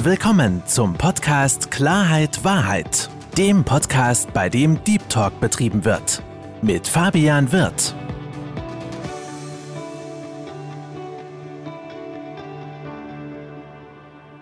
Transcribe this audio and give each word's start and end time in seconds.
Willkommen 0.00 0.64
zum 0.64 0.94
Podcast 0.94 1.72
Klarheit 1.72 2.44
Wahrheit, 2.44 3.10
dem 3.36 3.64
Podcast, 3.64 4.32
bei 4.32 4.48
dem 4.48 4.78
Deep 4.84 5.08
Talk 5.08 5.40
betrieben 5.40 5.84
wird. 5.84 6.22
Mit 6.62 6.86
Fabian 6.86 7.50
Wirth. 7.50 7.96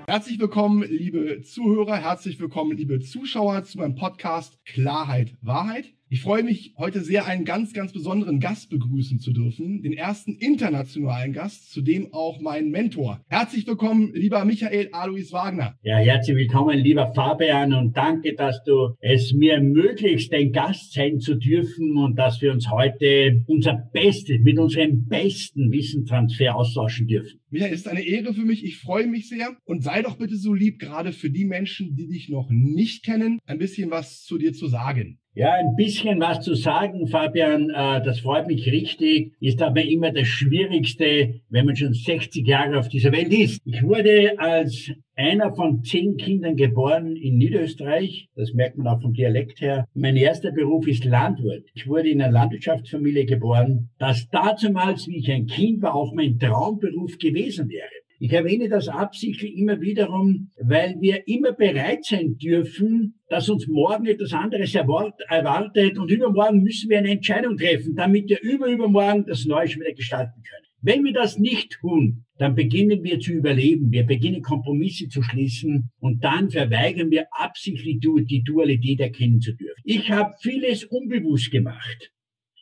Herzlich 0.07 0.39
willkommen, 0.39 0.85
liebe 0.87 1.41
Zuhörer, 1.41 1.97
herzlich 1.97 2.39
willkommen, 2.39 2.77
liebe 2.77 3.01
Zuschauer 3.01 3.65
zu 3.65 3.79
meinem 3.79 3.95
Podcast 3.95 4.63
Klarheit 4.67 5.39
Wahrheit. 5.41 5.87
Ich 6.09 6.21
freue 6.21 6.45
mich 6.45 6.73
heute 6.79 7.01
sehr, 7.01 7.27
einen 7.27 7.45
ganz, 7.45 7.73
ganz 7.73 7.93
besonderen 7.93 8.39
Gast 8.39 8.71
begrüßen 8.71 9.19
zu 9.19 9.33
dürfen, 9.33 9.83
den 9.83 9.93
ersten 9.93 10.37
internationalen 10.37 11.33
Gast, 11.33 11.73
zudem 11.73 12.13
auch 12.13 12.41
mein 12.41 12.71
Mentor. 12.71 13.25
Herzlich 13.27 13.67
willkommen, 13.67 14.13
lieber 14.15 14.45
Michael 14.45 14.91
Alois 14.93 15.33
Wagner. 15.33 15.75
Ja, 15.83 15.97
herzlich 15.97 16.37
willkommen, 16.37 16.79
lieber 16.79 17.13
Fabian, 17.13 17.73
und 17.73 17.97
danke, 17.97 18.35
dass 18.35 18.63
du 18.63 18.95
es 19.01 19.33
mir 19.33 19.55
ermöglicht, 19.55 20.33
dein 20.33 20.53
Gast 20.53 20.93
sein 20.93 21.19
zu 21.19 21.35
dürfen 21.35 21.97
und 21.97 22.15
dass 22.17 22.41
wir 22.41 22.53
uns 22.53 22.71
heute 22.71 23.43
unser 23.49 23.75
Bestes, 23.93 24.39
mit 24.43 24.61
unserem 24.61 25.09
besten 25.09 25.73
Wissentransfer 25.73 26.55
austauschen 26.55 27.09
dürfen. 27.09 27.41
Michael, 27.51 27.73
ist 27.73 27.89
eine 27.89 28.07
Ehre 28.07 28.33
für 28.33 28.45
mich. 28.45 28.65
Ich 28.65 28.77
freue 28.79 29.09
mich 29.09 29.29
sehr. 29.29 29.57
Und 29.65 29.83
sei 29.83 30.03
doch 30.03 30.19
bitte 30.19 30.37
so 30.37 30.55
lieb, 30.55 30.79
gerade 30.79 31.11
für 31.11 31.31
die 31.31 31.45
Menschen, 31.45 31.97
die 31.97 32.07
dich 32.07 32.29
noch 32.29 32.49
nicht 32.49 33.05
kennen, 33.05 33.41
ein 33.45 33.59
bisschen 33.59 33.91
was 33.91 34.23
zu 34.23 34.39
dir 34.39 34.53
zu 34.53 34.69
sagen. 34.69 35.19
Ja, 35.39 35.53
ein 35.53 35.77
bisschen 35.77 36.19
was 36.19 36.41
zu 36.41 36.55
sagen, 36.55 37.09
Fabian, 37.09 37.69
äh, 37.69 38.03
das 38.03 38.21
freut 38.21 38.47
mich 38.47 38.73
richtig, 38.73 39.35
ist 39.39 39.61
aber 39.61 39.85
immer 39.85 40.11
das 40.11 40.27
Schwierigste, 40.27 41.43
wenn 41.51 41.67
man 41.67 41.77
schon 41.77 41.93
60 41.93 42.47
Jahre 42.47 42.79
auf 42.79 42.89
dieser 42.89 43.13
Welt 43.13 43.31
ist. 43.31 43.61
Ich 43.67 43.83
wurde 43.83 44.39
als 44.39 44.93
einer 45.15 45.55
von 45.55 45.83
zehn 45.83 46.17
Kindern 46.17 46.57
geboren 46.57 47.17
in 47.17 47.37
Niederösterreich. 47.37 48.31
Das 48.35 48.55
merkt 48.55 48.79
man 48.79 48.87
auch 48.87 49.03
vom 49.03 49.13
Dialekt 49.13 49.61
her. 49.61 49.85
Mein 49.93 50.17
erster 50.17 50.53
Beruf 50.53 50.89
ist 50.89 51.05
Landwirt. 51.05 51.69
Ich 51.75 51.87
wurde 51.87 52.09
in 52.09 52.23
einer 52.23 52.33
Landwirtschaftsfamilie 52.33 53.27
geboren, 53.27 53.91
das 53.99 54.31
dazumals, 54.31 55.07
wie 55.07 55.19
ich 55.19 55.31
ein 55.31 55.45
Kind 55.45 55.83
war, 55.83 55.97
auch 55.97 56.15
mein 56.15 56.39
Traumberuf 56.39 57.19
gewesen 57.19 57.69
wäre. 57.69 57.91
Ich 58.19 58.33
erwähne 58.33 58.69
das 58.69 58.89
absichtlich 58.89 59.57
immer 59.57 59.81
wiederum, 59.81 60.51
weil 60.59 60.97
wir 61.01 61.29
immer 61.29 61.53
bereit 61.53 62.05
sein 62.05 62.37
dürfen, 62.39 63.21
dass 63.29 63.49
uns 63.49 63.67
morgen 63.67 64.07
etwas 64.07 64.33
anderes 64.33 64.75
erwartet 64.75 65.99
und 65.99 66.11
übermorgen 66.11 66.63
müssen 66.63 66.89
wir 66.89 66.99
eine 66.99 67.11
Entscheidung 67.11 67.57
treffen, 67.57 67.95
damit 67.95 68.31
wir 68.31 68.41
übermorgen 68.41 69.27
das 69.27 69.45
Neue 69.45 69.69
schon 69.69 69.83
wieder 69.83 69.93
gestalten 69.93 70.43
können. 70.43 70.67
Wenn 70.81 71.05
wir 71.05 71.13
das 71.13 71.39
nicht 71.39 71.79
tun, 71.81 72.25
dann 72.39 72.55
beginnen 72.55 73.03
wir 73.03 73.19
zu 73.19 73.33
überleben, 73.33 73.91
wir 73.91 74.05
beginnen 74.05 74.41
Kompromisse 74.43 75.09
zu 75.09 75.23
schließen 75.23 75.91
und 75.99 76.23
dann 76.23 76.51
verweigern 76.51 77.11
wir 77.11 77.27
absichtlich 77.33 77.99
die 78.01 78.43
Dualität 78.45 79.01
erkennen 79.01 79.41
zu 79.41 79.55
dürfen. 79.55 79.83
Ich 79.85 80.11
habe 80.11 80.35
vieles 80.41 80.85
unbewusst 80.85 81.51
gemacht. 81.51 82.13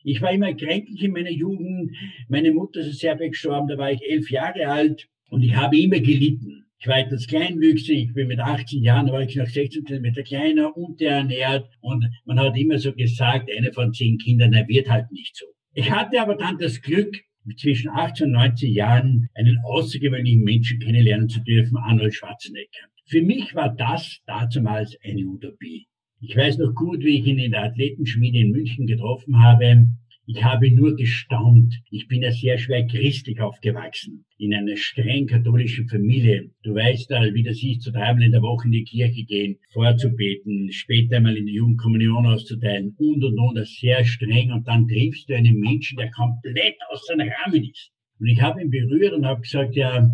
Ich 0.04 0.20
war 0.22 0.32
immer 0.32 0.54
kränklich 0.54 1.02
in 1.02 1.12
meiner 1.12 1.30
Jugend. 1.30 1.90
Meine 2.28 2.52
Mutter 2.52 2.80
ist 2.80 2.98
sehr 2.98 3.16
gestorben, 3.16 3.68
da 3.68 3.78
war 3.78 3.92
ich 3.92 4.00
elf 4.02 4.30
Jahre 4.30 4.68
alt. 4.68 5.08
Und 5.28 5.42
ich 5.42 5.54
habe 5.54 5.78
immer 5.78 6.00
gelitten. 6.00 6.66
Ich 6.78 6.86
war 6.86 6.98
etwas 6.98 7.26
kleinwüchsig, 7.26 8.08
ich 8.08 8.12
bin 8.12 8.28
mit 8.28 8.40
18 8.40 8.82
Jahren, 8.82 9.10
war 9.10 9.22
ich 9.22 9.36
noch 9.36 9.46
16 9.46 9.86
Zentimeter 9.86 10.22
kleiner, 10.22 10.76
unterernährt 10.76 11.70
und 11.80 12.04
man 12.26 12.38
hat 12.38 12.58
immer 12.58 12.78
so 12.78 12.92
gesagt, 12.92 13.48
einer 13.50 13.72
von 13.72 13.94
zehn 13.94 14.18
Kindern, 14.18 14.52
er 14.52 14.68
wird 14.68 14.90
halt 14.90 15.10
nicht 15.10 15.34
so. 15.34 15.46
Ich 15.72 15.90
hatte 15.90 16.20
aber 16.20 16.34
dann 16.34 16.58
das 16.58 16.82
Glück, 16.82 17.16
zwischen 17.56 17.90
18 17.90 18.26
und 18.26 18.32
19 18.32 18.72
Jahren 18.72 19.28
einen 19.34 19.58
außergewöhnlichen 19.64 20.42
Menschen 20.42 20.78
kennenlernen 20.78 21.28
zu 21.28 21.40
dürfen, 21.40 21.76
Arnold 21.76 22.14
Schwarzenegger. 22.14 22.88
Für 23.06 23.22
mich 23.22 23.54
war 23.54 23.74
das 23.74 24.20
damals 24.26 24.96
eine 25.04 25.26
Utopie. 25.26 25.86
Ich 26.20 26.36
weiß 26.36 26.56
noch 26.58 26.74
gut, 26.74 27.00
wie 27.00 27.18
ich 27.18 27.26
ihn 27.26 27.38
in 27.38 27.52
der 27.52 27.64
Athletenschmiede 27.64 28.38
in 28.38 28.50
München 28.50 28.86
getroffen 28.86 29.42
habe. 29.42 29.88
Ich 30.26 30.42
habe 30.42 30.70
nur 30.70 30.96
gestaunt. 30.96 31.74
Ich 31.90 32.08
bin 32.08 32.22
ja 32.22 32.32
sehr 32.32 32.56
schwer 32.56 32.86
christlich 32.86 33.42
aufgewachsen. 33.42 34.24
In 34.38 34.54
einer 34.54 34.74
streng 34.74 35.26
katholischen 35.26 35.86
Familie. 35.86 36.50
Du 36.62 36.74
weißt 36.74 37.12
all, 37.12 37.34
wie 37.34 37.42
das 37.42 37.62
ist, 37.62 37.82
zu 37.82 37.92
dreimal 37.92 38.22
in 38.22 38.32
der 38.32 38.40
Woche 38.40 38.66
in 38.66 38.72
die 38.72 38.84
Kirche 38.84 39.24
gehen, 39.24 39.58
vorzubeten, 39.74 40.72
später 40.72 41.18
einmal 41.18 41.36
in 41.36 41.44
die 41.44 41.52
Jugendkommunion 41.52 42.24
auszuteilen 42.24 42.94
und 42.96 43.22
und 43.22 43.38
und, 43.38 43.54
das 43.54 43.70
sehr 43.78 44.02
streng. 44.06 44.50
Und 44.50 44.66
dann 44.66 44.88
triffst 44.88 45.28
du 45.28 45.36
einen 45.36 45.60
Menschen, 45.60 45.98
der 45.98 46.10
komplett 46.10 46.76
aus 46.90 47.04
seinem 47.06 47.28
Rahmen 47.28 47.62
ist. 47.62 47.90
Und 48.18 48.28
ich 48.28 48.40
habe 48.40 48.62
ihn 48.62 48.70
berührt 48.70 49.12
und 49.12 49.26
habe 49.26 49.42
gesagt, 49.42 49.76
ja, 49.76 50.08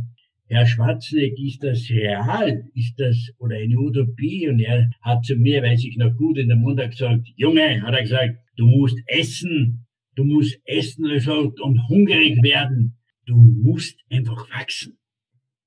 Herr 0.48 0.66
Schwarzenegger, 0.66 1.37
ist 1.38 1.62
das 1.62 1.88
real? 1.88 2.65
Ist 2.75 2.98
das 2.98 3.31
oder 3.38 3.54
eine 3.54 3.78
Utopie? 3.78 4.48
Und 4.48 4.59
er 4.59 4.91
hat 5.03 5.25
zu 5.25 5.37
mir, 5.37 5.62
weiß 5.62 5.84
ich 5.84 5.97
noch 5.97 6.16
gut, 6.16 6.37
in 6.37 6.48
der 6.48 6.56
Mund 6.56 6.81
gesagt, 6.81 7.28
Junge, 7.37 7.81
hat 7.82 7.94
er 7.94 8.03
gesagt, 8.03 8.34
du 8.56 8.66
musst 8.66 8.98
essen, 9.06 9.87
Du 10.20 10.26
musst 10.26 10.60
essen 10.66 11.06
und 11.06 11.88
hungrig 11.88 12.42
werden. 12.42 12.98
Du 13.25 13.36
musst 13.36 13.98
einfach 14.10 14.50
wachsen. 14.50 14.98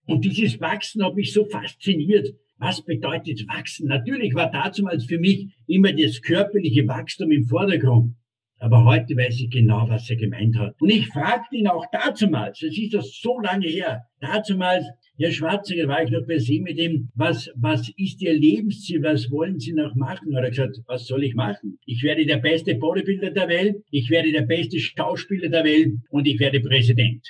Und 0.05 0.23
dieses 0.25 0.61
Wachsen 0.61 1.03
hat 1.03 1.15
mich 1.15 1.33
so 1.33 1.45
fasziniert. 1.45 2.29
Was 2.57 2.85
bedeutet 2.85 3.47
wachsen? 3.47 3.87
Natürlich 3.87 4.35
war 4.35 4.51
damals 4.51 5.05
für 5.05 5.17
mich 5.17 5.47
immer 5.65 5.91
das 5.91 6.21
körperliche 6.21 6.87
Wachstum 6.87 7.31
im 7.31 7.45
Vordergrund. 7.45 8.13
Aber 8.59 8.85
heute 8.85 9.17
weiß 9.17 9.39
ich 9.39 9.49
genau, 9.49 9.89
was 9.89 10.07
er 10.07 10.17
gemeint 10.17 10.55
hat. 10.55 10.79
Und 10.79 10.89
ich 10.89 11.07
fragte 11.07 11.55
ihn 11.55 11.67
auch 11.67 11.87
damals, 11.91 12.61
es 12.61 12.77
ist 12.77 12.93
das 12.93 13.19
so 13.19 13.39
lange 13.39 13.65
her, 13.65 14.03
damals, 14.21 14.85
Herr 15.19 15.31
Schwarziger, 15.31 15.87
war 15.87 16.03
ich 16.03 16.09
noch 16.09 16.25
bei 16.25 16.39
Sie 16.39 16.59
mit 16.59 16.79
ihm, 16.79 17.11
was, 17.13 17.47
was 17.55 17.87
ist 17.97 18.19
Ihr 18.23 18.33
Lebensziel, 18.33 19.03
was 19.03 19.29
wollen 19.29 19.59
Sie 19.59 19.71
noch 19.71 19.93
machen? 19.93 20.35
Hat 20.35 20.43
er 20.43 20.49
gesagt, 20.49 20.79
was 20.87 21.05
soll 21.05 21.23
ich 21.23 21.35
machen? 21.35 21.77
Ich 21.85 22.01
werde 22.01 22.25
der 22.25 22.37
beste 22.37 22.73
Bodybuilder 22.73 23.29
der 23.29 23.47
Welt, 23.47 23.75
ich 23.91 24.09
werde 24.09 24.31
der 24.31 24.41
beste 24.41 24.79
Schauspieler 24.79 25.49
der 25.49 25.65
Welt 25.65 25.91
und 26.09 26.25
ich 26.25 26.39
werde 26.39 26.61
Präsident. 26.61 27.21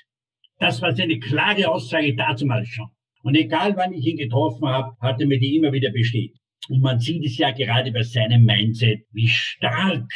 Das 0.60 0.82
war 0.82 0.96
seine 0.96 1.20
klare 1.20 1.70
Aussage 1.70 2.16
dazu 2.16 2.46
mal 2.46 2.66
schon. 2.66 2.88
Und 3.22 3.36
egal 3.36 3.76
wann 3.76 3.92
ich 3.92 4.06
ihn 4.06 4.18
getroffen 4.18 4.66
habe, 4.66 4.96
hat 5.02 5.20
er 5.20 5.28
mir 5.28 5.40
die 5.40 5.58
immer 5.58 5.74
wieder 5.74 5.92
bestätigt. 5.92 6.40
Und 6.70 6.80
man 6.80 7.02
sieht 7.02 7.26
es 7.26 7.38
ja 7.38 7.52
gerade 7.52 7.92
bei 7.92 8.04
seinem 8.04 8.46
Mindset, 8.46 9.02
wie 9.12 9.28
stark 9.28 10.10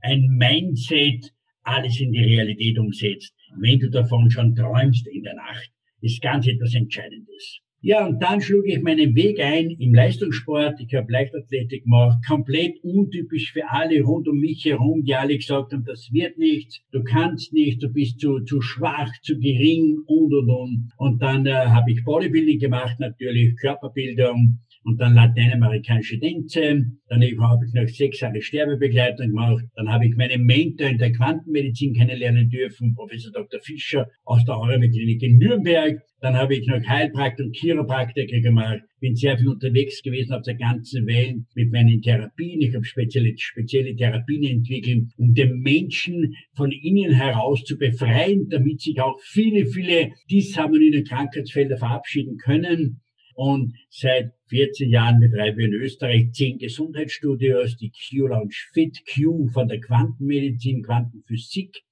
ein 0.00 0.28
Mindset 0.38 1.30
alles 1.62 2.00
in 2.00 2.12
die 2.12 2.24
Realität 2.24 2.78
umsetzt, 2.78 3.34
wenn 3.60 3.78
du 3.80 3.90
davon 3.90 4.30
schon 4.30 4.54
träumst 4.54 5.06
in 5.08 5.24
der 5.24 5.34
Nacht 5.34 5.70
ist 6.02 6.20
ganz 6.20 6.46
etwas 6.46 6.74
Entscheidendes. 6.74 7.60
Ja, 7.84 8.06
und 8.06 8.22
dann 8.22 8.40
schlug 8.40 8.64
ich 8.68 8.80
meinen 8.80 9.16
Weg 9.16 9.40
ein 9.40 9.70
im 9.70 9.92
Leistungssport. 9.92 10.78
Ich 10.78 10.94
habe 10.94 11.10
Leichtathletik 11.10 11.82
gemacht, 11.82 12.18
komplett 12.28 12.76
untypisch 12.84 13.52
für 13.52 13.68
alle 13.68 14.00
rund 14.02 14.28
um 14.28 14.38
mich 14.38 14.64
herum, 14.64 15.02
die 15.02 15.16
alle 15.16 15.36
gesagt 15.36 15.72
haben, 15.72 15.84
das 15.84 16.12
wird 16.12 16.38
nichts, 16.38 16.80
du 16.92 17.02
kannst 17.02 17.52
nicht, 17.52 17.82
du 17.82 17.88
bist 17.88 18.20
zu, 18.20 18.38
zu 18.44 18.60
schwach, 18.60 19.10
zu 19.22 19.36
gering 19.40 19.98
und 20.06 20.32
und 20.32 20.48
und. 20.48 20.90
Und 20.96 21.22
dann 21.22 21.44
äh, 21.44 21.54
habe 21.54 21.90
ich 21.90 22.04
Bodybuilding 22.04 22.60
gemacht, 22.60 23.00
natürlich 23.00 23.56
Körperbildung, 23.56 24.60
und 24.84 25.00
dann 25.00 25.14
lateinamerikanische 25.14 26.18
Tänze. 26.18 26.84
Dann 27.08 27.22
habe 27.40 27.66
ich 27.66 27.72
noch 27.74 27.88
sechs 27.88 28.20
Jahre 28.20 28.42
Sterbebegleitung 28.42 29.28
gemacht. 29.28 29.64
Dann 29.74 29.88
habe 29.88 30.06
ich 30.06 30.16
meinen 30.16 30.44
Mentor 30.44 30.88
in 30.88 30.98
der 30.98 31.12
Quantenmedizin 31.12 31.94
kennenlernen 31.94 32.48
dürfen, 32.48 32.94
Professor 32.94 33.32
Dr. 33.32 33.60
Fischer 33.60 34.08
aus 34.24 34.44
der 34.44 34.56
Aurame-Klinik 34.56 35.22
in 35.22 35.38
Nürnberg. 35.38 36.00
Dann 36.20 36.36
habe 36.36 36.54
ich 36.54 36.66
noch 36.66 36.80
Heilpraktiker 36.86 37.46
und 37.46 37.56
Chiropraktiker 37.56 38.40
gemacht. 38.40 38.80
Bin 39.00 39.16
sehr 39.16 39.36
viel 39.36 39.48
unterwegs 39.48 40.02
gewesen 40.02 40.34
auf 40.34 40.42
der 40.42 40.54
ganzen 40.54 41.04
Welt 41.06 41.38
mit 41.56 41.72
meinen 41.72 42.00
Therapien. 42.00 42.60
Ich 42.60 42.74
habe 42.74 42.84
spezielle, 42.84 43.34
spezielle 43.36 43.96
Therapien 43.96 44.44
entwickelt, 44.44 45.08
um 45.16 45.34
den 45.34 45.60
Menschen 45.60 46.34
von 46.54 46.70
innen 46.70 47.12
heraus 47.12 47.64
zu 47.64 47.76
befreien, 47.76 48.48
damit 48.48 48.80
sich 48.80 49.00
auch 49.00 49.18
viele, 49.20 49.66
viele 49.66 50.12
disharmonien 50.30 51.04
Krankheitsfelder 51.04 51.76
verabschieden 51.76 52.36
können. 52.36 53.00
Und 53.34 53.74
seit 53.90 54.32
14 54.48 54.90
Jahren 54.90 55.20
betreibe 55.20 55.62
ich 55.62 55.68
in 55.68 55.74
Österreich 55.74 56.32
zehn 56.32 56.58
Gesundheitsstudios, 56.58 57.76
die 57.76 57.90
Q-Lounge 57.90 58.54
Fit, 58.72 59.02
Q 59.06 59.48
von 59.48 59.68
der 59.68 59.80
Quantenmedizin, 59.80 60.82
Quantenphysik, 60.82 61.82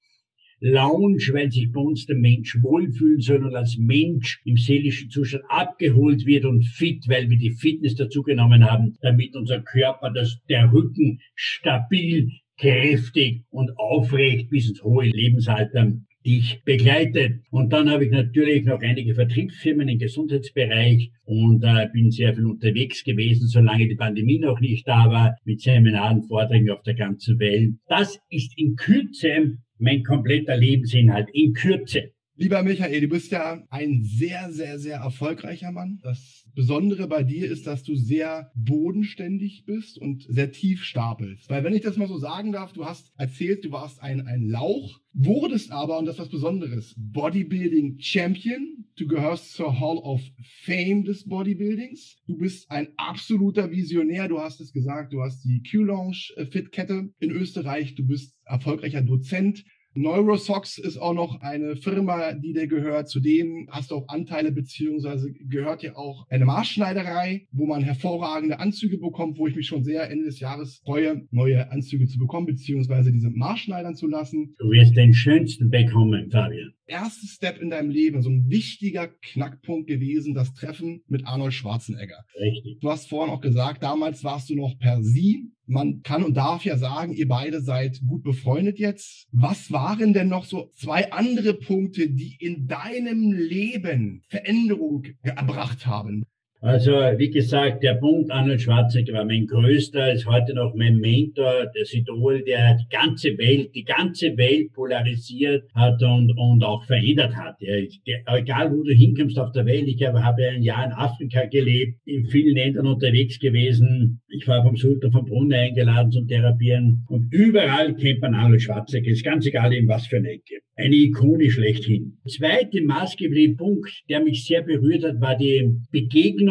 Lounge, 0.63 1.33
weil 1.33 1.51
sich 1.51 1.71
bei 1.71 1.81
uns 1.81 2.05
der 2.05 2.17
Mensch 2.17 2.61
wohlfühlen 2.61 3.19
soll 3.19 3.43
und 3.43 3.55
als 3.55 3.77
Mensch 3.77 4.39
im 4.45 4.57
seelischen 4.57 5.09
Zustand 5.09 5.43
abgeholt 5.49 6.27
wird 6.27 6.45
und 6.45 6.63
fit, 6.63 7.07
weil 7.07 7.31
wir 7.31 7.37
die 7.37 7.49
Fitness 7.49 7.95
dazugenommen 7.95 8.69
haben, 8.69 8.95
damit 9.01 9.35
unser 9.35 9.59
Körper, 9.61 10.11
das, 10.11 10.39
der 10.49 10.71
Rücken 10.71 11.19
stabil, 11.33 12.29
kräftig 12.59 13.43
und 13.49 13.71
aufrecht 13.79 14.51
bis 14.51 14.69
ins 14.69 14.83
hohe 14.83 15.05
Lebensalter 15.05 15.93
dich 16.25 16.61
begleitet. 16.63 17.41
Und 17.49 17.73
dann 17.73 17.89
habe 17.89 18.05
ich 18.05 18.11
natürlich 18.11 18.65
noch 18.65 18.81
einige 18.81 19.15
Vertriebsfirmen 19.15 19.87
im 19.89 19.99
Gesundheitsbereich 19.99 21.11
und 21.23 21.63
äh, 21.63 21.87
bin 21.91 22.11
sehr 22.11 22.33
viel 22.35 22.45
unterwegs 22.45 23.03
gewesen, 23.03 23.47
solange 23.47 23.87
die 23.87 23.95
Pandemie 23.95 24.39
noch 24.39 24.59
nicht 24.59 24.87
da 24.87 25.09
war, 25.09 25.35
mit 25.45 25.61
Seminaren, 25.61 26.23
Vorträgen 26.23 26.69
auf 26.69 26.83
der 26.83 26.95
ganzen 26.95 27.39
Welt. 27.39 27.75
Das 27.87 28.19
ist 28.29 28.53
in 28.57 28.75
Kürze 28.75 29.57
mein 29.77 30.03
kompletter 30.03 30.55
Lebensinhalt. 30.55 31.29
In 31.33 31.53
Kürze. 31.53 32.11
Lieber 32.35 32.63
Michael, 32.63 33.01
du 33.01 33.07
bist 33.07 33.31
ja 33.31 33.61
ein 33.69 34.03
sehr, 34.03 34.51
sehr, 34.51 34.79
sehr 34.79 34.97
erfolgreicher 34.97 35.71
Mann. 35.71 35.99
Das 36.01 36.40
Besondere 36.53 37.07
bei 37.07 37.23
dir 37.23 37.49
ist, 37.49 37.67
dass 37.67 37.83
du 37.83 37.95
sehr 37.95 38.51
bodenständig 38.55 39.63
bist 39.65 39.97
und 39.97 40.25
sehr 40.29 40.51
tief 40.51 40.83
stapelst. 40.83 41.49
Weil 41.49 41.63
wenn 41.63 41.73
ich 41.73 41.81
das 41.81 41.97
mal 41.97 42.07
so 42.07 42.17
sagen 42.17 42.51
darf, 42.51 42.73
du 42.73 42.85
hast 42.85 43.11
erzählt, 43.17 43.65
du 43.65 43.71
warst 43.71 44.01
ein, 44.01 44.27
ein 44.27 44.47
Lauch, 44.47 44.99
wurdest 45.13 45.71
aber, 45.71 45.99
und 45.99 46.05
das 46.05 46.15
ist 46.15 46.21
was 46.21 46.29
Besonderes, 46.29 46.95
Bodybuilding 46.97 47.99
Champion. 47.99 48.85
Du 48.97 49.07
gehörst 49.07 49.53
zur 49.53 49.79
Hall 49.79 49.97
of 49.97 50.21
Fame 50.63 51.03
des 51.03 51.27
Bodybuildings. 51.27 52.17
Du 52.27 52.37
bist 52.37 52.69
ein 52.69 52.89
absoluter 52.97 53.71
Visionär. 53.71 54.27
Du 54.27 54.39
hast 54.39 54.61
es 54.61 54.73
gesagt, 54.73 55.13
du 55.13 55.21
hast 55.21 55.43
die 55.43 55.63
Q-Lounge 55.63 56.33
Fit 56.51 56.71
Kette 56.71 57.09
in 57.19 57.31
Österreich. 57.31 57.95
Du 57.95 58.05
bist 58.05 58.35
erfolgreicher 58.45 59.01
Dozent. 59.01 59.63
Neurosox 59.93 60.77
ist 60.77 60.97
auch 60.97 61.13
noch 61.13 61.41
eine 61.41 61.75
Firma, 61.75 62.33
die 62.33 62.53
dir 62.53 62.67
gehört. 62.67 63.09
Zudem 63.09 63.67
hast 63.69 63.91
du 63.91 63.95
auch 63.95 64.07
Anteile 64.07 64.51
beziehungsweise 64.51 65.31
gehört 65.33 65.83
ja 65.83 65.95
auch 65.95 66.27
eine 66.29 66.45
Maßschneiderei, 66.45 67.47
wo 67.51 67.65
man 67.65 67.83
hervorragende 67.83 68.59
Anzüge 68.59 68.97
bekommt, 68.97 69.37
wo 69.37 69.47
ich 69.47 69.55
mich 69.55 69.67
schon 69.67 69.83
sehr 69.83 70.09
Ende 70.09 70.25
des 70.25 70.39
Jahres 70.39 70.81
freue, 70.85 71.27
neue 71.31 71.69
Anzüge 71.71 72.07
zu 72.07 72.19
bekommen 72.19 72.45
beziehungsweise 72.45 73.11
diese 73.11 73.29
Maßschneidern 73.29 73.95
zu 73.95 74.07
lassen. 74.07 74.55
Du 74.59 74.71
wirst 74.71 74.95
den 74.95 75.13
schönsten 75.13 75.69
bekommen, 75.69 76.29
Fabian. 76.31 76.73
Erster 76.91 77.27
Step 77.27 77.61
in 77.61 77.69
deinem 77.69 77.89
Leben, 77.89 78.21
so 78.21 78.29
ein 78.29 78.49
wichtiger 78.49 79.07
Knackpunkt 79.07 79.87
gewesen, 79.87 80.33
das 80.33 80.53
Treffen 80.53 81.03
mit 81.07 81.25
Arnold 81.25 81.53
Schwarzenegger. 81.53 82.25
Richtig. 82.39 82.79
Du 82.81 82.91
hast 82.91 83.07
vorhin 83.07 83.33
auch 83.33 83.41
gesagt, 83.41 83.81
damals 83.81 84.23
warst 84.23 84.49
du 84.49 84.55
noch 84.55 84.77
per 84.77 85.01
Sie 85.01 85.51
man 85.71 86.01
kann 86.03 86.23
und 86.23 86.35
darf 86.35 86.65
ja 86.65 86.77
sagen, 86.77 87.13
ihr 87.13 87.27
beide 87.27 87.61
seid 87.61 88.01
gut 88.05 88.23
befreundet 88.23 88.77
jetzt. 88.77 89.27
Was 89.31 89.71
waren 89.71 90.13
denn 90.13 90.27
noch 90.27 90.43
so 90.43 90.69
zwei 90.75 91.11
andere 91.11 91.53
Punkte, 91.53 92.09
die 92.09 92.35
in 92.39 92.67
deinem 92.67 93.31
Leben 93.31 94.23
Veränderung 94.27 95.05
erbracht 95.23 95.85
haben? 95.85 96.25
Also, 96.63 96.91
wie 96.91 97.31
gesagt, 97.31 97.81
der 97.81 97.95
Punkt 97.95 98.29
Arnold 98.29 98.61
Schwarzenegger 98.61 99.13
war 99.13 99.25
mein 99.25 99.47
größter, 99.47 100.13
ist 100.13 100.27
heute 100.27 100.53
noch 100.53 100.75
mein 100.75 100.97
Mentor, 100.97 101.65
das 101.73 101.91
Idol, 101.91 102.43
der 102.43 102.75
die 102.75 102.87
ganze 102.87 103.35
Welt, 103.39 103.73
die 103.73 103.83
ganze 103.83 104.37
Welt 104.37 104.71
polarisiert 104.73 105.63
hat 105.73 106.03
und, 106.03 106.31
und 106.37 106.63
auch 106.63 106.85
verändert 106.85 107.35
hat. 107.35 107.59
Der, 107.61 107.87
der, 108.05 108.21
egal 108.27 108.71
wo 108.71 108.83
du 108.83 108.93
hinkommst 108.93 109.39
auf 109.39 109.51
der 109.53 109.65
Welt, 109.65 109.87
ich 109.87 110.03
habe, 110.03 110.23
habe 110.23 110.49
ein 110.49 110.61
Jahr 110.61 110.85
in 110.85 110.91
Afrika 110.91 111.45
gelebt, 111.45 111.97
in 112.05 112.27
vielen 112.27 112.55
Ländern 112.55 112.85
unterwegs 112.85 113.39
gewesen. 113.39 114.21
Ich 114.29 114.47
war 114.47 114.61
vom 114.61 114.75
Sultan 114.75 115.11
von 115.11 115.25
Brunei 115.25 115.69
eingeladen 115.69 116.11
zum 116.11 116.27
Therapieren 116.27 117.05
und 117.07 117.33
überall 117.33 117.95
kennt 117.95 118.21
man 118.21 118.35
Arnold 118.35 118.61
Schwarzenegger. 118.61 119.09
Ist 119.09 119.25
ganz 119.25 119.47
egal, 119.47 119.73
in 119.73 119.87
was 119.87 120.05
für 120.05 120.17
eine 120.17 120.29
Ecke 120.29 120.61
eine 120.81 120.95
Ikone 120.95 121.49
schlechthin. 121.49 122.17
Zweite 122.27 122.81
maßgebliche 122.81 123.55
Punkt, 123.55 123.91
der 124.09 124.23
mich 124.23 124.45
sehr 124.45 124.61
berührt 124.61 125.03
hat, 125.03 125.21
war 125.21 125.37
die 125.37 125.69
Begegnung 125.91 126.50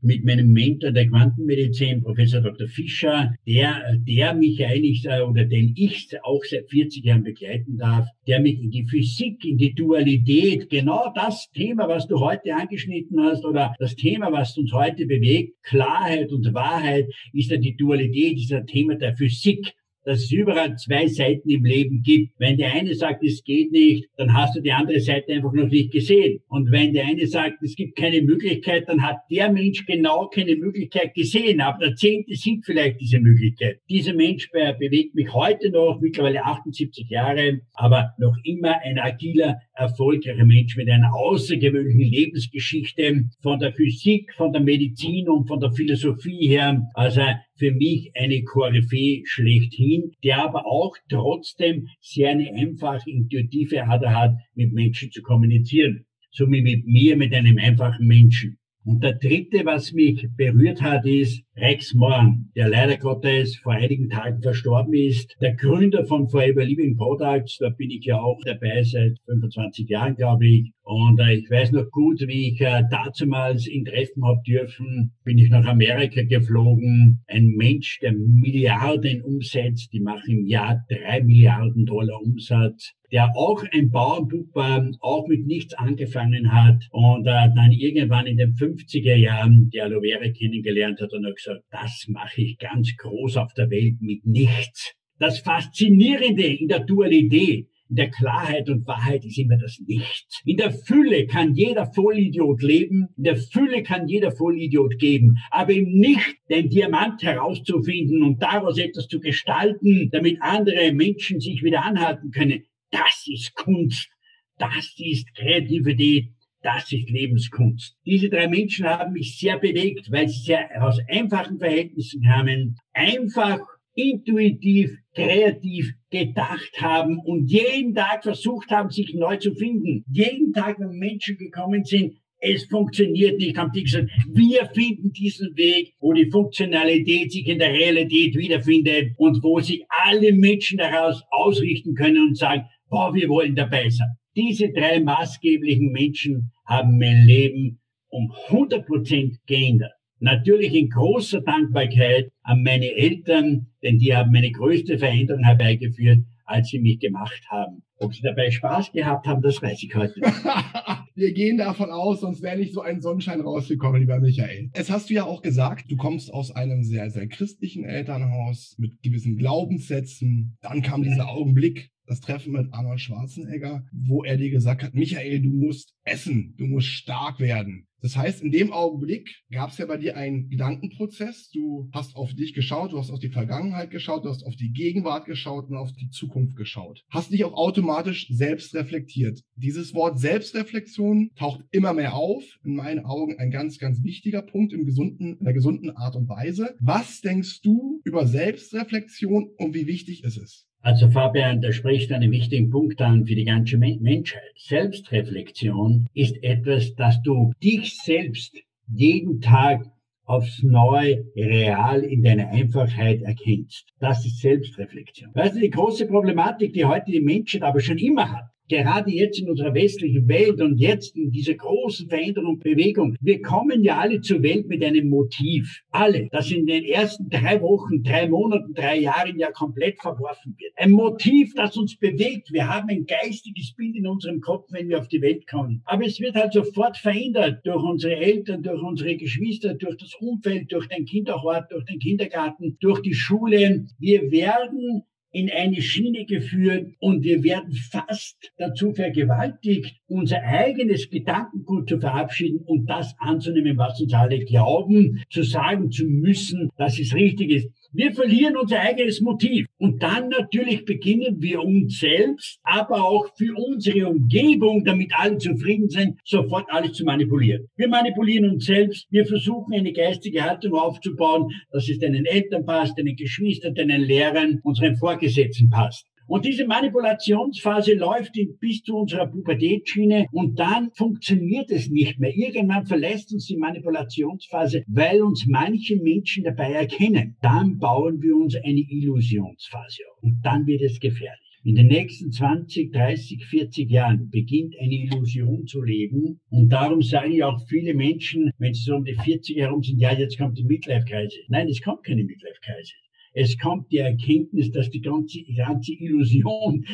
mit 0.00 0.24
meinem 0.24 0.52
Mentor 0.52 0.90
der 0.90 1.08
Quantenmedizin, 1.08 2.02
Professor 2.02 2.40
Dr. 2.40 2.68
Fischer, 2.68 3.34
der, 3.46 3.98
der 4.06 4.34
mich 4.34 4.64
eigentlich, 4.64 5.04
äh, 5.04 5.20
oder 5.20 5.44
den 5.44 5.74
ich 5.76 6.08
auch 6.22 6.42
seit 6.44 6.68
40 6.70 7.04
Jahren 7.04 7.22
begleiten 7.22 7.78
darf, 7.78 8.06
der 8.26 8.40
mich 8.40 8.60
in 8.60 8.70
die 8.70 8.84
Physik, 8.84 9.44
in 9.44 9.58
die 9.58 9.74
Dualität, 9.74 10.70
genau 10.70 11.12
das 11.14 11.50
Thema, 11.52 11.88
was 11.88 12.06
du 12.06 12.20
heute 12.20 12.54
angeschnitten 12.54 13.20
hast, 13.20 13.44
oder 13.44 13.74
das 13.78 13.94
Thema, 13.96 14.32
was 14.32 14.56
uns 14.56 14.72
heute 14.72 15.06
bewegt, 15.06 15.62
Klarheit 15.62 16.32
und 16.32 16.52
Wahrheit, 16.54 17.06
ist 17.32 17.50
ja 17.50 17.56
die 17.56 17.76
Dualität, 17.76 18.38
ist 18.38 18.52
ein 18.52 18.66
Thema 18.66 18.96
der 18.96 19.16
Physik 19.16 19.74
dass 20.04 20.20
es 20.20 20.32
überall 20.32 20.76
zwei 20.76 21.06
Seiten 21.06 21.48
im 21.48 21.64
Leben 21.64 22.02
gibt. 22.02 22.32
Wenn 22.38 22.56
der 22.56 22.72
eine 22.72 22.94
sagt, 22.94 23.24
es 23.24 23.44
geht 23.44 23.72
nicht, 23.72 24.08
dann 24.16 24.32
hast 24.34 24.56
du 24.56 24.60
die 24.60 24.72
andere 24.72 25.00
Seite 25.00 25.32
einfach 25.32 25.52
noch 25.52 25.68
nicht 25.68 25.92
gesehen. 25.92 26.40
Und 26.48 26.70
wenn 26.70 26.92
der 26.92 27.06
eine 27.06 27.26
sagt, 27.26 27.62
es 27.62 27.76
gibt 27.76 27.96
keine 27.96 28.22
Möglichkeit, 28.22 28.88
dann 28.88 29.02
hat 29.02 29.18
der 29.30 29.50
Mensch 29.50 29.84
genau 29.86 30.28
keine 30.28 30.56
Möglichkeit 30.56 31.14
gesehen. 31.14 31.60
Aber 31.60 31.86
der 31.86 31.94
Zehnte 31.94 32.34
sieht 32.34 32.64
vielleicht 32.64 33.00
diese 33.00 33.20
Möglichkeit. 33.20 33.78
Dieser 33.88 34.14
Mensch 34.14 34.50
bewegt 34.50 35.14
mich 35.14 35.32
heute 35.32 35.70
noch, 35.70 36.00
mittlerweile 36.00 36.44
78 36.44 37.08
Jahre, 37.08 37.60
aber 37.74 38.12
noch 38.18 38.36
immer 38.44 38.80
ein 38.82 38.98
agiler, 38.98 39.56
erfolgreicher 39.74 40.44
Mensch 40.44 40.76
mit 40.76 40.88
einer 40.90 41.14
außergewöhnlichen 41.14 42.12
Lebensgeschichte 42.12 43.24
von 43.40 43.58
der 43.58 43.72
Physik, 43.72 44.32
von 44.36 44.52
der 44.52 44.62
Medizin 44.62 45.28
und 45.28 45.46
von 45.46 45.60
der 45.60 45.72
Philosophie 45.72 46.48
her. 46.48 46.86
Also 46.94 47.22
für 47.56 47.72
mich 47.72 48.10
eine 48.14 48.42
Koryphäe 48.42 49.22
schlechthin, 49.24 50.12
der 50.24 50.44
aber 50.44 50.66
auch 50.66 50.96
trotzdem 51.08 51.88
sehr 52.00 52.30
eine 52.30 52.52
einfache, 52.54 53.10
intuitive 53.10 53.84
Art 53.84 54.04
hat, 54.06 54.34
mit 54.54 54.72
Menschen 54.72 55.10
zu 55.10 55.22
kommunizieren. 55.22 56.04
So 56.30 56.50
wie 56.50 56.62
mit 56.62 56.86
mir, 56.86 57.16
mit 57.16 57.34
einem 57.34 57.58
einfachen 57.58 58.06
Menschen. 58.06 58.58
Und 58.84 59.04
der 59.04 59.14
dritte, 59.14 59.64
was 59.64 59.92
mich 59.92 60.26
berührt 60.36 60.82
hat, 60.82 61.06
ist 61.06 61.44
Rex 61.54 61.92
Morn, 61.92 62.50
der 62.56 62.70
leider 62.70 62.96
Gottes 62.96 63.56
vor 63.56 63.74
einigen 63.74 64.08
Tagen 64.08 64.40
verstorben 64.40 64.94
ist. 64.94 65.36
Der 65.42 65.54
Gründer 65.54 66.06
von 66.06 66.26
Forever 66.30 66.64
Living 66.64 66.96
Products, 66.96 67.58
da 67.58 67.68
bin 67.68 67.90
ich 67.90 68.06
ja 68.06 68.18
auch 68.18 68.40
dabei 68.42 68.82
seit 68.82 69.18
25 69.26 69.86
Jahren, 69.86 70.16
glaube 70.16 70.46
ich. 70.46 70.72
Und 70.84 71.20
äh, 71.20 71.34
ich 71.34 71.50
weiß 71.50 71.72
noch 71.72 71.90
gut, 71.90 72.20
wie 72.26 72.52
ich 72.52 72.60
äh, 72.60 72.82
dazumals 72.90 73.68
ihn 73.68 73.84
treffen 73.84 74.24
habe 74.24 74.40
dürfen, 74.46 75.12
bin 75.24 75.38
ich 75.38 75.48
nach 75.48 75.64
Amerika 75.66 76.22
geflogen. 76.22 77.22
Ein 77.28 77.54
Mensch, 77.56 78.00
der 78.00 78.12
Milliarden 78.12 79.22
umsetzt, 79.22 79.92
die 79.92 80.00
machen 80.00 80.38
im 80.38 80.46
Jahr 80.46 80.84
drei 80.88 81.22
Milliarden 81.22 81.86
Dollar 81.86 82.20
Umsatz, 82.20 82.94
der 83.12 83.30
auch 83.36 83.62
ein 83.72 83.90
Bauernbub 83.90 84.54
war, 84.54 84.90
auch 85.00 85.28
mit 85.28 85.46
nichts 85.46 85.74
angefangen 85.74 86.50
hat 86.52 86.88
und 86.90 87.26
äh, 87.26 87.48
dann 87.54 87.70
irgendwann 87.70 88.26
in 88.26 88.38
den 88.38 88.54
50er 88.54 89.14
Jahren 89.14 89.70
die 89.70 89.80
Aloe 89.80 90.00
Vera 90.00 90.32
kennengelernt 90.32 91.00
hat 91.00 91.12
und 91.12 91.26
hat 91.26 91.38
gesagt, 91.44 91.64
das 91.70 92.06
mache 92.08 92.42
ich 92.42 92.58
ganz 92.58 92.94
groß 92.96 93.36
auf 93.36 93.52
der 93.54 93.70
Welt 93.70 94.00
mit 94.00 94.24
nichts. 94.24 94.94
Das 95.18 95.40
Faszinierende 95.40 96.44
in 96.44 96.68
der 96.68 96.80
Dualität. 96.80 97.68
In 97.88 97.96
der 97.96 98.10
Klarheit 98.10 98.70
und 98.70 98.86
Wahrheit 98.86 99.22
ist 99.22 99.38
immer 99.38 99.58
das 99.58 99.78
Nichts. 99.86 100.40
In 100.46 100.56
der 100.56 100.70
Fülle 100.70 101.26
kann 101.26 101.54
jeder 101.54 101.92
Vollidiot 101.92 102.62
leben, 102.62 103.08
in 103.18 103.24
der 103.24 103.36
Fülle 103.36 103.82
kann 103.82 104.08
jeder 104.08 104.32
Vollidiot 104.32 104.98
geben, 104.98 105.34
aber 105.50 105.74
im 105.74 105.98
Nicht 105.98 106.36
den 106.48 106.70
Diamant 106.70 107.22
herauszufinden 107.22 108.22
und 108.22 108.42
daraus 108.42 108.78
etwas 108.78 109.08
zu 109.08 109.20
gestalten, 109.20 110.08
damit 110.10 110.38
andere 110.40 110.94
Menschen 110.94 111.38
sich 111.38 111.62
wieder 111.62 111.84
anhalten 111.84 112.30
können, 112.30 112.62
das 112.90 113.26
ist 113.30 113.54
Kunst, 113.54 114.08
das 114.56 114.94
ist 114.96 115.34
Kreativität, 115.34 116.30
das 116.62 116.92
ist 116.92 117.10
Lebenskunst. 117.10 117.96
Diese 118.06 118.28
drei 118.28 118.48
Menschen 118.48 118.86
haben 118.86 119.12
mich 119.12 119.38
sehr 119.38 119.58
bewegt, 119.58 120.10
weil 120.10 120.28
sie 120.28 120.42
sehr 120.44 120.68
aus 120.82 120.98
einfachen 121.08 121.58
Verhältnissen 121.58 122.22
kamen, 122.22 122.76
einfach 122.92 123.60
intuitiv, 123.94 124.90
kreativ 125.14 125.92
gedacht 126.10 126.80
haben 126.80 127.18
und 127.18 127.50
jeden 127.50 127.94
Tag 127.94 128.22
versucht 128.22 128.70
haben, 128.70 128.90
sich 128.90 129.12
neu 129.14 129.36
zu 129.36 129.54
finden. 129.54 130.04
Jeden 130.10 130.52
Tag, 130.52 130.78
wenn 130.78 130.98
Menschen 130.98 131.36
gekommen 131.36 131.84
sind, 131.84 132.14
es 132.44 132.64
funktioniert 132.64 133.38
nicht, 133.38 133.56
haben 133.56 133.70
die 133.72 133.84
gesagt, 133.84 134.10
wir 134.32 134.68
finden 134.74 135.12
diesen 135.12 135.56
Weg, 135.56 135.94
wo 136.00 136.12
die 136.12 136.28
Funktionalität 136.28 137.30
sich 137.30 137.46
in 137.46 137.60
der 137.60 137.72
Realität 137.72 138.34
wiederfindet 138.34 139.12
und 139.16 139.42
wo 139.44 139.60
sich 139.60 139.84
alle 139.88 140.32
Menschen 140.32 140.78
daraus 140.78 141.22
ausrichten 141.30 141.94
können 141.94 142.28
und 142.28 142.36
sagen, 142.36 142.64
boah, 142.88 143.14
wir 143.14 143.28
wollen 143.28 143.54
dabei 143.54 143.88
sein. 143.88 144.16
Diese 144.34 144.72
drei 144.72 145.00
maßgeblichen 145.00 145.92
Menschen 145.92 146.52
haben 146.64 146.96
mein 146.98 147.26
Leben 147.26 147.80
um 148.08 148.32
100 148.48 148.86
Prozent 148.86 149.36
geändert. 149.46 149.92
Natürlich 150.20 150.72
in 150.72 150.88
großer 150.88 151.42
Dankbarkeit 151.42 152.30
an 152.42 152.62
meine 152.62 152.94
Eltern, 152.94 153.66
denn 153.82 153.98
die 153.98 154.14
haben 154.14 154.32
meine 154.32 154.50
größte 154.50 154.98
Veränderung 154.98 155.44
herbeigeführt, 155.44 156.20
als 156.46 156.68
sie 156.68 156.78
mich 156.78 156.98
gemacht 156.98 157.42
haben. 157.50 157.82
Ob 157.96 158.14
sie 158.14 158.22
dabei 158.22 158.50
Spaß 158.50 158.92
gehabt 158.92 159.26
haben, 159.26 159.42
das 159.42 159.60
weiß 159.60 159.82
ich 159.82 159.94
heute. 159.94 160.20
Wir 161.14 161.32
gehen 161.34 161.58
davon 161.58 161.90
aus, 161.90 162.20
sonst 162.20 162.42
wäre 162.42 162.56
nicht 162.56 162.72
so 162.72 162.80
ein 162.80 163.02
Sonnenschein 163.02 163.42
rausgekommen, 163.42 164.00
lieber 164.00 164.18
Michael. 164.18 164.70
Es 164.72 164.90
hast 164.90 165.10
du 165.10 165.14
ja 165.14 165.24
auch 165.24 165.42
gesagt, 165.42 165.90
du 165.90 165.96
kommst 165.96 166.32
aus 166.32 166.50
einem 166.50 166.84
sehr, 166.84 167.10
sehr 167.10 167.26
christlichen 167.28 167.84
Elternhaus 167.84 168.76
mit 168.78 169.02
gewissen 169.02 169.36
Glaubenssätzen. 169.36 170.56
Dann 170.62 170.80
kam 170.80 171.02
dieser 171.02 171.28
Augenblick, 171.28 171.90
das 172.12 172.20
Treffen 172.20 172.52
mit 172.52 172.74
Arnold 172.74 173.00
Schwarzenegger, 173.00 173.86
wo 173.90 174.22
er 174.22 174.36
dir 174.36 174.50
gesagt 174.50 174.82
hat, 174.82 174.94
Michael, 174.94 175.40
du 175.40 175.48
musst 175.48 175.94
essen, 176.04 176.54
du 176.58 176.66
musst 176.66 176.88
stark 176.88 177.40
werden. 177.40 177.86
Das 178.02 178.16
heißt, 178.16 178.42
in 178.42 178.50
dem 178.50 178.72
Augenblick 178.72 179.42
gab 179.50 179.70
es 179.70 179.78
ja 179.78 179.86
bei 179.86 179.96
dir 179.96 180.16
einen 180.16 180.50
Gedankenprozess. 180.50 181.50
Du 181.50 181.88
hast 181.92 182.16
auf 182.16 182.34
dich 182.34 182.52
geschaut, 182.52 182.92
du 182.92 182.98
hast 182.98 183.10
auf 183.10 183.20
die 183.20 183.30
Vergangenheit 183.30 183.90
geschaut, 183.90 184.24
du 184.24 184.28
hast 184.28 184.42
auf 184.42 184.56
die 184.56 184.72
Gegenwart 184.72 185.24
geschaut 185.24 185.70
und 185.70 185.76
auf 185.76 185.92
die 185.92 186.10
Zukunft 186.10 186.56
geschaut. 186.56 187.04
Hast 187.08 187.32
dich 187.32 187.44
auch 187.44 187.54
automatisch 187.54 188.28
selbst 188.28 188.74
reflektiert. 188.74 189.40
Dieses 189.54 189.94
Wort 189.94 190.18
Selbstreflexion 190.18 191.30
taucht 191.36 191.64
immer 191.70 191.94
mehr 191.94 192.14
auf. 192.14 192.42
In 192.64 192.74
meinen 192.74 193.04
Augen 193.06 193.38
ein 193.38 193.52
ganz, 193.52 193.78
ganz 193.78 194.02
wichtiger 194.02 194.42
Punkt 194.42 194.72
im 194.72 194.84
gesunden, 194.84 195.38
in 195.38 195.44
der 195.44 195.54
gesunden 195.54 195.90
Art 195.90 196.16
und 196.16 196.28
Weise. 196.28 196.74
Was 196.80 197.20
denkst 197.20 197.62
du 197.62 198.00
über 198.04 198.26
Selbstreflexion 198.26 199.48
und 199.56 199.74
wie 199.74 199.86
wichtig 199.86 200.24
ist 200.24 200.38
es? 200.38 200.66
Also 200.84 201.08
Fabian, 201.08 201.60
da 201.60 201.70
spricht 201.70 202.10
einen 202.10 202.32
wichtigen 202.32 202.68
Punkt 202.68 203.00
an 203.00 203.24
für 203.24 203.36
die 203.36 203.44
ganze 203.44 203.78
Menschheit. 203.78 204.42
Selbstreflexion 204.56 206.08
ist 206.12 206.42
etwas, 206.42 206.96
dass 206.96 207.22
du 207.22 207.52
dich 207.62 207.96
selbst 207.98 208.56
jeden 208.88 209.40
Tag 209.40 209.84
aufs 210.24 210.62
Neue 210.64 211.24
real 211.36 212.02
in 212.02 212.24
deiner 212.24 212.48
Einfachheit 212.48 213.22
erkennst. 213.22 213.86
Das 214.00 214.26
ist 214.26 214.40
Selbstreflexion. 214.40 215.30
Weißt 215.34 215.54
du, 215.54 215.60
die 215.60 215.70
große 215.70 216.06
Problematik, 216.06 216.72
die 216.72 216.84
heute 216.84 217.12
die 217.12 217.20
Menschheit 217.20 217.62
aber 217.62 217.80
schon 217.80 217.98
immer 217.98 218.32
hat, 218.32 218.51
gerade 218.72 219.10
jetzt 219.10 219.38
in 219.38 219.50
unserer 219.50 219.74
westlichen 219.74 220.26
Welt 220.28 220.60
und 220.60 220.78
jetzt 220.78 221.14
in 221.16 221.30
dieser 221.30 221.54
großen 221.54 222.08
Veränderung 222.08 222.54
und 222.54 222.62
Bewegung, 222.62 223.16
wir 223.20 223.42
kommen 223.42 223.82
ja 223.84 223.98
alle 223.98 224.20
zur 224.20 224.42
Welt 224.42 224.66
mit 224.66 224.82
einem 224.82 225.08
Motiv. 225.10 225.82
Alle. 225.90 226.28
Das 226.30 226.50
in 226.50 226.66
den 226.66 226.84
ersten 226.84 227.28
drei 227.28 227.60
Wochen, 227.60 228.02
drei 228.02 228.28
Monaten, 228.28 228.72
drei 228.72 228.98
Jahren 228.98 229.38
ja 229.38 229.50
komplett 229.50 230.00
verworfen 230.00 230.54
wird. 230.58 230.72
Ein 230.76 230.92
Motiv, 230.92 231.52
das 231.54 231.76
uns 231.76 231.98
bewegt. 231.98 232.50
Wir 232.52 232.66
haben 232.68 232.88
ein 232.88 233.04
geistiges 233.04 233.74
Bild 233.74 233.94
in 233.94 234.06
unserem 234.06 234.40
Kopf, 234.40 234.66
wenn 234.70 234.88
wir 234.88 234.98
auf 234.98 235.08
die 235.08 235.20
Welt 235.20 235.46
kommen. 235.46 235.82
Aber 235.84 236.06
es 236.06 236.18
wird 236.18 236.34
halt 236.34 236.54
sofort 236.54 236.96
verändert 236.96 237.60
durch 237.64 237.82
unsere 237.82 238.16
Eltern, 238.16 238.62
durch 238.62 238.82
unsere 238.82 239.16
Geschwister, 239.16 239.74
durch 239.74 239.96
das 239.98 240.14
Umfeld, 240.18 240.72
durch 240.72 240.88
den 240.88 241.04
Kinderhort, 241.04 241.70
durch 241.70 241.84
den 241.84 241.98
Kindergarten, 241.98 242.78
durch 242.80 243.00
die 243.02 243.14
Schule. 243.14 243.86
Wir 243.98 244.30
werden 244.30 245.02
in 245.32 245.50
eine 245.50 245.80
Schiene 245.80 246.26
geführt 246.26 246.92
und 247.00 247.24
wir 247.24 247.42
werden 247.42 247.72
fast 247.72 248.52
dazu 248.58 248.92
vergewaltigt, 248.92 249.96
unser 250.06 250.42
eigenes 250.42 251.08
Gedankengut 251.10 251.88
zu 251.88 251.98
verabschieden 251.98 252.60
und 252.66 252.86
das 252.86 253.14
anzunehmen, 253.18 253.78
was 253.78 254.00
uns 254.00 254.12
alle 254.12 254.40
glauben, 254.44 255.22
zu 255.30 255.42
sagen 255.42 255.90
zu 255.90 256.04
müssen, 256.04 256.70
dass 256.76 256.98
es 256.98 257.14
richtig 257.14 257.50
ist. 257.50 257.68
Wir 257.94 258.12
verlieren 258.14 258.56
unser 258.56 258.80
eigenes 258.80 259.20
Motiv. 259.20 259.66
Und 259.76 260.02
dann 260.02 260.30
natürlich 260.30 260.86
beginnen 260.86 261.42
wir 261.42 261.62
uns 261.62 261.98
selbst, 261.98 262.58
aber 262.62 263.04
auch 263.04 263.26
für 263.36 263.54
unsere 263.54 264.08
Umgebung, 264.08 264.82
damit 264.84 265.12
alle 265.14 265.36
zufrieden 265.36 265.90
sind, 265.90 266.18
sofort 266.24 266.66
alles 266.70 266.92
zu 266.92 267.04
manipulieren. 267.04 267.68
Wir 267.76 267.88
manipulieren 267.88 268.50
uns 268.50 268.64
selbst. 268.64 269.06
Wir 269.10 269.26
versuchen 269.26 269.74
eine 269.74 269.92
geistige 269.92 270.42
Haltung 270.42 270.72
aufzubauen, 270.74 271.50
dass 271.70 271.88
es 271.88 271.98
deinen 271.98 272.24
Eltern 272.24 272.64
passt, 272.64 272.98
deinen 272.98 273.14
Geschwistern, 273.14 273.74
deinen 273.74 274.00
Lehrern, 274.00 274.60
unseren 274.62 274.96
Vorgesetzten 274.96 275.68
passt. 275.68 276.06
Und 276.32 276.46
diese 276.46 276.64
Manipulationsphase 276.64 277.92
läuft 277.92 278.38
bis 278.58 278.82
zu 278.82 278.96
unserer 278.96 279.26
Pubertätschiene 279.26 280.28
und 280.32 280.58
dann 280.58 280.90
funktioniert 280.94 281.70
es 281.70 281.90
nicht 281.90 282.18
mehr. 282.18 282.34
Irgendwann 282.34 282.86
verlässt 282.86 283.34
uns 283.34 283.48
die 283.48 283.58
Manipulationsphase, 283.58 284.82
weil 284.86 285.20
uns 285.20 285.44
manche 285.46 285.96
Menschen 285.96 286.44
dabei 286.44 286.72
erkennen. 286.72 287.36
Dann 287.42 287.76
bauen 287.76 288.22
wir 288.22 288.34
uns 288.34 288.56
eine 288.56 288.80
Illusionsphase 288.80 290.04
auf 290.10 290.22
und 290.22 290.40
dann 290.42 290.66
wird 290.66 290.80
es 290.80 291.00
gefährlich. 291.00 291.60
In 291.64 291.74
den 291.74 291.88
nächsten 291.88 292.32
20, 292.32 292.94
30, 292.94 293.44
40 293.44 293.90
Jahren 293.90 294.30
beginnt 294.30 294.74
eine 294.80 294.94
Illusion 294.94 295.66
zu 295.66 295.82
leben. 295.82 296.40
Und 296.48 296.70
darum 296.70 297.02
sagen 297.02 297.32
ja 297.32 297.48
auch 297.48 297.60
viele 297.68 297.92
Menschen, 297.92 298.52
wenn 298.56 298.72
sie 298.72 298.84
so 298.84 298.94
um 298.94 299.04
die 299.04 299.16
40 299.22 299.58
herum 299.58 299.82
sind, 299.82 300.00
ja, 300.00 300.14
jetzt 300.14 300.38
kommt 300.38 300.56
die 300.56 300.64
Midlife-Kreise. 300.64 301.36
Nein, 301.48 301.68
es 301.68 301.82
kommt 301.82 302.04
keine 302.04 302.24
Midlife-Kreise. 302.24 302.94
Es 303.32 303.58
kommt 303.58 303.90
die 303.90 303.98
Erkenntnis, 303.98 304.70
dass 304.70 304.90
die 304.90 305.00
ganze, 305.00 305.42
ganze 305.56 305.92
Illusion, 305.92 306.84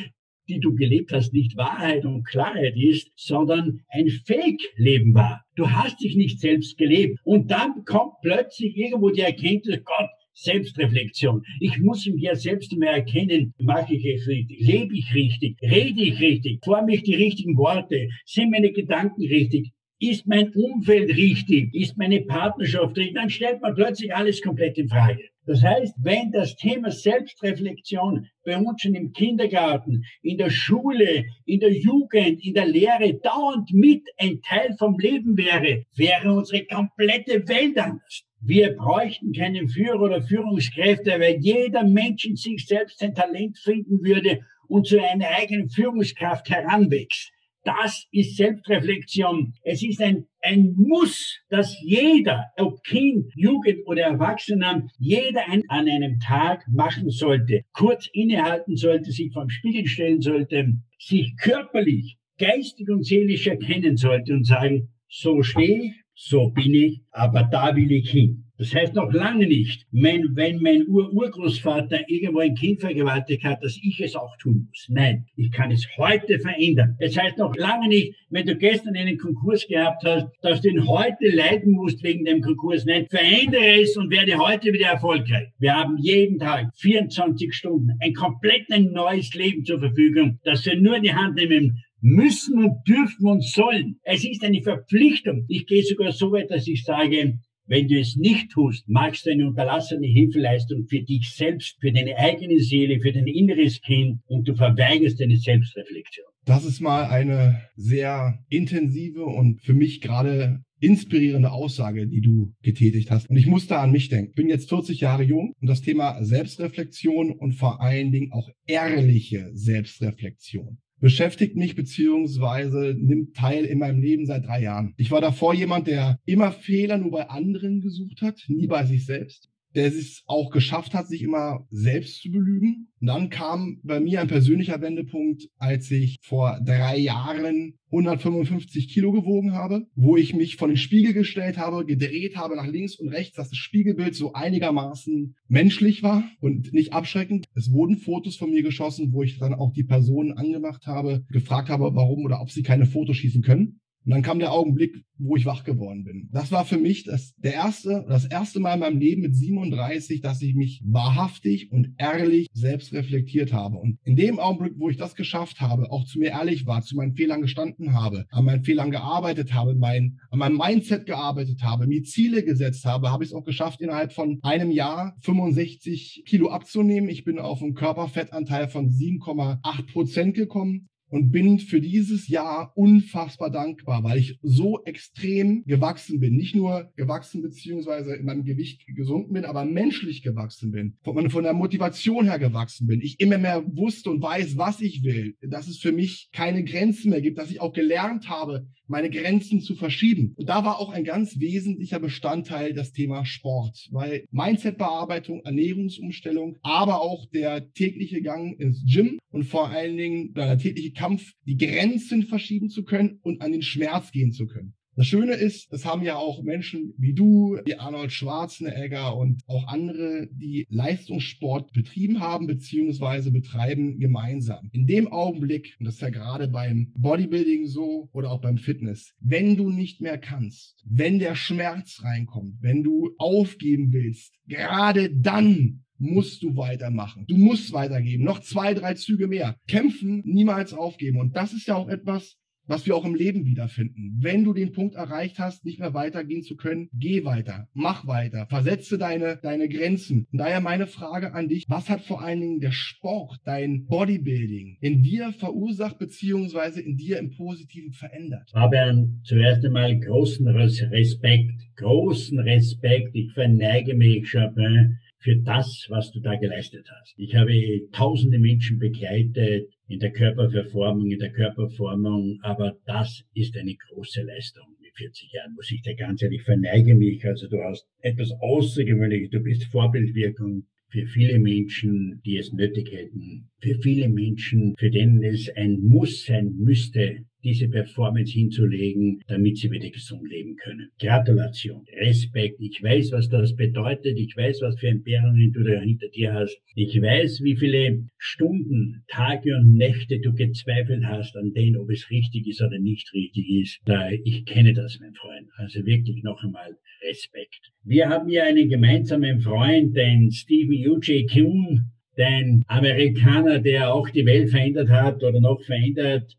die 0.48 0.60
du 0.60 0.74
gelebt 0.74 1.12
hast, 1.12 1.32
nicht 1.32 1.56
Wahrheit 1.56 2.04
und 2.06 2.24
Klarheit 2.24 2.74
ist, 2.76 3.10
sondern 3.16 3.80
ein 3.88 4.08
Fake-Leben 4.08 5.14
war. 5.14 5.44
Du 5.56 5.70
hast 5.70 6.02
dich 6.02 6.16
nicht 6.16 6.40
selbst 6.40 6.78
gelebt. 6.78 7.18
Und 7.24 7.50
dann 7.50 7.84
kommt 7.84 8.14
plötzlich 8.22 8.76
irgendwo 8.76 9.10
die 9.10 9.20
Erkenntnis, 9.20 9.84
Gott, 9.84 10.08
Selbstreflexion. 10.40 11.42
Ich 11.58 11.78
muss 11.78 12.06
mir 12.06 12.36
selbst 12.36 12.72
mehr 12.76 12.92
erkennen, 12.92 13.54
mache 13.58 13.94
ich 13.94 14.06
es 14.06 14.28
richtig, 14.28 14.60
lebe 14.60 14.96
ich 14.96 15.12
richtig, 15.12 15.56
rede 15.60 16.00
ich 16.00 16.20
richtig, 16.20 16.64
forme 16.64 16.94
ich 16.94 17.02
die 17.02 17.16
richtigen 17.16 17.56
Worte, 17.56 18.08
sind 18.24 18.52
meine 18.52 18.70
Gedanken 18.70 19.26
richtig, 19.26 19.72
ist 19.98 20.28
mein 20.28 20.52
Umfeld 20.52 21.16
richtig, 21.16 21.74
ist 21.74 21.98
meine 21.98 22.20
Partnerschaft 22.20 22.96
richtig, 22.96 23.16
dann 23.16 23.30
stellt 23.30 23.60
man 23.60 23.74
plötzlich 23.74 24.14
alles 24.14 24.40
komplett 24.40 24.78
in 24.78 24.88
Frage. 24.88 25.24
Das 25.48 25.62
heißt, 25.62 25.94
wenn 26.02 26.30
das 26.30 26.56
Thema 26.56 26.90
Selbstreflexion 26.90 28.28
bei 28.44 28.58
uns 28.58 28.82
schon 28.82 28.94
im 28.94 29.14
Kindergarten, 29.14 30.04
in 30.20 30.36
der 30.36 30.50
Schule, 30.50 31.24
in 31.46 31.60
der 31.60 31.72
Jugend, 31.72 32.44
in 32.44 32.52
der 32.52 32.66
Lehre 32.66 33.14
dauernd 33.14 33.72
mit 33.72 34.02
ein 34.18 34.42
Teil 34.42 34.76
vom 34.78 34.98
Leben 34.98 35.38
wäre, 35.38 35.86
wäre 35.96 36.34
unsere 36.34 36.66
komplette 36.66 37.48
Welt 37.48 37.78
anders. 37.78 38.24
Wir 38.42 38.76
bräuchten 38.76 39.32
keinen 39.32 39.70
Führer 39.70 40.02
oder 40.02 40.22
Führungskräfte, 40.22 41.12
weil 41.18 41.38
jeder 41.40 41.82
Mensch 41.82 42.26
in 42.26 42.36
sich 42.36 42.66
selbst 42.66 43.02
ein 43.02 43.14
Talent 43.14 43.56
finden 43.56 44.04
würde 44.04 44.40
und 44.66 44.86
zu 44.86 45.02
einer 45.02 45.28
eigenen 45.28 45.70
Führungskraft 45.70 46.50
heranwächst. 46.50 47.32
Das 47.68 48.06
ist 48.12 48.38
Selbstreflexion. 48.38 49.52
Es 49.62 49.82
ist 49.82 50.00
ein, 50.00 50.24
ein 50.40 50.72
Muss, 50.74 51.38
dass 51.50 51.78
jeder, 51.82 52.46
ob 52.56 52.82
Kind, 52.82 53.30
Jugend 53.34 53.86
oder 53.86 54.04
Erwachsener, 54.04 54.88
jeder 54.98 55.46
ein, 55.50 55.64
an 55.68 55.86
einem 55.86 56.18
Tag 56.18 56.64
machen 56.72 57.10
sollte. 57.10 57.64
Kurz 57.74 58.08
innehalten 58.14 58.74
sollte, 58.76 59.12
sich 59.12 59.34
vom 59.34 59.50
Spiegel 59.50 59.86
stellen 59.86 60.22
sollte, 60.22 60.78
sich 60.98 61.36
körperlich, 61.36 62.16
geistig 62.38 62.88
und 62.88 63.04
seelisch 63.04 63.46
erkennen 63.46 63.98
sollte 63.98 64.32
und 64.32 64.46
sagen, 64.46 64.88
so 65.06 65.42
stehe 65.42 65.88
ich, 65.88 65.92
so 66.14 66.48
bin 66.48 66.72
ich, 66.72 67.02
aber 67.10 67.42
da 67.42 67.76
will 67.76 67.92
ich 67.92 68.10
hin. 68.10 68.47
Das 68.58 68.74
heißt 68.74 68.94
noch 68.94 69.12
lange 69.12 69.46
nicht, 69.46 69.86
wenn, 69.92 70.34
wenn 70.34 70.60
mein 70.60 70.84
Ur-Urgroßvater 70.88 72.08
irgendwo 72.08 72.40
ein 72.40 72.56
Kind 72.56 72.80
vergewaltigt 72.80 73.44
hat, 73.44 73.62
dass 73.62 73.78
ich 73.80 74.00
es 74.00 74.16
auch 74.16 74.36
tun 74.38 74.66
muss. 74.66 74.86
Nein, 74.88 75.26
ich 75.36 75.52
kann 75.52 75.70
es 75.70 75.86
heute 75.96 76.40
verändern. 76.40 76.96
Das 76.98 77.16
heißt 77.16 77.38
noch 77.38 77.54
lange 77.54 77.86
nicht, 77.86 78.16
wenn 78.30 78.46
du 78.46 78.56
gestern 78.56 78.96
einen 78.96 79.16
Konkurs 79.16 79.64
gehabt 79.68 80.02
hast, 80.04 80.26
dass 80.42 80.60
du 80.60 80.70
ihn 80.70 80.88
heute 80.88 81.28
leiden 81.28 81.72
musst 81.72 82.02
wegen 82.02 82.24
dem 82.24 82.40
Konkurs. 82.40 82.84
Nein, 82.84 83.06
verändere 83.08 83.80
es 83.80 83.96
und 83.96 84.10
werde 84.10 84.36
heute 84.38 84.72
wieder 84.72 84.88
erfolgreich. 84.88 85.50
Wir 85.60 85.76
haben 85.76 85.96
jeden 85.98 86.40
Tag 86.40 86.74
24 86.78 87.54
Stunden 87.54 87.92
ein 88.00 88.12
komplett 88.12 88.72
ein 88.72 88.90
neues 88.90 89.34
Leben 89.34 89.64
zur 89.64 89.78
Verfügung, 89.78 90.40
das 90.42 90.66
wir 90.66 90.76
nur 90.76 90.96
in 90.96 91.04
die 91.04 91.14
Hand 91.14 91.36
nehmen 91.36 91.78
müssen 92.00 92.64
und 92.64 92.88
dürfen 92.88 93.26
und 93.26 93.44
sollen. 93.44 93.98
Es 94.02 94.24
ist 94.24 94.44
eine 94.44 94.62
Verpflichtung. 94.62 95.44
Ich 95.48 95.66
gehe 95.66 95.82
sogar 95.82 96.12
so 96.12 96.32
weit, 96.32 96.50
dass 96.50 96.66
ich 96.66 96.84
sage, 96.84 97.38
wenn 97.68 97.86
du 97.86 98.00
es 98.00 98.16
nicht 98.16 98.50
tust, 98.50 98.88
machst 98.88 99.26
du 99.26 99.30
eine 99.30 99.46
unterlassene 99.46 100.06
Hilfeleistung 100.06 100.86
für 100.88 101.02
dich 101.02 101.30
selbst, 101.30 101.76
für 101.80 101.92
deine 101.92 102.16
eigene 102.16 102.58
Seele, 102.60 103.00
für 103.00 103.12
dein 103.12 103.26
inneres 103.26 103.80
Kind 103.80 104.20
und 104.26 104.48
du 104.48 104.54
verweigerst 104.54 105.20
deine 105.20 105.36
Selbstreflexion. 105.36 106.26
Das 106.44 106.64
ist 106.64 106.80
mal 106.80 107.04
eine 107.04 107.62
sehr 107.76 108.38
intensive 108.48 109.24
und 109.24 109.60
für 109.60 109.74
mich 109.74 110.00
gerade 110.00 110.62
inspirierende 110.80 111.50
Aussage, 111.50 112.06
die 112.06 112.20
du 112.20 112.54
getätigt 112.62 113.10
hast. 113.10 113.28
Und 113.28 113.36
ich 113.36 113.46
muss 113.46 113.66
da 113.66 113.82
an 113.82 113.92
mich 113.92 114.08
denken. 114.08 114.30
Ich 114.30 114.36
bin 114.36 114.48
jetzt 114.48 114.68
40 114.68 115.00
Jahre 115.00 115.24
jung 115.24 115.52
und 115.60 115.68
das 115.68 115.82
Thema 115.82 116.22
Selbstreflexion 116.24 117.32
und 117.32 117.52
vor 117.52 117.82
allen 117.82 118.12
Dingen 118.12 118.32
auch 118.32 118.48
ehrliche 118.66 119.50
Selbstreflexion 119.52 120.78
beschäftigt 121.00 121.56
mich 121.56 121.74
beziehungsweise 121.74 122.94
nimmt 122.98 123.36
teil 123.36 123.64
in 123.64 123.78
meinem 123.78 124.00
Leben 124.00 124.26
seit 124.26 124.46
drei 124.46 124.62
Jahren. 124.62 124.94
Ich 124.96 125.10
war 125.10 125.20
davor 125.20 125.54
jemand, 125.54 125.86
der 125.86 126.18
immer 126.24 126.52
Fehler 126.52 126.98
nur 126.98 127.10
bei 127.10 127.28
anderen 127.28 127.80
gesucht 127.80 128.22
hat, 128.22 128.44
nie 128.48 128.66
bei 128.66 128.84
sich 128.84 129.06
selbst 129.06 129.50
der 129.74 129.86
es 129.86 130.22
auch 130.26 130.50
geschafft 130.50 130.94
hat, 130.94 131.08
sich 131.08 131.22
immer 131.22 131.66
selbst 131.70 132.22
zu 132.22 132.30
belügen. 132.30 132.88
Und 133.00 133.06
dann 133.06 133.30
kam 133.30 133.80
bei 133.82 134.00
mir 134.00 134.20
ein 134.20 134.28
persönlicher 134.28 134.80
Wendepunkt, 134.80 135.48
als 135.58 135.90
ich 135.90 136.18
vor 136.22 136.58
drei 136.64 136.98
Jahren 136.98 137.74
155 137.90 138.88
Kilo 138.88 139.12
gewogen 139.12 139.52
habe, 139.52 139.86
wo 139.94 140.16
ich 140.16 140.34
mich 140.34 140.56
vor 140.56 140.68
den 140.68 140.76
Spiegel 140.76 141.14
gestellt 141.14 141.58
habe, 141.58 141.86
gedreht 141.86 142.36
habe 142.36 142.56
nach 142.56 142.66
links 142.66 142.96
und 142.96 143.08
rechts, 143.08 143.36
dass 143.36 143.50
das 143.50 143.58
Spiegelbild 143.58 144.14
so 144.14 144.32
einigermaßen 144.32 145.36
menschlich 145.48 146.02
war 146.02 146.24
und 146.40 146.72
nicht 146.72 146.92
abschreckend. 146.92 147.46
Es 147.54 147.72
wurden 147.72 147.96
Fotos 147.96 148.36
von 148.36 148.50
mir 148.50 148.62
geschossen, 148.62 149.12
wo 149.12 149.22
ich 149.22 149.38
dann 149.38 149.54
auch 149.54 149.72
die 149.72 149.84
Personen 149.84 150.32
angemacht 150.32 150.86
habe, 150.86 151.24
gefragt 151.30 151.68
habe, 151.68 151.94
warum 151.94 152.24
oder 152.24 152.40
ob 152.40 152.50
sie 152.50 152.62
keine 152.62 152.86
Fotos 152.86 153.16
schießen 153.16 153.42
können. 153.42 153.80
Und 154.08 154.14
dann 154.14 154.22
kam 154.22 154.38
der 154.38 154.54
Augenblick, 154.54 155.04
wo 155.18 155.36
ich 155.36 155.44
wach 155.44 155.64
geworden 155.64 156.02
bin. 156.02 156.30
Das 156.32 156.50
war 156.50 156.64
für 156.64 156.78
mich 156.78 157.04
das, 157.04 157.34
der 157.36 157.52
erste, 157.52 158.06
das 158.08 158.24
erste 158.24 158.58
Mal 158.58 158.72
in 158.72 158.80
meinem 158.80 158.98
Leben 158.98 159.20
mit 159.20 159.36
37, 159.36 160.22
dass 160.22 160.40
ich 160.40 160.54
mich 160.54 160.80
wahrhaftig 160.86 161.70
und 161.72 161.92
ehrlich 161.98 162.46
selbst 162.54 162.94
reflektiert 162.94 163.52
habe. 163.52 163.76
Und 163.76 163.98
in 164.04 164.16
dem 164.16 164.38
Augenblick, 164.38 164.78
wo 164.78 164.88
ich 164.88 164.96
das 164.96 165.14
geschafft 165.14 165.60
habe, 165.60 165.92
auch 165.92 166.06
zu 166.06 166.20
mir 166.20 166.30
ehrlich 166.30 166.64
war, 166.64 166.80
zu 166.80 166.96
meinen 166.96 167.16
Fehlern 167.16 167.42
gestanden 167.42 167.92
habe, 167.92 168.24
an 168.30 168.46
meinen 168.46 168.64
Fehlern 168.64 168.90
gearbeitet 168.90 169.52
habe, 169.52 169.74
mein, 169.74 170.20
an 170.30 170.38
meinem 170.38 170.56
Mindset 170.56 171.04
gearbeitet 171.04 171.62
habe, 171.62 171.86
mir 171.86 172.02
Ziele 172.02 172.42
gesetzt 172.42 172.86
habe, 172.86 173.10
habe 173.10 173.24
ich 173.24 173.28
es 173.28 173.36
auch 173.36 173.44
geschafft, 173.44 173.82
innerhalb 173.82 174.14
von 174.14 174.38
einem 174.40 174.70
Jahr 174.70 175.18
65 175.20 176.24
Kilo 176.26 176.48
abzunehmen. 176.48 177.10
Ich 177.10 177.24
bin 177.24 177.38
auf 177.38 177.62
einen 177.62 177.74
Körperfettanteil 177.74 178.68
von 178.68 178.88
7,8 178.88 179.92
Prozent 179.92 180.34
gekommen 180.34 180.88
und 181.10 181.30
bin 181.30 181.58
für 181.58 181.80
dieses 181.80 182.28
Jahr 182.28 182.72
unfassbar 182.74 183.50
dankbar, 183.50 184.04
weil 184.04 184.18
ich 184.18 184.38
so 184.42 184.82
extrem 184.84 185.64
gewachsen 185.64 186.20
bin. 186.20 186.36
Nicht 186.36 186.54
nur 186.54 186.92
gewachsen 186.96 187.42
beziehungsweise 187.42 188.14
in 188.14 188.24
meinem 188.24 188.44
Gewicht 188.44 188.86
gesunken 188.94 189.34
bin, 189.34 189.44
aber 189.44 189.64
menschlich 189.64 190.22
gewachsen 190.22 190.70
bin. 190.70 190.96
Von, 191.02 191.30
von 191.30 191.44
der 191.44 191.54
Motivation 191.54 192.26
her 192.26 192.38
gewachsen 192.38 192.86
bin. 192.86 193.00
Ich 193.00 193.20
immer 193.20 193.38
mehr 193.38 193.64
wusste 193.66 194.10
und 194.10 194.22
weiß, 194.22 194.56
was 194.58 194.80
ich 194.80 195.02
will. 195.02 195.36
Dass 195.40 195.68
es 195.68 195.78
für 195.78 195.92
mich 195.92 196.28
keine 196.32 196.64
Grenzen 196.64 197.10
mehr 197.10 197.20
gibt, 197.20 197.38
dass 197.38 197.50
ich 197.50 197.60
auch 197.60 197.72
gelernt 197.72 198.28
habe, 198.28 198.66
meine 198.88 199.10
Grenzen 199.10 199.60
zu 199.60 199.74
verschieben. 199.74 200.32
Und 200.36 200.48
da 200.48 200.64
war 200.64 200.80
auch 200.80 200.90
ein 200.90 201.04
ganz 201.04 201.38
wesentlicher 201.38 202.00
Bestandteil 202.00 202.72
das 202.72 202.92
Thema 202.92 203.24
Sport, 203.24 203.88
weil 203.90 204.24
Mindsetbearbeitung, 204.30 205.42
Ernährungsumstellung, 205.44 206.56
aber 206.62 207.00
auch 207.00 207.26
der 207.26 207.72
tägliche 207.72 208.22
Gang 208.22 208.58
ins 208.58 208.84
Gym 208.84 209.18
und 209.30 209.44
vor 209.44 209.68
allen 209.68 209.96
Dingen 209.96 210.34
der 210.34 210.58
tägliche 210.58 210.92
Kampf, 210.92 211.32
die 211.44 211.56
Grenzen 211.56 212.24
verschieben 212.24 212.70
zu 212.70 212.84
können 212.84 213.18
und 213.22 213.42
an 213.42 213.52
den 213.52 213.62
Schmerz 213.62 214.10
gehen 214.10 214.32
zu 214.32 214.46
können. 214.46 214.74
Das 214.98 215.06
Schöne 215.06 215.34
ist, 215.34 215.72
das 215.72 215.84
haben 215.84 216.02
ja 216.02 216.16
auch 216.16 216.42
Menschen 216.42 216.92
wie 216.98 217.14
du, 217.14 217.56
wie 217.64 217.76
Arnold 217.76 218.10
Schwarzenegger 218.10 219.16
und 219.16 219.42
auch 219.46 219.68
andere, 219.68 220.26
die 220.32 220.66
Leistungssport 220.70 221.72
betrieben 221.72 222.18
haben 222.18 222.48
beziehungsweise 222.48 223.30
betreiben 223.30 224.00
gemeinsam. 224.00 224.70
In 224.72 224.88
dem 224.88 225.06
Augenblick, 225.06 225.76
und 225.78 225.86
das 225.86 225.94
ist 225.94 226.00
ja 226.00 226.10
gerade 226.10 226.48
beim 226.48 226.90
Bodybuilding 226.96 227.68
so 227.68 228.08
oder 228.12 228.32
auch 228.32 228.40
beim 228.40 228.58
Fitness, 228.58 229.14
wenn 229.20 229.56
du 229.56 229.70
nicht 229.70 230.00
mehr 230.00 230.18
kannst, 230.18 230.82
wenn 230.84 231.20
der 231.20 231.36
Schmerz 231.36 232.00
reinkommt, 232.02 232.56
wenn 232.60 232.82
du 232.82 233.12
aufgeben 233.18 233.92
willst, 233.92 234.34
gerade 234.48 235.14
dann 235.14 235.84
musst 235.98 236.42
du 236.42 236.56
weitermachen. 236.56 237.24
Du 237.28 237.36
musst 237.36 237.72
weitergeben. 237.72 238.24
Noch 238.24 238.40
zwei, 238.40 238.74
drei 238.74 238.94
Züge 238.94 239.28
mehr. 239.28 239.54
Kämpfen, 239.68 240.22
niemals 240.24 240.72
aufgeben. 240.74 241.20
Und 241.20 241.36
das 241.36 241.52
ist 241.52 241.68
ja 241.68 241.76
auch 241.76 241.88
etwas, 241.88 242.36
was 242.68 242.86
wir 242.86 242.94
auch 242.94 243.04
im 243.04 243.14
Leben 243.14 243.44
wiederfinden. 243.44 244.18
Wenn 244.20 244.44
du 244.44 244.52
den 244.52 244.72
Punkt 244.72 244.94
erreicht 244.94 245.38
hast, 245.38 245.64
nicht 245.64 245.80
mehr 245.80 245.94
weitergehen 245.94 246.42
zu 246.42 246.54
können, 246.56 246.88
geh 246.92 247.24
weiter, 247.24 247.66
mach 247.74 248.06
weiter, 248.06 248.46
versetze 248.48 248.98
deine, 248.98 249.38
deine 249.42 249.68
Grenzen. 249.68 250.26
Und 250.30 250.38
daher 250.38 250.60
meine 250.60 250.86
Frage 250.86 251.32
an 251.32 251.48
dich, 251.48 251.64
was 251.68 251.88
hat 251.88 252.02
vor 252.02 252.22
allen 252.22 252.40
Dingen 252.40 252.60
der 252.60 252.72
Sport, 252.72 253.40
dein 253.44 253.86
Bodybuilding 253.86 254.76
in 254.80 255.02
dir 255.02 255.32
verursacht, 255.32 255.98
beziehungsweise 255.98 256.80
in 256.80 256.96
dir 256.96 257.18
im 257.18 257.30
Positiven 257.30 257.92
verändert? 257.92 258.50
Fabian, 258.52 259.20
zuerst 259.24 259.64
einmal 259.64 259.98
großen 259.98 260.46
Respekt, 260.46 261.62
großen 261.76 262.38
Respekt. 262.38 263.10
Ich 263.14 263.32
verneige 263.32 263.94
mich, 263.94 264.30
Chopin, 264.30 264.98
für 265.20 265.36
das, 265.36 265.86
was 265.88 266.12
du 266.12 266.20
da 266.20 266.36
geleistet 266.36 266.86
hast. 267.00 267.14
Ich 267.16 267.34
habe 267.34 267.52
tausende 267.92 268.38
Menschen 268.38 268.78
begleitet 268.78 269.72
in 269.88 270.00
der 270.00 270.12
Körperverformung, 270.12 271.10
in 271.10 271.18
der 271.18 271.32
Körperformung, 271.32 272.38
aber 272.42 272.76
das 272.84 273.24
ist 273.34 273.56
eine 273.56 273.74
große 273.74 274.22
Leistung. 274.22 274.66
Mit 274.80 274.94
40 274.94 275.32
Jahren 275.32 275.54
muss 275.54 275.70
ich 275.70 275.80
dir 275.82 275.96
ganz 275.96 276.22
ehrlich 276.22 276.42
verneige 276.42 276.94
mich. 276.94 277.24
Also 277.24 277.48
du 277.48 277.62
hast 277.62 277.88
etwas 278.00 278.30
Außergewöhnliches, 278.40 279.30
du 279.30 279.40
bist 279.40 279.64
Vorbildwirkung 279.64 280.66
für 280.90 281.06
viele 281.06 281.38
Menschen, 281.38 282.20
die 282.24 282.36
es 282.36 282.52
nötig 282.52 282.90
hätten, 282.92 283.50
für 283.60 283.78
viele 283.82 284.08
Menschen, 284.08 284.74
für 284.78 284.90
denen 284.90 285.22
es 285.22 285.48
ein 285.56 285.80
Muss 285.80 286.24
sein 286.24 286.54
müsste, 286.56 287.24
diese 287.44 287.68
Performance 287.68 288.32
hinzulegen, 288.32 289.20
damit 289.28 289.58
sie 289.58 289.70
wieder 289.70 289.88
gesund 289.90 290.28
leben 290.28 290.56
können. 290.56 290.90
Gratulation, 290.98 291.84
Respekt. 292.00 292.56
Ich 292.60 292.82
weiß, 292.82 293.12
was 293.12 293.28
das 293.28 293.54
bedeutet. 293.54 294.18
Ich 294.18 294.36
weiß, 294.36 294.60
was 294.62 294.78
für 294.78 294.88
Entbehrungen 294.88 295.52
du 295.52 295.62
da 295.62 295.80
hinter 295.80 296.08
dir 296.08 296.34
hast. 296.34 296.60
Ich 296.74 297.00
weiß, 297.00 297.42
wie 297.44 297.56
viele 297.56 298.08
Stunden, 298.18 299.04
Tage 299.08 299.56
und 299.56 299.76
Nächte 299.76 300.18
du 300.18 300.32
gezweifelt 300.34 301.04
hast 301.04 301.36
an 301.36 301.52
denen, 301.52 301.76
ob 301.76 301.90
es 301.90 302.10
richtig 302.10 302.48
ist 302.48 302.60
oder 302.60 302.78
nicht 302.78 303.12
richtig 303.14 303.48
ist. 303.48 303.80
Ich 304.24 304.44
kenne 304.44 304.72
das, 304.72 304.98
mein 305.00 305.14
Freund. 305.14 305.48
Also 305.56 305.86
wirklich 305.86 306.22
noch 306.24 306.42
einmal 306.42 306.76
Respekt. 307.02 307.72
Wir 307.84 308.08
haben 308.08 308.28
ja 308.28 308.44
einen 308.44 308.68
gemeinsamen 308.68 309.40
Freund, 309.40 309.96
den 309.96 310.30
Stephen 310.30 310.74
U.J. 310.88 311.30
Kuhn, 311.30 311.90
den 312.16 312.64
Amerikaner, 312.66 313.60
der 313.60 313.94
auch 313.94 314.08
die 314.10 314.26
Welt 314.26 314.50
verändert 314.50 314.88
hat 314.88 315.22
oder 315.22 315.40
noch 315.40 315.62
verändert. 315.62 316.34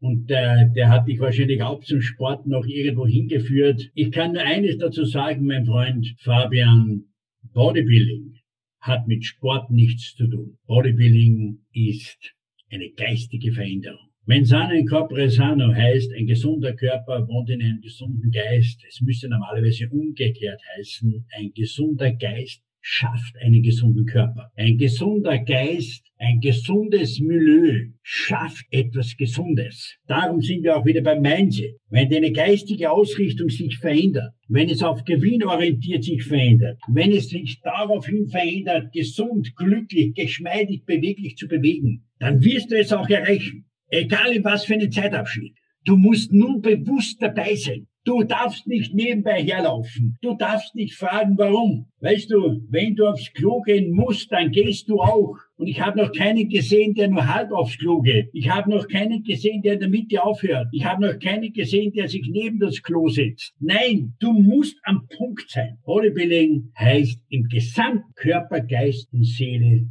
Und 0.00 0.30
äh, 0.30 0.70
der 0.74 0.88
hat 0.88 1.06
dich 1.06 1.20
wahrscheinlich 1.20 1.62
auch 1.62 1.84
zum 1.84 2.00
Sport 2.00 2.46
noch 2.46 2.66
irgendwo 2.66 3.06
hingeführt. 3.06 3.90
Ich 3.94 4.10
kann 4.10 4.32
nur 4.32 4.42
eines 4.42 4.78
dazu 4.78 5.04
sagen, 5.04 5.46
mein 5.46 5.66
Freund 5.66 6.06
Fabian. 6.20 7.04
Bodybuilding 7.52 8.38
hat 8.80 9.08
mit 9.08 9.24
Sport 9.24 9.70
nichts 9.70 10.14
zu 10.14 10.28
tun. 10.28 10.58
Bodybuilding 10.66 11.58
ist 11.72 12.34
eine 12.70 12.90
geistige 12.90 13.52
Veränderung. 13.52 14.09
Mensana 14.26 14.74
in 14.74 14.86
corpore 14.86 15.30
sano 15.30 15.74
heißt, 15.74 16.12
ein 16.12 16.26
gesunder 16.26 16.74
Körper 16.74 17.26
wohnt 17.26 17.50
in 17.50 17.62
einem 17.62 17.80
gesunden 17.80 18.30
Geist. 18.30 18.84
Es 18.88 19.00
müsste 19.00 19.28
normalerweise 19.28 19.88
umgekehrt 19.90 20.60
heißen, 20.76 21.26
ein 21.36 21.52
gesunder 21.54 22.12
Geist 22.12 22.62
schafft 22.80 23.36
einen 23.40 23.62
gesunden 23.62 24.06
Körper. 24.06 24.50
Ein 24.56 24.78
gesunder 24.78 25.38
Geist, 25.38 26.04
ein 26.18 26.40
gesundes 26.40 27.20
Milieu 27.20 27.90
schafft 28.02 28.66
etwas 28.70 29.16
Gesundes. 29.16 29.96
Darum 30.06 30.40
sind 30.40 30.62
wir 30.64 30.76
auch 30.76 30.84
wieder 30.84 31.02
beim 31.02 31.20
Mindset. 31.22 31.76
Wenn 31.88 32.10
deine 32.10 32.32
geistige 32.32 32.90
Ausrichtung 32.90 33.48
sich 33.48 33.78
verändert, 33.78 34.32
wenn 34.48 34.68
es 34.68 34.82
auf 34.82 35.04
Gewinn 35.04 35.44
orientiert 35.44 36.04
sich 36.04 36.22
verändert, 36.24 36.78
wenn 36.88 37.12
es 37.12 37.28
sich 37.28 37.60
daraufhin 37.62 38.28
verändert, 38.28 38.92
gesund, 38.92 39.54
glücklich, 39.56 40.14
geschmeidig, 40.14 40.84
beweglich 40.84 41.36
zu 41.36 41.48
bewegen, 41.48 42.04
dann 42.18 42.42
wirst 42.42 42.70
du 42.70 42.78
es 42.78 42.92
auch 42.92 43.08
erreichen. 43.08 43.66
Egal 43.90 44.32
in 44.32 44.44
was 44.44 44.64
für 44.64 44.74
einen 44.74 44.92
Zeitabschnitt. 44.92 45.56
Du 45.84 45.96
musst 45.96 46.32
nun 46.32 46.60
bewusst 46.60 47.20
dabei 47.20 47.54
sein. 47.56 47.86
Du 48.04 48.22
darfst 48.22 48.66
nicht 48.66 48.94
nebenbei 48.94 49.42
herlaufen. 49.42 50.16
Du 50.22 50.34
darfst 50.34 50.74
nicht 50.74 50.94
fragen, 50.94 51.36
warum. 51.36 51.86
Weißt 52.00 52.30
du, 52.30 52.64
wenn 52.70 52.94
du 52.94 53.06
aufs 53.06 53.32
Klo 53.34 53.60
gehen 53.60 53.92
musst, 53.92 54.32
dann 54.32 54.52
gehst 54.52 54.88
du 54.88 55.00
auch. 55.00 55.36
Und 55.56 55.66
ich 55.66 55.80
habe 55.82 55.98
noch 56.00 56.12
keinen 56.12 56.48
gesehen, 56.48 56.94
der 56.94 57.08
nur 57.08 57.26
halb 57.26 57.52
aufs 57.52 57.76
Klo 57.76 58.00
geht. 58.00 58.30
Ich 58.32 58.48
habe 58.48 58.70
noch 58.70 58.88
keinen 58.88 59.22
gesehen, 59.22 59.60
der 59.62 59.74
in 59.74 59.80
der 59.80 59.88
Mitte 59.90 60.22
aufhört. 60.22 60.68
Ich 60.72 60.84
habe 60.84 61.04
noch 61.04 61.18
keinen 61.18 61.52
gesehen, 61.52 61.92
der 61.92 62.08
sich 62.08 62.26
neben 62.30 62.58
das 62.58 62.80
Klo 62.80 63.08
setzt. 63.08 63.54
Nein, 63.58 64.14
du 64.18 64.32
musst 64.32 64.78
am 64.84 65.06
Punkt 65.18 65.50
sein. 65.50 65.78
Bodybuilding 65.84 66.72
heißt 66.78 67.22
im 67.28 67.48
gesamten 67.48 68.14
Körper, 68.14 68.60
Geist 68.60 69.12
und 69.12 69.26
Seele 69.26 69.88